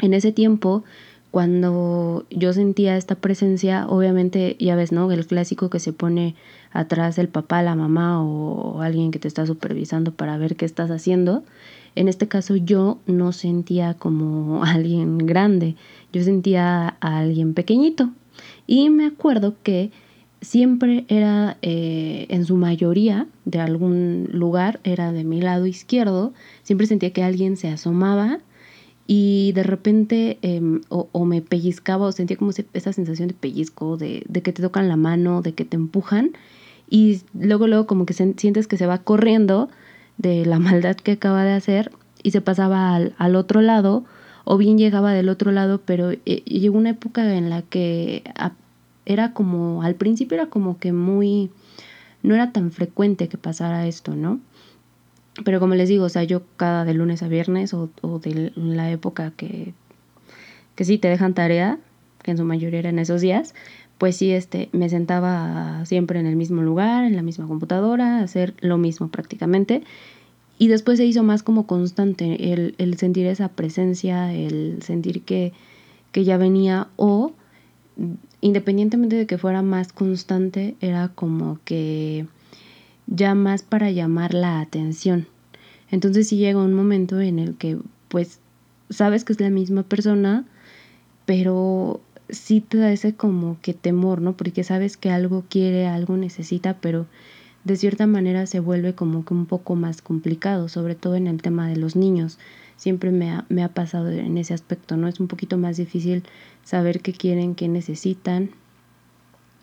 En 0.00 0.14
ese 0.14 0.32
tiempo, 0.32 0.84
cuando 1.30 2.24
yo 2.30 2.52
sentía 2.52 2.96
esta 2.96 3.14
presencia, 3.14 3.86
obviamente 3.86 4.56
ya 4.58 4.76
ves, 4.76 4.92
¿no? 4.92 5.10
El 5.12 5.26
clásico 5.26 5.68
que 5.68 5.78
se 5.78 5.92
pone 5.92 6.34
atrás 6.72 7.18
el 7.18 7.28
papá, 7.28 7.62
la 7.62 7.74
mamá 7.74 8.22
o, 8.22 8.80
alguien 8.80 9.10
que 9.10 9.18
te 9.18 9.28
está 9.28 9.46
supervisando 9.46 10.12
para 10.12 10.38
ver 10.38 10.56
qué 10.56 10.64
estás 10.64 10.90
haciendo. 10.90 11.44
En 11.94 12.08
este 12.08 12.28
caso 12.28 12.56
yo 12.56 12.98
no 13.06 13.32
sentía 13.32 13.94
como 13.94 14.64
alguien 14.64 15.18
grande, 15.18 15.76
yo 16.12 16.22
sentía 16.22 16.96
a 17.00 17.18
alguien 17.18 17.54
pequeñito. 17.54 18.10
Y 18.66 18.88
me 18.90 19.06
acuerdo 19.06 19.54
que 19.62 19.90
siempre 20.40 21.04
era, 21.08 21.56
eh, 21.62 22.26
en 22.28 22.44
su 22.44 22.56
mayoría, 22.56 23.26
de 23.44 23.60
algún 23.60 24.28
lugar, 24.32 24.80
era 24.84 25.12
de 25.12 25.24
mi 25.24 25.40
lado 25.40 25.66
izquierdo, 25.66 26.32
siempre 26.62 26.86
sentía 26.86 27.12
que 27.12 27.22
alguien 27.22 27.56
se 27.56 27.68
asomaba 27.68 28.40
y 29.06 29.52
de 29.52 29.62
repente 29.62 30.38
eh, 30.42 30.60
o, 30.90 31.08
o, 31.12 31.24
me 31.24 31.40
pellizcaba 31.40 32.06
o 32.06 32.12
sentía 32.12 32.36
como 32.36 32.50
esa 32.50 32.92
sensación 32.92 33.28
de 33.28 33.34
pellizco, 33.34 33.96
de, 33.96 34.22
de, 34.28 34.42
que 34.42 34.52
te 34.52 34.62
tocan 34.62 34.88
la 34.88 34.96
mano, 34.96 35.40
de 35.40 35.54
que 35.54 35.64
te 35.64 35.76
empujan. 35.76 36.32
Y 36.90 37.22
luego 37.34 37.66
luego 37.66 37.86
como 37.86 38.06
que 38.06 38.12
sientes 38.14 38.66
que 38.66 38.76
se 38.76 38.86
va 38.86 38.98
corriendo 38.98 39.68
de 40.18 40.44
la 40.44 40.58
maldad 40.58 40.96
que 40.96 41.12
acaba 41.12 41.44
de 41.44 41.52
hacer 41.52 41.90
y 42.22 42.32
se 42.32 42.40
pasaba 42.40 42.94
al, 42.94 43.14
al 43.18 43.34
otro 43.36 43.62
lado 43.62 44.04
o 44.50 44.56
bien 44.56 44.78
llegaba 44.78 45.12
del 45.12 45.28
otro 45.28 45.52
lado, 45.52 45.82
pero 45.84 46.10
eh, 46.10 46.42
llegó 46.46 46.78
una 46.78 46.90
época 46.90 47.34
en 47.34 47.50
la 47.50 47.60
que 47.60 48.22
era 49.08 49.32
como, 49.32 49.82
al 49.82 49.94
principio 49.94 50.36
era 50.36 50.46
como 50.46 50.78
que 50.78 50.92
muy, 50.92 51.50
no 52.22 52.34
era 52.34 52.52
tan 52.52 52.70
frecuente 52.70 53.28
que 53.28 53.38
pasara 53.38 53.88
esto, 53.88 54.14
¿no? 54.14 54.38
Pero 55.44 55.60
como 55.60 55.74
les 55.74 55.88
digo, 55.88 56.04
o 56.04 56.08
sea, 56.08 56.24
yo 56.24 56.42
cada 56.56 56.84
de 56.84 56.94
lunes 56.94 57.22
a 57.22 57.28
viernes 57.28 57.72
o, 57.72 57.90
o 58.02 58.18
de 58.18 58.52
la 58.54 58.90
época 58.90 59.32
que, 59.36 59.72
que 60.74 60.84
sí 60.84 60.98
te 60.98 61.08
dejan 61.08 61.34
tarea, 61.34 61.78
que 62.22 62.32
en 62.32 62.36
su 62.36 62.44
mayoría 62.44 62.80
era 62.80 62.90
en 62.90 62.98
esos 62.98 63.20
días, 63.20 63.54
pues 63.98 64.16
sí, 64.16 64.30
este, 64.30 64.68
me 64.72 64.88
sentaba 64.88 65.84
siempre 65.86 66.20
en 66.20 66.26
el 66.26 66.36
mismo 66.36 66.62
lugar, 66.62 67.04
en 67.04 67.16
la 67.16 67.22
misma 67.22 67.46
computadora, 67.46 68.20
hacer 68.20 68.54
lo 68.60 68.78
mismo 68.78 69.08
prácticamente. 69.08 69.82
Y 70.58 70.68
después 70.68 70.98
se 70.98 71.06
hizo 71.06 71.22
más 71.22 71.42
como 71.42 71.66
constante 71.66 72.52
el, 72.52 72.74
el 72.78 72.98
sentir 72.98 73.26
esa 73.26 73.48
presencia, 73.48 74.34
el 74.34 74.82
sentir 74.82 75.22
que, 75.22 75.52
que 76.12 76.24
ya 76.24 76.36
venía 76.36 76.88
o 76.96 77.32
independientemente 78.40 79.16
de 79.16 79.26
que 79.26 79.38
fuera 79.38 79.62
más 79.62 79.92
constante, 79.92 80.76
era 80.80 81.08
como 81.08 81.58
que 81.64 82.26
ya 83.06 83.34
más 83.34 83.62
para 83.62 83.90
llamar 83.90 84.34
la 84.34 84.60
atención. 84.60 85.26
Entonces 85.90 86.28
sí 86.28 86.36
llega 86.36 86.62
un 86.62 86.74
momento 86.74 87.20
en 87.20 87.38
el 87.38 87.56
que 87.56 87.78
pues 88.08 88.40
sabes 88.90 89.24
que 89.24 89.32
es 89.32 89.40
la 89.40 89.50
misma 89.50 89.82
persona, 89.82 90.44
pero 91.26 92.00
sí 92.28 92.60
te 92.60 92.78
da 92.78 92.92
ese 92.92 93.14
como 93.14 93.58
que 93.60 93.74
temor, 93.74 94.20
¿no? 94.20 94.36
Porque 94.36 94.64
sabes 94.64 94.96
que 94.96 95.10
algo 95.10 95.44
quiere, 95.48 95.86
algo 95.86 96.16
necesita, 96.16 96.78
pero 96.80 97.06
de 97.64 97.76
cierta 97.76 98.06
manera 98.06 98.46
se 98.46 98.60
vuelve 98.60 98.94
como 98.94 99.24
que 99.24 99.34
un 99.34 99.46
poco 99.46 99.74
más 99.74 100.02
complicado, 100.02 100.68
sobre 100.68 100.94
todo 100.94 101.16
en 101.16 101.26
el 101.26 101.42
tema 101.42 101.68
de 101.68 101.76
los 101.76 101.96
niños. 101.96 102.38
Siempre 102.78 103.10
me 103.10 103.32
ha, 103.32 103.44
me 103.48 103.64
ha 103.64 103.68
pasado 103.68 104.08
en 104.08 104.38
ese 104.38 104.54
aspecto, 104.54 104.96
¿no? 104.96 105.08
Es 105.08 105.18
un 105.18 105.26
poquito 105.26 105.58
más 105.58 105.76
difícil 105.76 106.22
saber 106.64 107.00
qué 107.00 107.12
quieren, 107.12 107.56
qué 107.56 107.68
necesitan. 107.68 108.50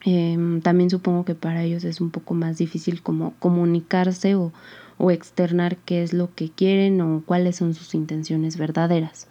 Eh, 0.05 0.37
también 0.61 0.89
supongo 0.89 1.23
que 1.23 1.33
para 1.33 1.63
ellos 1.63 1.85
es 1.85 2.01
un 2.01 2.11
poco 2.11 2.33
más 2.33 2.57
difícil 2.57 3.01
como 3.01 3.33
comunicarse 3.39 4.35
o, 4.35 4.51
o 4.97 5.11
externar 5.11 5.77
qué 5.77 6.03
es 6.03 6.11
lo 6.11 6.35
que 6.35 6.49
quieren 6.49 6.99
o 6.99 7.23
cuáles 7.25 7.55
son 7.55 7.73
sus 7.73 7.95
intenciones 7.95 8.57
verdaderas. 8.57 9.27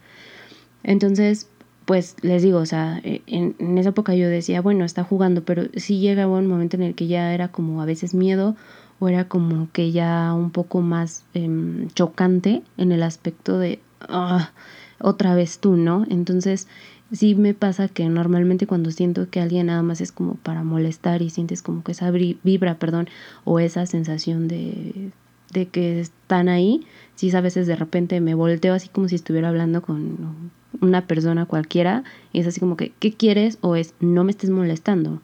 Entonces, 0.83 1.47
pues 1.85 2.17
les 2.23 2.43
digo, 2.43 2.61
o 2.61 2.67
sea, 2.67 3.01
en, 3.05 3.55
en, 3.59 3.77
esa 3.77 3.91
época 3.91 4.15
yo 4.15 4.29
decía, 4.29 4.63
bueno, 4.63 4.87
está 4.87 5.05
jugando, 5.05 5.45
pero 5.45 5.65
sí 5.77 6.01
llega 6.01 6.27
un 6.27 6.47
momento 6.47 6.77
en 6.77 6.83
el 6.83 6.95
que 6.95 7.07
ya 7.07 7.35
era 7.35 7.49
como 7.49 7.83
a 7.83 7.85
veces 7.85 8.15
miedo 8.15 8.57
fuera 9.05 9.29
como 9.29 9.69
que 9.71 9.93
ya 9.93 10.33
un 10.33 10.51
poco 10.51 10.81
más 10.81 11.27
em, 11.35 11.89
chocante 11.91 12.63
en 12.79 12.91
el 12.91 13.03
aspecto 13.03 13.59
de 13.59 13.79
ah, 14.01 14.51
otra 14.99 15.35
vez 15.35 15.59
tú, 15.59 15.77
¿no? 15.77 16.07
Entonces 16.09 16.69
sí 17.13 17.35
me 17.35 17.53
pasa 17.53 17.89
que 17.89 18.09
normalmente 18.09 18.67
cuando 18.67 18.91
siento 18.91 19.29
que 19.29 19.43
alguien 19.43 19.67
nada 19.67 19.83
más 19.83 20.01
es 20.01 20.11
como 20.11 20.37
para 20.37 20.63
molestar 20.63 21.21
y 21.21 21.29
sientes 21.29 21.61
como 21.61 21.85
que 21.85 21.93
esa 21.93 22.11
vibra, 22.11 22.79
perdón, 22.79 23.11
o 23.45 23.61
esa 23.61 23.85
sensación 23.85 24.49
de, 24.49 25.11
de 25.53 25.67
que 25.67 26.01
están 26.01 26.49
ahí, 26.49 26.81
sí 27.15 27.31
a 27.37 27.43
veces 27.43 27.67
de 27.67 27.77
repente 27.77 28.23
me 28.23 28.35
volteo 28.35 28.73
así 28.73 28.89
como 28.89 29.11
si 29.11 29.17
estuviera 29.17 29.51
hablando 29.51 29.83
con 29.83 30.51
una 30.81 31.07
persona 31.07 31.45
cualquiera 31.45 32.05
y 32.33 32.41
es 32.41 32.47
así 32.47 32.59
como 32.59 32.79
que, 32.79 32.93
¿qué 33.01 33.13
quieres? 33.13 33.59
O 33.61 33.77
es, 33.77 33.93
no 34.01 34.25
me 34.25 34.31
estés 34.31 34.49
molestando. 34.49 35.21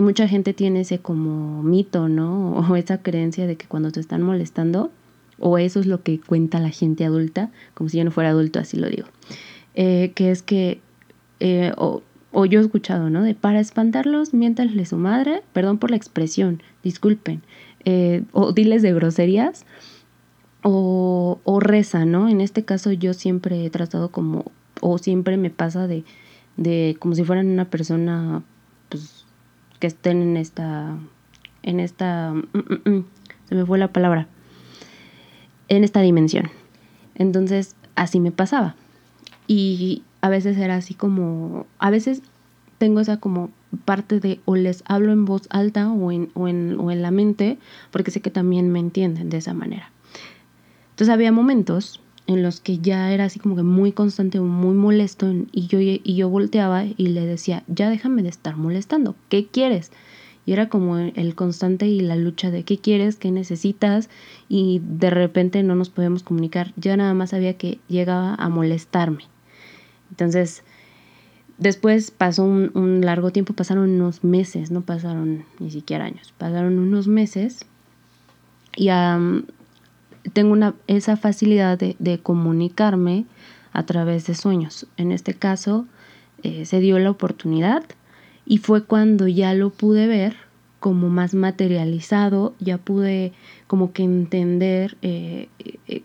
Mucha 0.00 0.28
gente 0.28 0.52
tiene 0.54 0.80
ese 0.80 0.98
como 0.98 1.62
mito, 1.62 2.08
¿no? 2.08 2.52
O 2.70 2.76
esa 2.76 3.02
creencia 3.02 3.46
de 3.46 3.56
que 3.56 3.66
cuando 3.66 3.90
te 3.90 4.00
están 4.00 4.22
molestando, 4.22 4.90
o 5.38 5.58
eso 5.58 5.80
es 5.80 5.86
lo 5.86 6.02
que 6.02 6.20
cuenta 6.20 6.60
la 6.60 6.70
gente 6.70 7.04
adulta, 7.04 7.50
como 7.74 7.88
si 7.88 7.98
yo 7.98 8.04
no 8.04 8.10
fuera 8.10 8.30
adulto, 8.30 8.58
así 8.58 8.76
lo 8.76 8.88
digo, 8.88 9.06
eh, 9.74 10.12
que 10.14 10.30
es 10.30 10.42
que, 10.42 10.80
eh, 11.40 11.72
o, 11.76 12.02
o, 12.32 12.46
yo 12.46 12.60
he 12.60 12.62
escuchado, 12.62 13.10
¿no? 13.10 13.22
De 13.22 13.34
para 13.34 13.60
espantarlos, 13.60 14.34
miéntanle 14.34 14.84
su 14.84 14.96
madre, 14.96 15.42
perdón 15.52 15.78
por 15.78 15.90
la 15.90 15.96
expresión, 15.96 16.62
disculpen, 16.82 17.42
eh, 17.84 18.24
o 18.32 18.52
diles 18.52 18.82
de 18.82 18.92
groserías, 18.92 19.64
o, 20.62 21.40
o 21.44 21.60
reza, 21.60 22.04
¿no? 22.04 22.28
En 22.28 22.40
este 22.40 22.64
caso 22.64 22.92
yo 22.92 23.14
siempre 23.14 23.64
he 23.64 23.70
tratado 23.70 24.10
como, 24.10 24.50
o 24.80 24.98
siempre 24.98 25.36
me 25.36 25.50
pasa 25.50 25.86
de, 25.86 26.04
de 26.56 26.96
como 26.98 27.14
si 27.14 27.24
fueran 27.24 27.48
una 27.48 27.70
persona, 27.70 28.42
que 29.78 29.86
estén 29.86 30.22
en 30.22 30.36
esta, 30.36 30.96
en 31.62 31.80
esta, 31.80 32.32
mm, 32.32 32.58
mm, 32.58 32.90
mm, 32.90 33.04
se 33.48 33.54
me 33.54 33.66
fue 33.66 33.78
la 33.78 33.92
palabra, 33.92 34.28
en 35.68 35.84
esta 35.84 36.00
dimensión. 36.00 36.50
Entonces, 37.14 37.76
así 37.94 38.20
me 38.20 38.32
pasaba. 38.32 38.74
Y 39.46 40.02
a 40.20 40.28
veces 40.28 40.56
era 40.58 40.76
así 40.76 40.94
como, 40.94 41.66
a 41.78 41.90
veces 41.90 42.22
tengo 42.78 43.00
esa 43.00 43.18
como 43.18 43.50
parte 43.84 44.20
de 44.20 44.40
o 44.44 44.56
les 44.56 44.82
hablo 44.86 45.12
en 45.12 45.24
voz 45.24 45.46
alta 45.50 45.90
o 45.90 46.12
en, 46.12 46.30
o 46.34 46.48
en, 46.48 46.78
o 46.78 46.90
en 46.90 47.02
la 47.02 47.10
mente, 47.10 47.58
porque 47.90 48.10
sé 48.10 48.20
que 48.20 48.30
también 48.30 48.70
me 48.70 48.78
entienden 48.78 49.30
de 49.30 49.38
esa 49.38 49.54
manera. 49.54 49.90
Entonces 50.90 51.12
había 51.12 51.32
momentos 51.32 52.00
en 52.28 52.42
los 52.42 52.60
que 52.60 52.78
ya 52.78 53.10
era 53.10 53.24
así 53.24 53.40
como 53.40 53.56
que 53.56 53.62
muy 53.62 53.90
constante, 53.90 54.38
muy 54.38 54.74
molesto 54.74 55.32
y 55.50 55.66
yo, 55.66 55.80
y 55.80 56.14
yo 56.14 56.28
volteaba 56.28 56.84
y 56.84 57.08
le 57.08 57.24
decía, 57.24 57.64
ya 57.68 57.88
déjame 57.88 58.22
de 58.22 58.28
estar 58.28 58.54
molestando, 58.56 59.16
¿qué 59.30 59.46
quieres? 59.46 59.90
Y 60.44 60.52
era 60.52 60.68
como 60.68 60.98
el 60.98 61.34
constante 61.34 61.86
y 61.86 62.00
la 62.00 62.16
lucha 62.16 62.50
de 62.50 62.64
qué 62.64 62.78
quieres, 62.78 63.16
qué 63.16 63.30
necesitas 63.30 64.10
y 64.48 64.80
de 64.84 65.08
repente 65.10 65.62
no 65.62 65.74
nos 65.74 65.88
podemos 65.88 66.22
comunicar. 66.22 66.72
Yo 66.76 66.96
nada 66.96 67.12
más 67.14 67.30
sabía 67.30 67.56
que 67.56 67.80
llegaba 67.88 68.34
a 68.34 68.48
molestarme. 68.48 69.24
Entonces, 70.10 70.64
después 71.56 72.10
pasó 72.10 72.44
un, 72.44 73.00
largo 73.02 73.30
tiempo, 73.30 73.54
pasaron 73.54 73.90
unos 73.90 74.22
meses, 74.22 74.70
no 74.70 74.82
pasaron 74.82 75.44
ni 75.60 75.70
siquiera 75.70 76.04
años, 76.04 76.34
pasaron 76.36 76.78
unos 76.78 77.08
meses 77.08 77.64
y 78.76 78.88
tengo 80.32 80.52
una, 80.52 80.74
esa 80.86 81.16
facilidad 81.16 81.78
de, 81.78 82.20
comunicarme 82.22 83.26
a 83.72 83.84
través 83.84 84.26
de 84.26 84.34
sueños. 84.34 84.86
En 84.96 85.12
este 85.12 85.34
caso, 85.34 85.86
eh, 86.42 86.64
se 86.64 86.80
dio 86.80 86.98
la 86.98 87.10
oportunidad 87.10 87.84
y 88.46 88.58
fue 88.58 88.84
cuando 88.84 89.28
ya 89.28 89.54
lo 89.54 89.70
pude 89.70 90.06
ver 90.06 90.36
como 90.80 91.08
más 91.08 91.34
materializado, 91.34 92.54
ya 92.60 92.78
pude 92.78 93.32
como 93.66 93.92
que 93.92 94.04
entender 94.04 94.96
eh, 95.02 95.48
eh, 95.58 96.02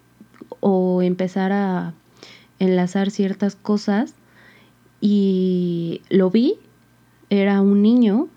o 0.59 1.01
empezar 1.01 1.51
a 1.51 1.93
enlazar 2.59 3.11
ciertas 3.11 3.55
cosas 3.55 4.15
y 4.99 6.01
lo 6.09 6.31
vi, 6.31 6.55
era 7.29 7.61
un 7.61 7.81
niño 7.81 8.29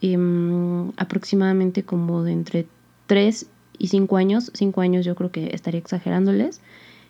em, 0.00 0.90
aproximadamente 0.96 1.82
como 1.82 2.22
de 2.22 2.32
entre 2.32 2.66
3 3.06 3.46
y 3.78 3.88
5 3.88 4.16
años, 4.16 4.50
5 4.54 4.80
años 4.80 5.04
yo 5.04 5.14
creo 5.14 5.30
que 5.30 5.54
estaría 5.54 5.80
exagerándoles, 5.80 6.60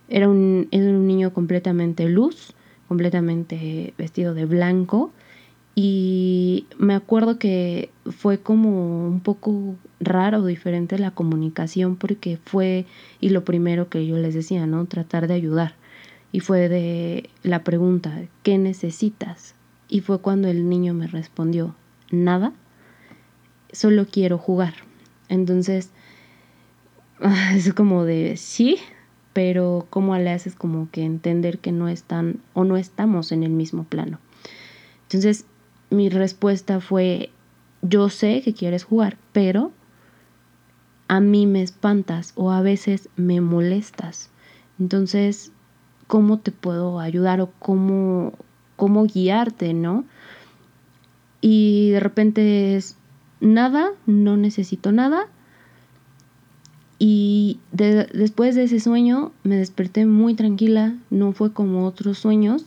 era 0.08 0.28
un, 0.28 0.68
era 0.70 0.84
un 0.84 1.06
niño 1.06 1.32
completamente 1.32 2.08
luz, 2.08 2.54
completamente 2.88 3.94
vestido 3.98 4.34
de 4.34 4.46
blanco, 4.46 5.12
y 5.80 6.66
me 6.76 6.94
acuerdo 6.94 7.38
que 7.38 7.90
fue 8.10 8.40
como 8.40 9.06
un 9.06 9.20
poco 9.20 9.76
raro, 10.00 10.44
diferente 10.44 10.98
la 10.98 11.12
comunicación 11.12 11.94
porque 11.94 12.36
fue, 12.44 12.84
y 13.20 13.28
lo 13.28 13.44
primero 13.44 13.88
que 13.88 14.04
yo 14.04 14.16
les 14.16 14.34
decía, 14.34 14.66
¿no? 14.66 14.86
Tratar 14.86 15.28
de 15.28 15.34
ayudar. 15.34 15.76
Y 16.32 16.40
fue 16.40 16.68
de 16.68 17.30
la 17.44 17.62
pregunta, 17.62 18.22
¿qué 18.42 18.58
necesitas? 18.58 19.54
Y 19.88 20.00
fue 20.00 20.20
cuando 20.20 20.48
el 20.48 20.68
niño 20.68 20.94
me 20.94 21.06
respondió, 21.06 21.76
nada, 22.10 22.52
solo 23.70 24.04
quiero 24.10 24.36
jugar. 24.36 24.74
Entonces, 25.28 25.92
es 27.54 27.72
como 27.74 28.04
de, 28.04 28.36
sí, 28.36 28.78
pero 29.32 29.86
¿cómo 29.90 30.16
le 30.16 30.30
haces 30.30 30.54
como 30.54 30.90
que 30.90 31.04
entender 31.04 31.58
que 31.58 31.72
no 31.72 31.88
están 31.88 32.40
o 32.54 32.64
no 32.64 32.76
estamos 32.76 33.32
en 33.32 33.42
el 33.42 33.50
mismo 33.50 33.84
plano? 33.84 34.18
Entonces, 35.02 35.46
mi 35.90 36.08
respuesta 36.08 36.80
fue, 36.80 37.30
yo 37.82 38.08
sé 38.08 38.42
que 38.42 38.54
quieres 38.54 38.84
jugar, 38.84 39.16
pero 39.32 39.72
a 41.08 41.20
mí 41.20 41.46
me 41.46 41.62
espantas 41.62 42.32
o 42.36 42.50
a 42.50 42.60
veces 42.60 43.08
me 43.16 43.40
molestas. 43.40 44.30
Entonces, 44.78 45.52
¿cómo 46.06 46.38
te 46.38 46.52
puedo 46.52 47.00
ayudar 47.00 47.40
o 47.40 47.50
cómo, 47.58 48.32
cómo 48.76 49.06
guiarte, 49.06 49.72
no? 49.72 50.04
Y 51.40 51.90
de 51.90 52.00
repente 52.00 52.76
es 52.76 52.96
nada, 53.40 53.92
no 54.06 54.36
necesito 54.36 54.92
nada. 54.92 55.28
Y 56.98 57.60
después 57.70 58.56
de 58.56 58.64
ese 58.64 58.80
sueño 58.80 59.32
me 59.44 59.56
desperté 59.56 60.04
muy 60.04 60.34
tranquila, 60.34 60.96
no 61.10 61.32
fue 61.32 61.52
como 61.52 61.86
otros 61.86 62.18
sueños 62.18 62.64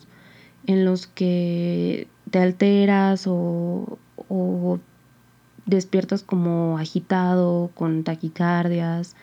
en 0.67 0.85
los 0.85 1.07
que 1.07 2.07
te 2.29 2.39
alteras 2.39 3.25
o, 3.27 3.99
despiertas 5.65 6.23
como 6.23 6.77
agitado, 6.77 7.71
con 7.75 8.03
taquicardias, 8.03 9.15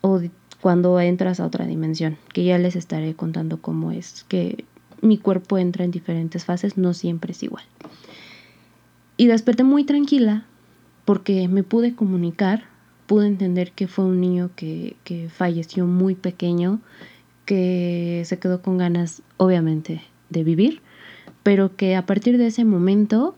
o 0.00 0.20
cuando 0.60 1.00
entras 1.00 1.40
a 1.40 1.46
otra 1.46 1.66
dimensión, 1.66 2.16
que 2.32 2.44
ya 2.44 2.58
les 2.58 2.76
estaré 2.76 3.14
contando 3.14 3.60
cómo 3.60 3.90
es, 3.90 4.24
que 4.28 4.64
mi 5.00 5.18
cuerpo 5.18 5.58
entra 5.58 5.84
en 5.84 5.90
diferentes 5.90 6.44
fases, 6.44 6.78
no 6.78 6.94
siempre 6.94 7.32
es 7.32 7.42
igual. 7.42 7.64
Y 9.16 9.26
desperté 9.26 9.64
muy 9.64 9.84
tranquila 9.84 10.44
porque 11.04 11.48
me 11.48 11.64
pude 11.64 11.94
comunicar, 11.94 12.64
pude 13.12 13.26
entender 13.26 13.72
que 13.72 13.88
fue 13.88 14.06
un 14.06 14.22
niño 14.22 14.48
que, 14.56 14.96
que 15.04 15.28
falleció 15.28 15.86
muy 15.86 16.14
pequeño, 16.14 16.80
que 17.44 18.22
se 18.24 18.38
quedó 18.38 18.62
con 18.62 18.78
ganas, 18.78 19.20
obviamente, 19.36 20.00
de 20.30 20.44
vivir 20.44 20.80
pero 21.42 21.76
que 21.76 21.96
a 21.96 22.06
partir 22.06 22.38
de 22.38 22.46
ese 22.46 22.64
momento 22.64 23.34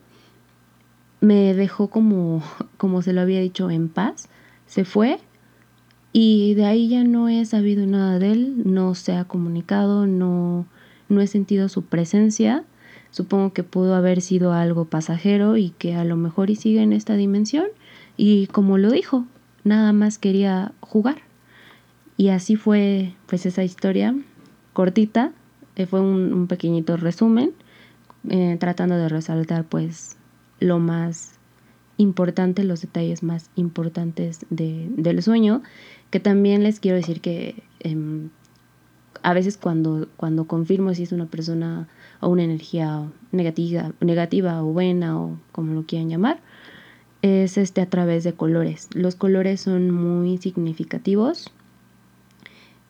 me 1.21 1.55
dejó 1.55 1.89
como, 1.89 2.43
como 2.77 3.03
se 3.03 3.13
lo 3.13 3.21
había 3.21 3.41
dicho, 3.41 3.71
en 3.71 3.89
paz, 3.89 4.29
se 4.67 4.85
fue 4.85 5.19
y 6.13 6.55
de 6.55 6.65
ahí 6.65 6.89
ya 6.89 7.05
no 7.05 7.29
he 7.29 7.45
sabido 7.45 7.87
nada 7.87 8.19
de 8.19 8.33
él, 8.33 8.63
no 8.65 8.95
se 8.95 9.17
ha 9.17 9.25
comunicado, 9.25 10.07
no, 10.07 10.67
no 11.09 11.21
he 11.21 11.27
sentido 11.27 11.69
su 11.69 11.85
presencia. 11.85 12.65
Supongo 13.11 13.53
que 13.53 13.65
pudo 13.65 13.95
haber 13.95 14.21
sido 14.21 14.53
algo 14.53 14.85
pasajero 14.85 15.57
y 15.57 15.71
que 15.71 15.95
a 15.95 16.05
lo 16.05 16.17
mejor 16.17 16.51
y 16.51 16.57
sigue 16.57 16.83
en 16.83 16.93
esta 16.93 17.15
dimensión. 17.15 17.67
Y 18.17 18.47
como 18.49 18.79
lo 18.79 18.93
dijo, 18.93 19.25
nada 19.65 19.93
más 19.93 20.19
quería 20.19 20.73
jugar. 20.81 21.23
Y 22.17 22.29
así 22.29 22.57
fue 22.57 23.15
pues 23.27 23.47
esa 23.47 23.65
historia 23.65 24.15
cortita, 24.73 25.33
eh, 25.77 25.87
fue 25.87 26.01
un, 26.01 26.47
pequeñito 26.47 26.97
resumen 26.97 27.53
eh, 28.29 28.57
tratando 28.61 28.97
de 28.97 29.09
resaltar 29.09 29.65
pues 29.65 30.17
lo 30.61 30.79
más 30.79 31.39
importante, 31.97 32.65
los 32.65 32.83
detalles 32.83 33.23
más 33.23 33.51
importantes 33.57 34.47
de, 34.51 34.89
del 34.97 35.23
sueño, 35.23 35.63
que 36.11 36.21
también 36.21 36.63
les 36.63 36.81
quiero 36.81 36.97
decir 36.97 37.21
que 37.21 37.63
em, 37.81 38.31
a 39.23 39.33
veces 39.33 39.57
cuando, 39.57 40.09
cuando 40.17 40.47
confirmo 40.47 40.95
si 40.95 41.03
es 41.03 41.13
una 41.13 41.27
persona 41.27 41.89
o 42.21 42.29
una 42.29 42.45
energía 42.45 43.11
negativa, 43.33 43.93
negativa 44.01 44.63
o 44.63 44.67
buena 44.67 45.19
o 45.21 45.39
como 45.53 45.73
lo 45.73 45.87
quieran 45.87 46.09
llamar, 46.09 46.41
es 47.25 47.57
este 47.57 47.81
a 47.81 47.89
través 47.89 48.23
de 48.23 48.35
colores. 48.35 48.89
Los 48.93 49.15
colores 49.15 49.63
son 49.63 49.91
muy 49.91 50.37
significativos, 50.37 51.51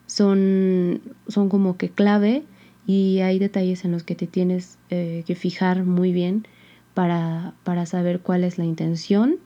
son, 0.07 1.01
son 1.29 1.47
como 1.47 1.77
que 1.77 1.89
clave 1.89 2.43
y 2.85 3.19
hay 3.21 3.39
detalles 3.39 3.85
en 3.85 3.93
los 3.93 4.03
que 4.03 4.13
te 4.13 4.27
tienes 4.27 4.77
eh, 4.89 5.23
que 5.25 5.35
fijar 5.35 5.85
muy 5.85 6.11
bien 6.11 6.45
para, 6.93 7.53
para, 7.63 7.85
saber 7.85 8.19
cuál 8.19 8.43
es 8.43 8.57
la 8.57 8.65
intención, 8.65 9.37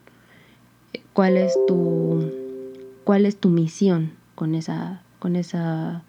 cuál 1.13 1.37
es 1.37 1.53
tu 1.67 2.31
cuál 3.03 3.27
es 3.27 3.37
tu 3.37 3.49
misión 3.49 4.13
con 4.33 4.55
esa 4.55 5.03
con 5.19 5.35
esa 5.35 6.03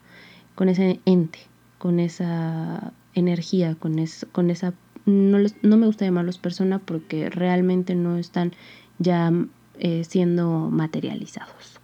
con 0.55 0.71
ese 0.71 1.01
ente, 1.05 1.41
con 1.77 2.01
esa 2.01 2.95
energía, 3.15 3.75
con, 3.75 4.03
con 4.33 4.51
esa 4.51 4.73
no, 5.11 5.39
no, 5.63 5.77
me 5.77 5.87
gusta 5.87 6.05
llamarlos 6.05 6.39
persona 6.39 6.79
porque 6.79 7.31
realmente 7.31 7.95
no 7.95 8.17
están 8.17 8.53
ya 8.99 9.33
eh, 9.79 10.05
siendo 10.05 10.71
materializados. 10.71 11.81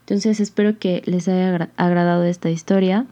Entonces 0.00 0.40
espero 0.40 0.78
que 0.78 1.02
les 1.06 1.28
haya 1.28 1.70
agradado 1.76 2.24
esta 2.24 2.50
historia. 2.50 3.06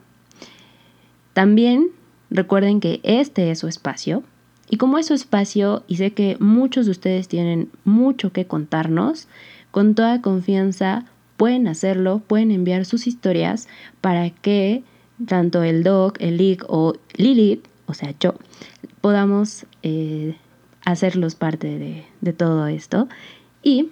También 1.32 1.88
recuerden 2.30 2.80
que 2.80 3.00
este 3.02 3.50
es 3.50 3.58
su 3.58 3.68
espacio. 3.68 4.22
Y 4.70 4.76
como 4.76 4.98
es 4.98 5.06
su 5.06 5.14
espacio, 5.14 5.84
y 5.88 5.96
sé 5.96 6.12
que 6.12 6.36
muchos 6.40 6.86
de 6.86 6.92
ustedes 6.92 7.28
tienen 7.28 7.70
mucho 7.84 8.32
que 8.32 8.46
contarnos, 8.46 9.28
con 9.70 9.94
toda 9.94 10.22
confianza 10.22 11.04
pueden 11.36 11.68
hacerlo, 11.68 12.22
pueden 12.26 12.50
enviar 12.50 12.84
sus 12.84 13.06
historias 13.06 13.68
para 14.00 14.30
que 14.30 14.84
tanto 15.26 15.62
el 15.62 15.82
Doc, 15.82 16.16
el 16.20 16.36
Lick 16.38 16.64
o 16.68 16.94
Lilith, 17.16 17.66
o 17.86 17.94
sea 17.94 18.14
yo, 18.20 18.34
podamos 19.04 19.66
eh, 19.82 20.34
hacerlos 20.86 21.34
parte 21.34 22.06
de, 22.22 22.32
todo 22.32 22.66
esto. 22.68 23.06
Y 23.62 23.90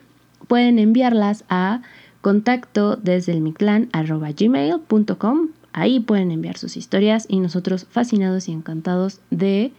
pueden 0.48 0.78
enviarlas 0.78 1.44
a 1.50 1.82
contacto 2.22 2.96
desde 2.96 3.32
el 3.32 3.42
gmail.com. 3.52 5.48
Ahí 5.74 6.00
pueden 6.00 6.30
enviar 6.30 6.56
sus 6.56 6.78
historias 6.78 7.26
y 7.28 7.40
nosotros 7.40 7.86
fascinados 7.90 8.48
y 8.48 8.52
encantados 8.52 9.20
de 9.28 9.72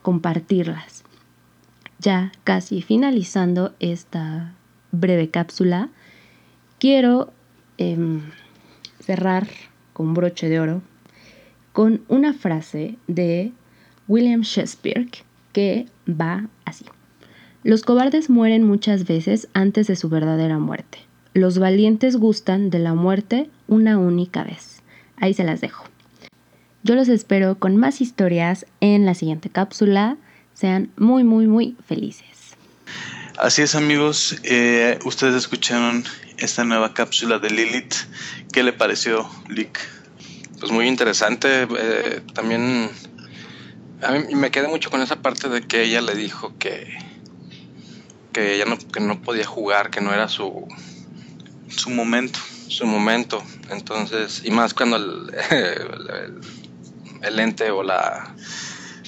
compartirlas. 0.00 1.04
Ya 1.98 2.32
casi 2.44 2.80
finalizando 2.80 3.74
esta 3.80 4.54
breve 4.90 5.28
cápsula, 5.28 5.90
quiero 6.78 7.30
em, 7.76 8.22
cerrar 9.00 9.48
con 9.92 10.14
broche 10.14 10.48
de 10.48 10.60
oro 10.60 10.80
con 11.74 12.00
una 12.08 12.32
frase 12.32 12.96
de 13.06 13.52
William 14.08 14.40
Shakespeare 14.40 15.06
que 15.52 15.86
va 16.08 16.48
así. 16.64 16.84
Los 17.62 17.82
cobardes 17.82 18.30
mueren 18.30 18.62
muchas 18.62 19.06
veces 19.06 19.48
antes 19.52 19.86
de 19.86 19.96
su 19.96 20.08
verdadera 20.08 20.58
muerte. 20.58 20.98
Los 21.34 21.58
valientes 21.58 22.16
gustan 22.16 22.70
de 22.70 22.78
la 22.78 22.94
muerte 22.94 23.50
una 23.66 23.98
única 23.98 24.42
vez. 24.42 24.82
Ahí 25.16 25.34
se 25.34 25.44
las 25.44 25.60
dejo. 25.60 25.84
Yo 26.82 26.94
los 26.94 27.08
espero 27.08 27.58
con 27.58 27.76
más 27.76 28.00
historias 28.00 28.66
en 28.80 29.04
la 29.04 29.14
siguiente 29.14 29.50
cápsula. 29.50 30.16
Sean 30.54 30.90
muy, 30.96 31.24
muy, 31.24 31.46
muy 31.46 31.76
felices. 31.86 32.56
Así 33.38 33.62
es 33.62 33.76
amigos, 33.76 34.36
eh, 34.42 34.98
ustedes 35.04 35.34
escucharon 35.34 36.02
esta 36.38 36.64
nueva 36.64 36.92
cápsula 36.92 37.38
de 37.38 37.50
Lilith. 37.50 37.94
¿Qué 38.52 38.64
le 38.64 38.72
pareció, 38.72 39.28
Lick? 39.48 39.78
Pues 40.58 40.72
muy 40.72 40.88
interesante. 40.88 41.68
Eh, 41.78 42.20
también 42.34 42.90
a 44.02 44.12
mí 44.12 44.34
me 44.34 44.50
quedé 44.50 44.68
mucho 44.68 44.90
con 44.90 45.02
esa 45.02 45.16
parte 45.16 45.48
de 45.48 45.62
que 45.62 45.82
ella 45.82 46.00
le 46.00 46.14
dijo 46.14 46.54
que 46.58 46.96
que 48.32 48.54
ella 48.54 48.64
no, 48.66 48.78
que 48.78 49.00
no 49.00 49.20
podía 49.22 49.46
jugar, 49.46 49.90
que 49.90 50.00
no 50.00 50.12
era 50.12 50.28
su, 50.28 50.68
su 51.68 51.90
momento. 51.90 52.38
Su 52.68 52.86
momento. 52.86 53.42
Entonces, 53.70 54.42
y 54.44 54.50
más 54.50 54.74
cuando 54.74 54.96
el, 54.96 55.34
el, 57.22 57.40
ente 57.40 57.70
o 57.70 57.82
la, 57.82 58.34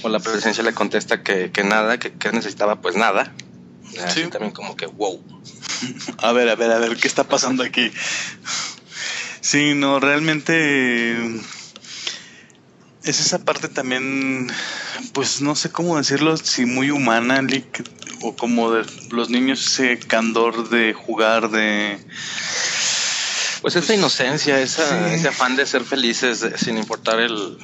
o 0.03 0.09
la 0.09 0.18
presencia 0.18 0.64
le 0.64 0.72
contesta 0.72 1.22
que, 1.22 1.51
que 1.53 1.62
nada, 1.62 1.99
que, 1.99 2.12
que, 2.12 2.32
necesitaba 2.32 2.80
pues 2.80 2.97
nada. 2.97 3.32
Así 4.05 4.26
también 4.28 4.53
como 4.53 4.76
que 4.76 4.86
wow. 4.86 5.22
A 6.18 6.32
ver, 6.32 6.49
a 6.49 6.57
ver, 6.57 6.70
a 6.72 6.78
ver, 6.78 6.97
¿qué 6.97 7.09
está 7.09 7.24
pasando 7.24 7.62
aquí? 7.62 7.91
Sí, 9.41 9.74
no, 9.74 10.01
realmente 10.01 11.41
es 13.03 13.20
esa 13.20 13.45
parte 13.45 13.68
también, 13.68 14.49
pues 15.12 15.41
no 15.41 15.55
sé 15.55 15.70
cómo 15.70 15.97
decirlo, 15.97 16.36
si 16.36 16.64
muy 16.64 16.91
humana, 16.91 17.47
o 18.22 18.36
como 18.36 18.72
de 18.72 18.84
los 19.11 19.30
niños 19.30 19.66
ese 19.66 19.99
candor 19.99 20.68
de 20.70 20.93
jugar, 20.93 21.51
de... 21.51 21.99
Pues 23.62 23.76
esa 23.76 23.95
inocencia, 23.95 24.59
esa, 24.61 25.12
ese 25.12 25.28
afán 25.28 25.57
de 25.57 25.66
ser 25.66 25.84
felices 25.84 26.45
sin 26.57 26.78
importar 26.78 27.20
el... 27.20 27.59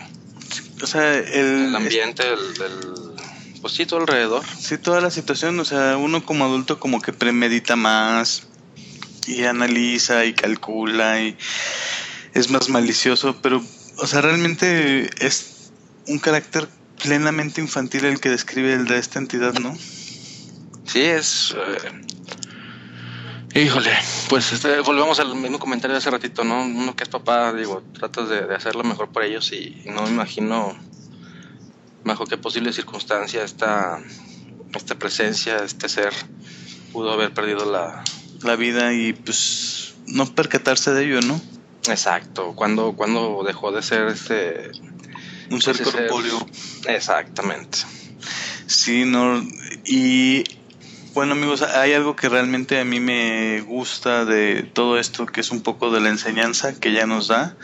O 0.82 0.86
sea, 0.86 1.14
el, 1.14 1.74
ambiente, 1.74 2.22
el, 2.22 3.16
pues 3.62 3.72
sí, 3.72 3.86
todo 3.86 4.00
alrededor. 4.00 4.44
Sí, 4.58 4.76
toda 4.76 5.00
la 5.00 5.10
situación, 5.10 5.58
o 5.58 5.64
sea, 5.64 5.96
uno 5.96 6.24
como 6.24 6.44
adulto 6.44 6.78
como 6.78 7.00
que 7.00 7.12
premedita 7.12 7.76
más 7.76 8.46
y 9.26 9.44
analiza 9.44 10.24
y 10.24 10.34
calcula 10.34 11.20
y 11.20 11.36
es 12.34 12.50
más 12.50 12.68
malicioso, 12.68 13.36
pero, 13.40 13.62
o 13.96 14.06
sea, 14.06 14.20
realmente 14.20 15.08
es 15.24 15.70
un 16.06 16.18
carácter 16.18 16.68
plenamente 17.02 17.60
infantil 17.60 18.04
el 18.04 18.20
que 18.20 18.30
describe 18.30 18.72
el 18.72 18.86
de 18.86 18.98
esta 18.98 19.18
entidad, 19.18 19.54
¿no? 19.54 19.76
Sí, 20.84 21.00
es... 21.00 21.54
Eh, 23.54 23.62
híjole, 23.64 23.90
pues 24.28 24.52
este, 24.52 24.80
volvemos 24.80 25.18
al 25.20 25.34
mismo 25.34 25.58
comentario 25.58 25.94
de 25.94 25.98
hace 25.98 26.10
ratito, 26.10 26.44
¿no? 26.44 26.64
Uno 26.64 26.94
que 26.94 27.04
es 27.04 27.08
papá, 27.08 27.52
digo, 27.52 27.82
tratas 27.98 28.28
de, 28.28 28.46
de 28.46 28.54
hacer 28.54 28.74
lo 28.74 28.84
mejor 28.84 29.08
por 29.08 29.22
ellos 29.24 29.52
y 29.52 29.82
no 29.86 30.02
me 30.02 30.10
imagino 30.10 30.76
bajo 32.06 32.24
qué 32.24 32.38
posible 32.38 32.72
circunstancia 32.72 33.42
esta, 33.42 34.00
esta 34.74 34.94
presencia, 34.94 35.58
este 35.58 35.88
ser, 35.88 36.12
pudo 36.92 37.12
haber 37.12 37.34
perdido 37.34 37.70
la... 37.70 38.02
La 38.42 38.54
vida 38.54 38.92
y 38.92 39.12
pues 39.12 39.94
no 40.06 40.26
percatarse 40.26 40.92
de 40.92 41.04
ello, 41.04 41.20
¿no? 41.22 41.40
Exacto, 41.88 42.52
cuando, 42.54 42.92
cuando 42.92 43.42
dejó 43.44 43.72
de 43.72 43.82
ser 43.82 44.06
este... 44.08 44.70
Un 45.50 45.62
ser 45.62 45.82
corpóreo. 45.82 46.46
Exactamente. 46.88 47.78
Sí, 48.66 49.04
no, 49.04 49.46
y 49.84 50.44
bueno 51.14 51.32
amigos, 51.32 51.62
hay 51.62 51.92
algo 51.92 52.16
que 52.16 52.28
realmente 52.28 52.78
a 52.78 52.84
mí 52.84 53.00
me 53.00 53.60
gusta 53.62 54.24
de 54.24 54.64
todo 54.64 54.98
esto, 54.98 55.24
que 55.24 55.40
es 55.40 55.50
un 55.50 55.62
poco 55.62 55.90
de 55.90 56.00
la 56.00 56.08
enseñanza 56.08 56.78
que 56.78 56.92
ya 56.92 57.06
nos 57.06 57.28
da 57.28 57.56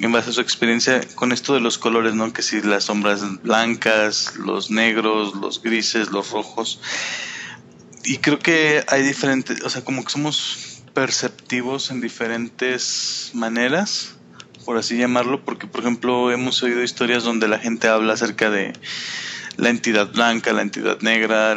en 0.00 0.12
base 0.12 0.30
a 0.30 0.32
su 0.32 0.40
experiencia 0.40 1.00
con 1.14 1.30
esto 1.30 1.54
de 1.54 1.60
los 1.60 1.76
colores, 1.76 2.14
¿no? 2.14 2.32
Que 2.32 2.42
si 2.42 2.62
las 2.62 2.84
sombras 2.84 3.42
blancas, 3.42 4.34
los 4.36 4.70
negros, 4.70 5.34
los 5.36 5.62
grises, 5.62 6.10
los 6.10 6.30
rojos. 6.30 6.80
Y 8.04 8.16
creo 8.16 8.38
que 8.38 8.82
hay 8.88 9.02
diferentes, 9.02 9.62
o 9.62 9.68
sea, 9.68 9.84
como 9.84 10.02
que 10.02 10.10
somos 10.10 10.82
perceptivos 10.94 11.90
en 11.90 12.00
diferentes 12.00 13.30
maneras, 13.34 14.16
por 14.64 14.76
así 14.76 14.96
llamarlo, 14.96 15.44
porque 15.44 15.66
por 15.66 15.80
ejemplo 15.80 16.30
hemos 16.30 16.62
oído 16.62 16.82
historias 16.82 17.24
donde 17.24 17.48
la 17.48 17.58
gente 17.58 17.88
habla 17.88 18.14
acerca 18.14 18.50
de 18.50 18.72
la 19.56 19.68
entidad 19.68 20.12
blanca, 20.12 20.52
la 20.52 20.62
entidad 20.62 21.00
negra, 21.00 21.52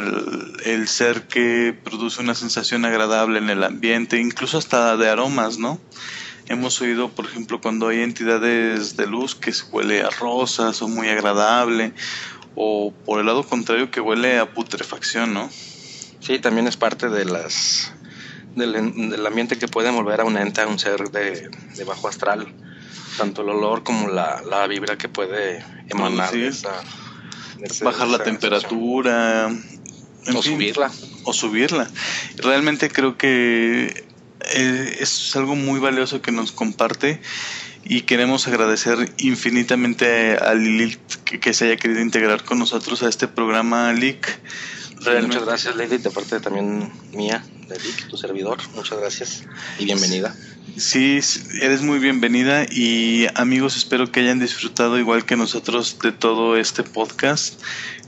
el, 0.64 0.88
ser 0.88 1.22
que 1.22 1.74
produce 1.84 2.20
una 2.20 2.34
sensación 2.34 2.84
agradable 2.84 3.38
en 3.38 3.50
el 3.50 3.64
ambiente, 3.64 4.20
incluso 4.20 4.58
hasta 4.58 4.96
de 4.96 5.08
aromas, 5.08 5.58
¿no? 5.58 5.80
Hemos 6.46 6.80
oído, 6.82 7.08
por 7.10 7.24
ejemplo, 7.24 7.60
cuando 7.60 7.88
hay 7.88 8.02
entidades 8.02 8.96
de 8.96 9.06
luz 9.06 9.34
que 9.34 9.52
huele 9.72 10.02
a 10.02 10.10
rosas 10.10 10.82
o 10.82 10.88
muy 10.88 11.08
agradable, 11.08 11.94
o 12.54 12.92
por 13.06 13.20
el 13.20 13.26
lado 13.26 13.42
contrario 13.42 13.90
que 13.90 14.00
huele 14.00 14.38
a 14.38 14.52
putrefacción, 14.52 15.32
¿no? 15.32 15.48
Sí, 16.20 16.38
también 16.38 16.66
es 16.66 16.76
parte 16.76 17.08
de 17.08 17.24
las 17.24 17.92
del, 18.54 19.26
ambiente 19.26 19.58
que 19.58 19.68
puede 19.68 19.90
volver 19.90 20.20
a 20.20 20.24
un 20.24 20.36
ente, 20.36 20.60
a 20.60 20.66
un 20.66 20.78
ser 20.78 21.10
de, 21.10 21.50
bajo 21.84 22.08
astral, 22.08 22.46
tanto 23.16 23.42
el 23.42 23.50
olor 23.50 23.82
como 23.82 24.08
la, 24.08 24.42
la 24.42 24.66
vibra 24.66 24.96
que 24.98 25.08
puede 25.08 25.64
emanar 25.90 26.34
esa 26.36 26.82
bajar 27.82 28.08
la 28.08 28.22
temperatura. 28.22 29.48
o 30.34 30.42
subirla. 30.42 30.90
O 31.24 31.32
subirla. 31.32 31.90
Realmente 32.36 32.90
creo 32.90 33.16
que 33.16 34.04
eh, 34.52 34.96
es 35.00 35.34
algo 35.36 35.56
muy 35.56 35.80
valioso 35.80 36.20
que 36.22 36.32
nos 36.32 36.52
comparte 36.52 37.20
y 37.84 38.02
queremos 38.02 38.48
agradecer 38.48 39.12
infinitamente 39.18 40.36
a 40.36 40.54
Lilith 40.54 40.98
que, 41.24 41.54
se 41.54 41.66
haya 41.66 41.76
querido 41.76 42.00
integrar 42.00 42.44
con 42.44 42.58
nosotros 42.58 43.02
a 43.02 43.08
este 43.08 43.28
programa, 43.28 43.92
Lick. 43.92 44.38
Muchas 45.22 45.44
gracias, 45.44 45.76
Lilith, 45.76 46.02
de 46.02 46.10
parte 46.10 46.40
también 46.40 46.90
mía, 47.12 47.44
de 47.68 47.78
tu 48.08 48.16
servidor. 48.16 48.58
Muchas 48.74 48.98
gracias 48.98 49.44
y 49.78 49.84
bienvenida. 49.84 50.34
Sí, 50.34 50.53
eres 50.76 51.82
muy 51.82 52.00
bienvenida 52.00 52.66
y 52.68 53.26
amigos, 53.36 53.76
espero 53.76 54.10
que 54.10 54.20
hayan 54.20 54.40
disfrutado 54.40 54.98
igual 54.98 55.24
que 55.24 55.36
nosotros 55.36 55.98
de 56.02 56.10
todo 56.10 56.56
este 56.56 56.82
podcast. 56.82 57.62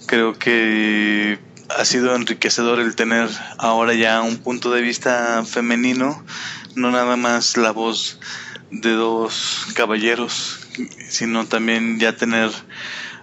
Creo 0.06 0.36
que 0.36 1.38
ha 1.68 1.84
sido 1.84 2.16
enriquecedor 2.16 2.80
el 2.80 2.96
tener 2.96 3.28
ahora 3.58 3.94
ya 3.94 4.20
un 4.20 4.38
punto 4.38 4.72
de 4.72 4.82
vista 4.82 5.44
femenino, 5.44 6.24
no 6.74 6.90
nada 6.90 7.16
más 7.16 7.56
la 7.56 7.70
voz 7.70 8.18
de 8.72 8.92
dos 8.92 9.66
caballeros, 9.74 10.66
sino 11.08 11.46
también 11.46 12.00
ya 12.00 12.16
tener 12.16 12.50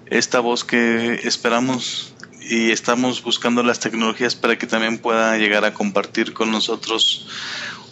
esta 0.05 0.39
voz 0.39 0.63
que 0.63 1.15
esperamos 1.25 2.13
y 2.39 2.71
estamos 2.71 3.21
buscando 3.23 3.61
las 3.61 3.81
tecnologías 3.81 4.35
para 4.35 4.57
que 4.57 4.67
también 4.67 4.99
pueda 4.99 5.37
llegar 5.37 5.65
a 5.65 5.73
compartir 5.73 6.33
con 6.33 6.49
nosotros 6.49 7.27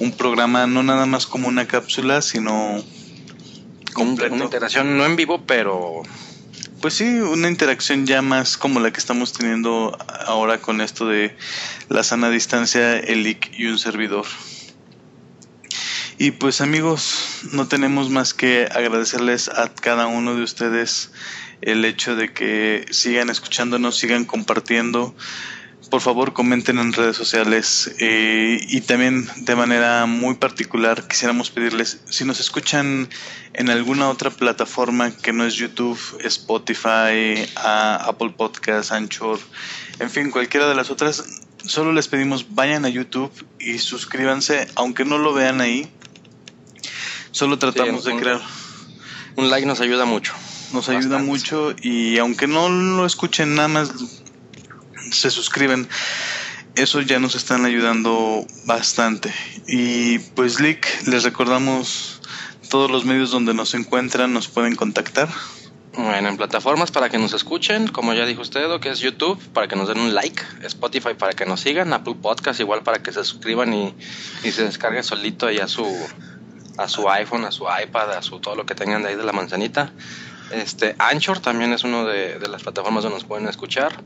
un 0.01 0.11
programa 0.11 0.65
no 0.65 0.81
nada 0.81 1.05
más 1.05 1.27
como 1.27 1.47
una 1.47 1.67
cápsula, 1.67 2.21
sino 2.23 2.83
completo. 3.93 4.33
Una 4.33 4.45
interacción 4.45 4.97
no 4.97 5.05
en 5.05 5.15
vivo, 5.15 5.43
pero 5.45 6.01
pues 6.81 6.95
sí, 6.95 7.05
una 7.05 7.47
interacción 7.47 8.07
ya 8.07 8.23
más 8.23 8.57
como 8.57 8.79
la 8.79 8.91
que 8.91 8.99
estamos 8.99 9.31
teniendo 9.31 9.95
ahora 10.25 10.59
con 10.59 10.81
esto 10.81 11.07
de 11.07 11.37
la 11.89 12.03
sana 12.03 12.31
distancia, 12.31 12.97
el 12.97 13.27
IC 13.27 13.59
y 13.59 13.67
un 13.67 13.77
servidor. 13.77 14.25
Y 16.17 16.31
pues 16.31 16.61
amigos, 16.61 17.41
no 17.51 17.67
tenemos 17.67 18.09
más 18.09 18.33
que 18.33 18.67
agradecerles 18.71 19.49
a 19.49 19.69
cada 19.73 20.07
uno 20.07 20.35
de 20.35 20.43
ustedes 20.43 21.11
el 21.61 21.85
hecho 21.85 22.15
de 22.15 22.33
que 22.33 22.85
sigan 22.89 23.29
escuchándonos, 23.29 23.97
sigan 23.97 24.25
compartiendo. 24.25 25.15
Por 25.91 25.99
favor, 25.99 26.31
comenten 26.31 26.79
en 26.79 26.93
redes 26.93 27.17
sociales 27.17 27.93
eh, 27.99 28.65
y 28.69 28.79
también 28.79 29.27
de 29.41 29.55
manera 29.57 30.05
muy 30.05 30.35
particular 30.35 31.05
quisiéramos 31.05 31.51
pedirles, 31.51 31.99
si 32.09 32.23
nos 32.23 32.39
escuchan 32.39 33.09
en 33.53 33.69
alguna 33.69 34.09
otra 34.09 34.29
plataforma 34.29 35.11
que 35.11 35.33
no 35.33 35.45
es 35.45 35.55
YouTube, 35.55 35.99
Spotify, 36.23 37.45
Apple 37.57 38.33
Podcasts, 38.37 38.93
Anchor, 38.93 39.37
en 39.99 40.09
fin, 40.09 40.31
cualquiera 40.31 40.69
de 40.69 40.75
las 40.75 40.89
otras, 40.91 41.41
solo 41.65 41.91
les 41.91 42.07
pedimos 42.07 42.55
vayan 42.55 42.85
a 42.85 42.89
YouTube 42.89 43.33
y 43.59 43.77
suscríbanse, 43.79 44.69
aunque 44.75 45.03
no 45.03 45.17
lo 45.17 45.33
vean 45.33 45.59
ahí. 45.59 45.91
Solo 47.31 47.59
tratamos 47.59 48.05
de 48.05 48.15
crear. 48.15 48.39
Un 49.35 49.49
like 49.49 49.67
nos 49.67 49.81
ayuda 49.81 50.05
mucho 50.05 50.33
nos 50.71 50.87
ayuda 50.87 51.17
mucho 51.17 51.75
y 51.81 52.17
aunque 52.17 52.47
no 52.47 52.69
lo 52.69 53.05
escuchen 53.05 53.55
nada 53.55 53.67
más 53.67 53.91
se 55.11 55.29
suscriben 55.29 55.87
eso 56.75 57.01
ya 57.01 57.19
nos 57.19 57.35
están 57.35 57.65
ayudando 57.65 58.45
bastante 58.65 59.33
y 59.67 60.19
pues 60.19 60.59
Lick 60.59 61.07
les 61.07 61.23
recordamos 61.23 62.21
todos 62.69 62.89
los 62.89 63.05
medios 63.05 63.31
donde 63.31 63.53
nos 63.53 63.73
encuentran 63.73 64.33
nos 64.33 64.47
pueden 64.47 64.75
contactar 64.75 65.29
bueno, 65.93 66.29
en 66.29 66.37
plataformas 66.37 66.89
para 66.89 67.09
que 67.09 67.17
nos 67.17 67.33
escuchen, 67.33 67.89
como 67.89 68.13
ya 68.13 68.25
dijo 68.25 68.41
usted, 68.41 68.79
que 68.79 68.89
es 68.89 68.99
YouTube, 68.99 69.37
para 69.49 69.67
que 69.67 69.75
nos 69.75 69.89
den 69.89 69.99
un 69.99 70.15
like, 70.15 70.41
Spotify 70.63 71.15
para 71.17 71.33
que 71.33 71.45
nos 71.45 71.59
sigan, 71.59 71.91
Apple 71.91 72.15
Podcast 72.21 72.61
igual 72.61 72.81
para 72.81 73.03
que 73.03 73.11
se 73.11 73.25
suscriban 73.25 73.73
y, 73.73 73.93
y 74.45 74.51
se 74.51 74.63
descargue 74.63 75.03
solito 75.03 75.47
ahí 75.47 75.57
a 75.57 75.67
su, 75.67 75.85
a 76.77 76.87
su 76.87 77.09
iPhone, 77.09 77.45
a 77.45 77.51
su 77.51 77.65
iPad, 77.65 78.13
a 78.13 78.21
su 78.21 78.39
todo 78.39 78.55
lo 78.55 78.65
que 78.65 78.75
tengan 78.75 79.03
de 79.03 79.09
ahí 79.09 79.15
de 79.15 79.23
la 79.23 79.33
manzanita. 79.33 79.91
Este, 80.51 80.95
Anchor 80.97 81.39
también 81.39 81.73
es 81.73 81.83
una 81.83 82.03
de, 82.03 82.39
las 82.47 82.63
plataformas 82.63 83.03
donde 83.03 83.17
nos 83.17 83.25
pueden 83.25 83.47
escuchar. 83.47 84.03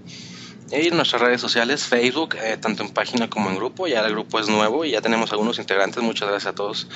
Y 0.72 0.90
nuestras 0.90 1.22
redes 1.22 1.40
sociales, 1.40 1.84
Facebook, 1.84 2.36
eh, 2.42 2.58
tanto 2.58 2.82
en 2.82 2.90
página 2.90 3.30
como 3.30 3.52
en 3.52 3.56
grupo. 3.56 3.88
Ya 3.88 4.00
el 4.00 4.12
grupo 4.14 4.40
es 4.40 4.50
nuevo 4.50 4.84
y 4.84 4.92
ya 4.92 5.02
tenemos 5.02 5.32
algunos 5.32 5.60
integrantes. 5.60 6.02
Muchas 6.02 6.28
gracias 6.28 6.52
a 6.52 6.56
todos 6.56 6.88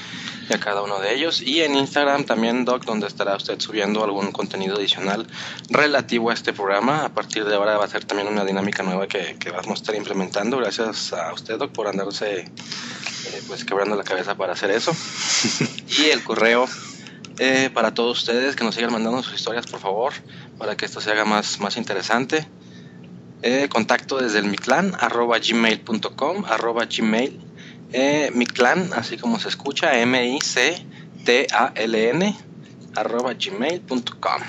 y 0.49 0.53
a 0.53 0.59
cada 0.59 0.81
uno 0.81 0.99
de 0.99 1.13
ellos. 1.13 1.41
Y 1.41 1.61
en 1.61 1.75
Instagram 1.75 2.23
también, 2.23 2.65
Doc, 2.65 2.83
donde 2.85 3.05
estará 3.05 3.35
usted 3.35 3.59
subiendo 3.59 4.03
algún 4.03 4.31
contenido 4.31 4.77
adicional 4.77 5.27
relativo 5.69 6.31
a 6.31 6.33
este 6.33 6.51
programa. 6.51 7.05
A 7.05 7.09
partir 7.09 7.45
de 7.45 7.55
ahora 7.55 7.77
va 7.77 7.85
a 7.85 7.87
ser 7.87 8.05
también 8.05 8.27
una 8.27 8.43
dinámica 8.43 8.81
nueva 8.81 9.07
que, 9.07 9.37
vamos 9.51 9.67
a 9.67 9.73
estar 9.73 9.95
implementando. 9.95 10.57
Gracias 10.57 11.13
a 11.13 11.31
usted, 11.31 11.59
Doc, 11.59 11.71
por 11.71 11.87
andarse 11.87 12.39
eh, 12.39 13.43
pues 13.47 13.65
quebrando 13.65 13.95
la 13.95 14.03
cabeza 14.03 14.35
para 14.35 14.53
hacer 14.53 14.71
eso. 14.71 14.93
y 15.99 16.05
el 16.05 16.23
correo 16.23 16.67
eh, 17.37 17.69
para 17.71 17.93
todos 17.93 18.17
ustedes 18.17 18.55
que 18.55 18.63
nos 18.63 18.73
sigan 18.73 18.91
mandando 18.91 19.21
sus 19.21 19.35
historias, 19.35 19.67
por 19.67 19.79
favor, 19.79 20.13
para 20.57 20.75
que 20.75 20.85
esto 20.85 20.99
se 20.99 21.11
haga 21.11 21.23
más, 21.23 21.59
más 21.59 21.77
interesante. 21.77 22.47
Eh, 23.41 23.69
contacto 23.69 24.17
desde 24.17 24.39
el 24.39 24.45
miclan, 24.45 24.93
arroba 24.99 25.39
gmail.com, 25.39 26.43
arroba 26.45 26.85
gmail, 26.85 27.39
eh, 27.93 28.31
miclan, 28.33 28.91
así 28.93 29.17
como 29.17 29.39
se 29.39 29.47
escucha, 29.47 29.97
M-I-C-T-A-L-N, 30.01 30.85
arroba 32.95 33.33
gmail.com. 33.33 34.41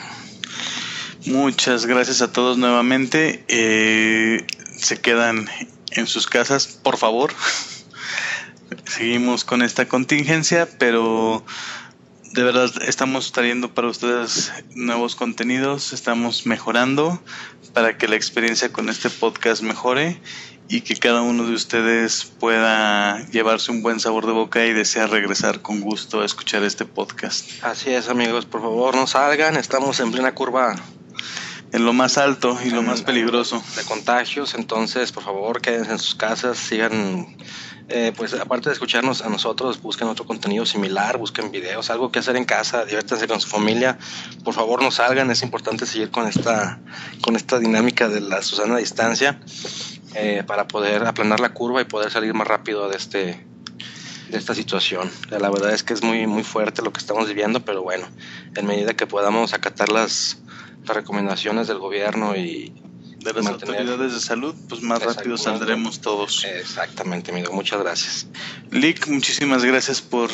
Muchas 1.27 1.87
gracias 1.87 2.21
a 2.21 2.33
todos 2.33 2.59
nuevamente. 2.59 3.45
Eh, 3.47 4.45
se 4.77 4.97
quedan 4.97 5.49
en 5.93 6.09
sus 6.09 6.27
casas, 6.27 6.67
por 6.67 6.97
favor. 6.97 7.33
Seguimos 8.87 9.45
con 9.45 9.63
esta 9.63 9.87
contingencia, 9.87 10.69
pero 10.79 11.45
de 12.33 12.43
verdad 12.43 12.71
estamos 12.87 13.33
trayendo 13.33 13.75
para 13.75 13.89
ustedes 13.89 14.53
nuevos 14.75 15.17
contenidos, 15.17 15.93
estamos 15.93 16.47
mejorando 16.47 17.21
para 17.73 17.97
que 17.97 18.09
la 18.09 18.17
experiencia 18.17 18.73
con 18.73 18.89
este 18.89 19.11
podcast 19.11 19.63
mejore 19.63 20.21
y 20.69 20.83
que 20.83 20.97
cada 20.97 21.23
uno 21.23 21.45
de 21.45 21.53
ustedes 21.53 22.25
pueda 22.39 23.27
llevarse 23.31 23.73
un 23.73 23.83
buen 23.83 23.99
sabor 23.99 24.27
de 24.27 24.33
boca 24.33 24.65
y 24.67 24.73
desea 24.73 25.07
regresar 25.09 25.63
con 25.63 25.81
gusto 25.81 26.21
a 26.21 26.25
escuchar 26.25 26.63
este 26.63 26.85
podcast. 26.85 27.51
Así 27.63 27.91
es 27.91 28.09
amigos, 28.09 28.47
por 28.47 28.61
favor 28.61 28.95
no 28.95 29.07
salgan, 29.07 29.57
estamos 29.57 29.99
en 29.99 30.13
plena 30.13 30.33
curva 30.33 30.77
en 31.73 31.85
lo 31.85 31.93
más 31.93 32.19
alto 32.19 32.59
y 32.65 32.71
lo 32.71 32.83
más 32.83 33.03
peligroso 33.03 33.63
de 33.77 33.85
contagios, 33.85 34.55
entonces 34.55 35.13
por 35.13 35.23
favor 35.23 35.61
quédense 35.61 35.93
en 35.93 35.99
sus 35.99 36.15
casas, 36.15 36.59
sigan 36.59 37.37
eh, 37.93 38.13
pues 38.17 38.35
aparte 38.35 38.69
de 38.69 38.73
escucharnos 38.73 39.23
a 39.23 39.29
nosotros, 39.29 39.83
busquen 39.83 40.07
otro 40.07 40.25
contenido 40.25 40.65
similar, 40.65 41.19
busquen 41.19 41.51
videos, 41.51 41.91
algo 41.91 42.13
que 42.13 42.21
hacer 42.21 42.37
en 42.37 42.45
casa, 42.45 42.85
diviértanse 42.85 43.27
con 43.27 43.41
su 43.41 43.49
familia. 43.49 43.99
Por 44.45 44.55
favor, 44.55 44.81
no 44.81 44.93
salgan, 44.93 45.29
es 45.33 45.43
importante 45.43 45.87
seguir 45.87 46.13
con 46.13 46.29
esta, 46.29 46.79
con 47.21 47.35
esta 47.35 47.59
dinámica 47.59 48.09
de 48.09 48.21
la 48.21 48.43
Susana 48.43 48.77
a 48.77 48.79
distancia 48.79 49.41
eh, 50.15 50.45
para 50.47 50.69
poder 50.69 51.05
aplanar 51.05 51.41
la 51.41 51.53
curva 51.53 51.83
y 51.83 51.85
poder 51.85 52.13
salir 52.13 52.33
más 52.33 52.47
rápido 52.47 52.89
de 52.89 52.97
este 52.97 53.47
de 54.29 54.39
esta 54.39 54.55
situación. 54.55 55.11
La 55.31 55.51
verdad 55.51 55.73
es 55.73 55.83
que 55.83 55.93
es 55.93 56.05
muy 56.05 56.29
muy 56.29 56.45
fuerte 56.45 56.83
lo 56.83 56.93
que 56.93 57.01
estamos 57.01 57.27
viviendo, 57.27 57.65
pero 57.65 57.83
bueno, 57.83 58.07
en 58.55 58.67
medida 58.67 58.95
que 58.95 59.09
podamos 59.09 59.53
acatar 59.53 59.89
las, 59.89 60.39
las 60.85 60.97
recomendaciones 60.97 61.69
del 61.69 61.79
gobierno 61.79 62.37
y, 62.37 62.73
de 63.25 63.33
las 63.35 63.47
autoridades 63.47 64.15
de 64.15 64.21
salud, 64.21 64.55
pues 64.69 64.83
más 64.83 65.03
rápido 65.03 65.37
saldremos 65.37 66.01
todos. 66.01 66.45
Exactamente, 66.45 67.31
amigo. 67.31 67.53
Muchas 67.53 67.81
gracias. 67.81 68.27
Lick, 68.71 69.09
muchísimas 69.09 69.65
gracias 69.65 70.01
por 70.01 70.31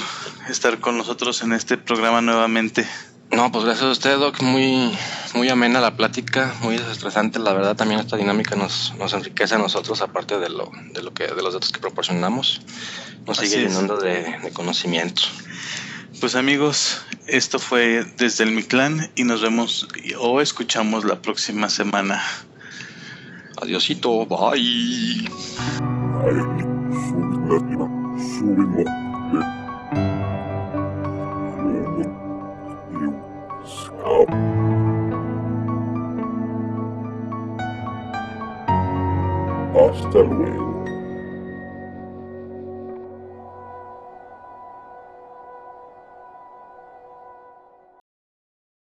estar 0.48 0.78
con 0.78 0.96
nosotros 0.96 1.42
en 1.42 1.52
este 1.52 1.76
programa 1.78 2.20
nuevamente. 2.20 2.86
No, 3.32 3.50
pues 3.50 3.64
gracias 3.64 3.86
a 3.86 3.90
usted, 3.90 4.18
Doc. 4.18 4.40
Muy, 4.40 4.96
muy 5.34 5.48
amena 5.48 5.80
la 5.80 5.96
plática, 5.96 6.54
muy 6.62 6.76
desestresante. 6.76 7.40
La 7.40 7.52
verdad, 7.52 7.74
también 7.74 7.98
esta 7.98 8.16
dinámica 8.16 8.54
nos, 8.54 8.94
nos 8.98 9.12
enriquece 9.14 9.56
a 9.56 9.58
nosotros, 9.58 10.00
aparte 10.00 10.38
de 10.38 10.48
lo, 10.48 10.70
de 10.92 11.02
lo 11.02 11.12
que, 11.12 11.26
de 11.26 11.42
los 11.42 11.54
datos 11.54 11.72
que 11.72 11.80
proporcionamos. 11.80 12.62
Nos 13.26 13.38
sigue 13.38 13.62
llenando 13.62 13.96
de, 13.96 14.38
de 14.38 14.52
conocimiento. 14.52 15.22
Pues 16.20 16.34
amigos, 16.34 17.04
esto 17.26 17.58
fue 17.58 18.04
desde 18.16 18.44
el 18.44 18.52
Mictlán 18.52 19.10
y 19.16 19.24
nos 19.24 19.42
vemos 19.42 19.86
o 20.18 20.40
escuchamos 20.40 21.04
la 21.04 21.20
próxima 21.20 21.68
semana. 21.68 22.22
Adiosito, 23.60 24.24
bye. 24.26 25.28
Hasta 39.74 40.22
luego. 40.22 40.75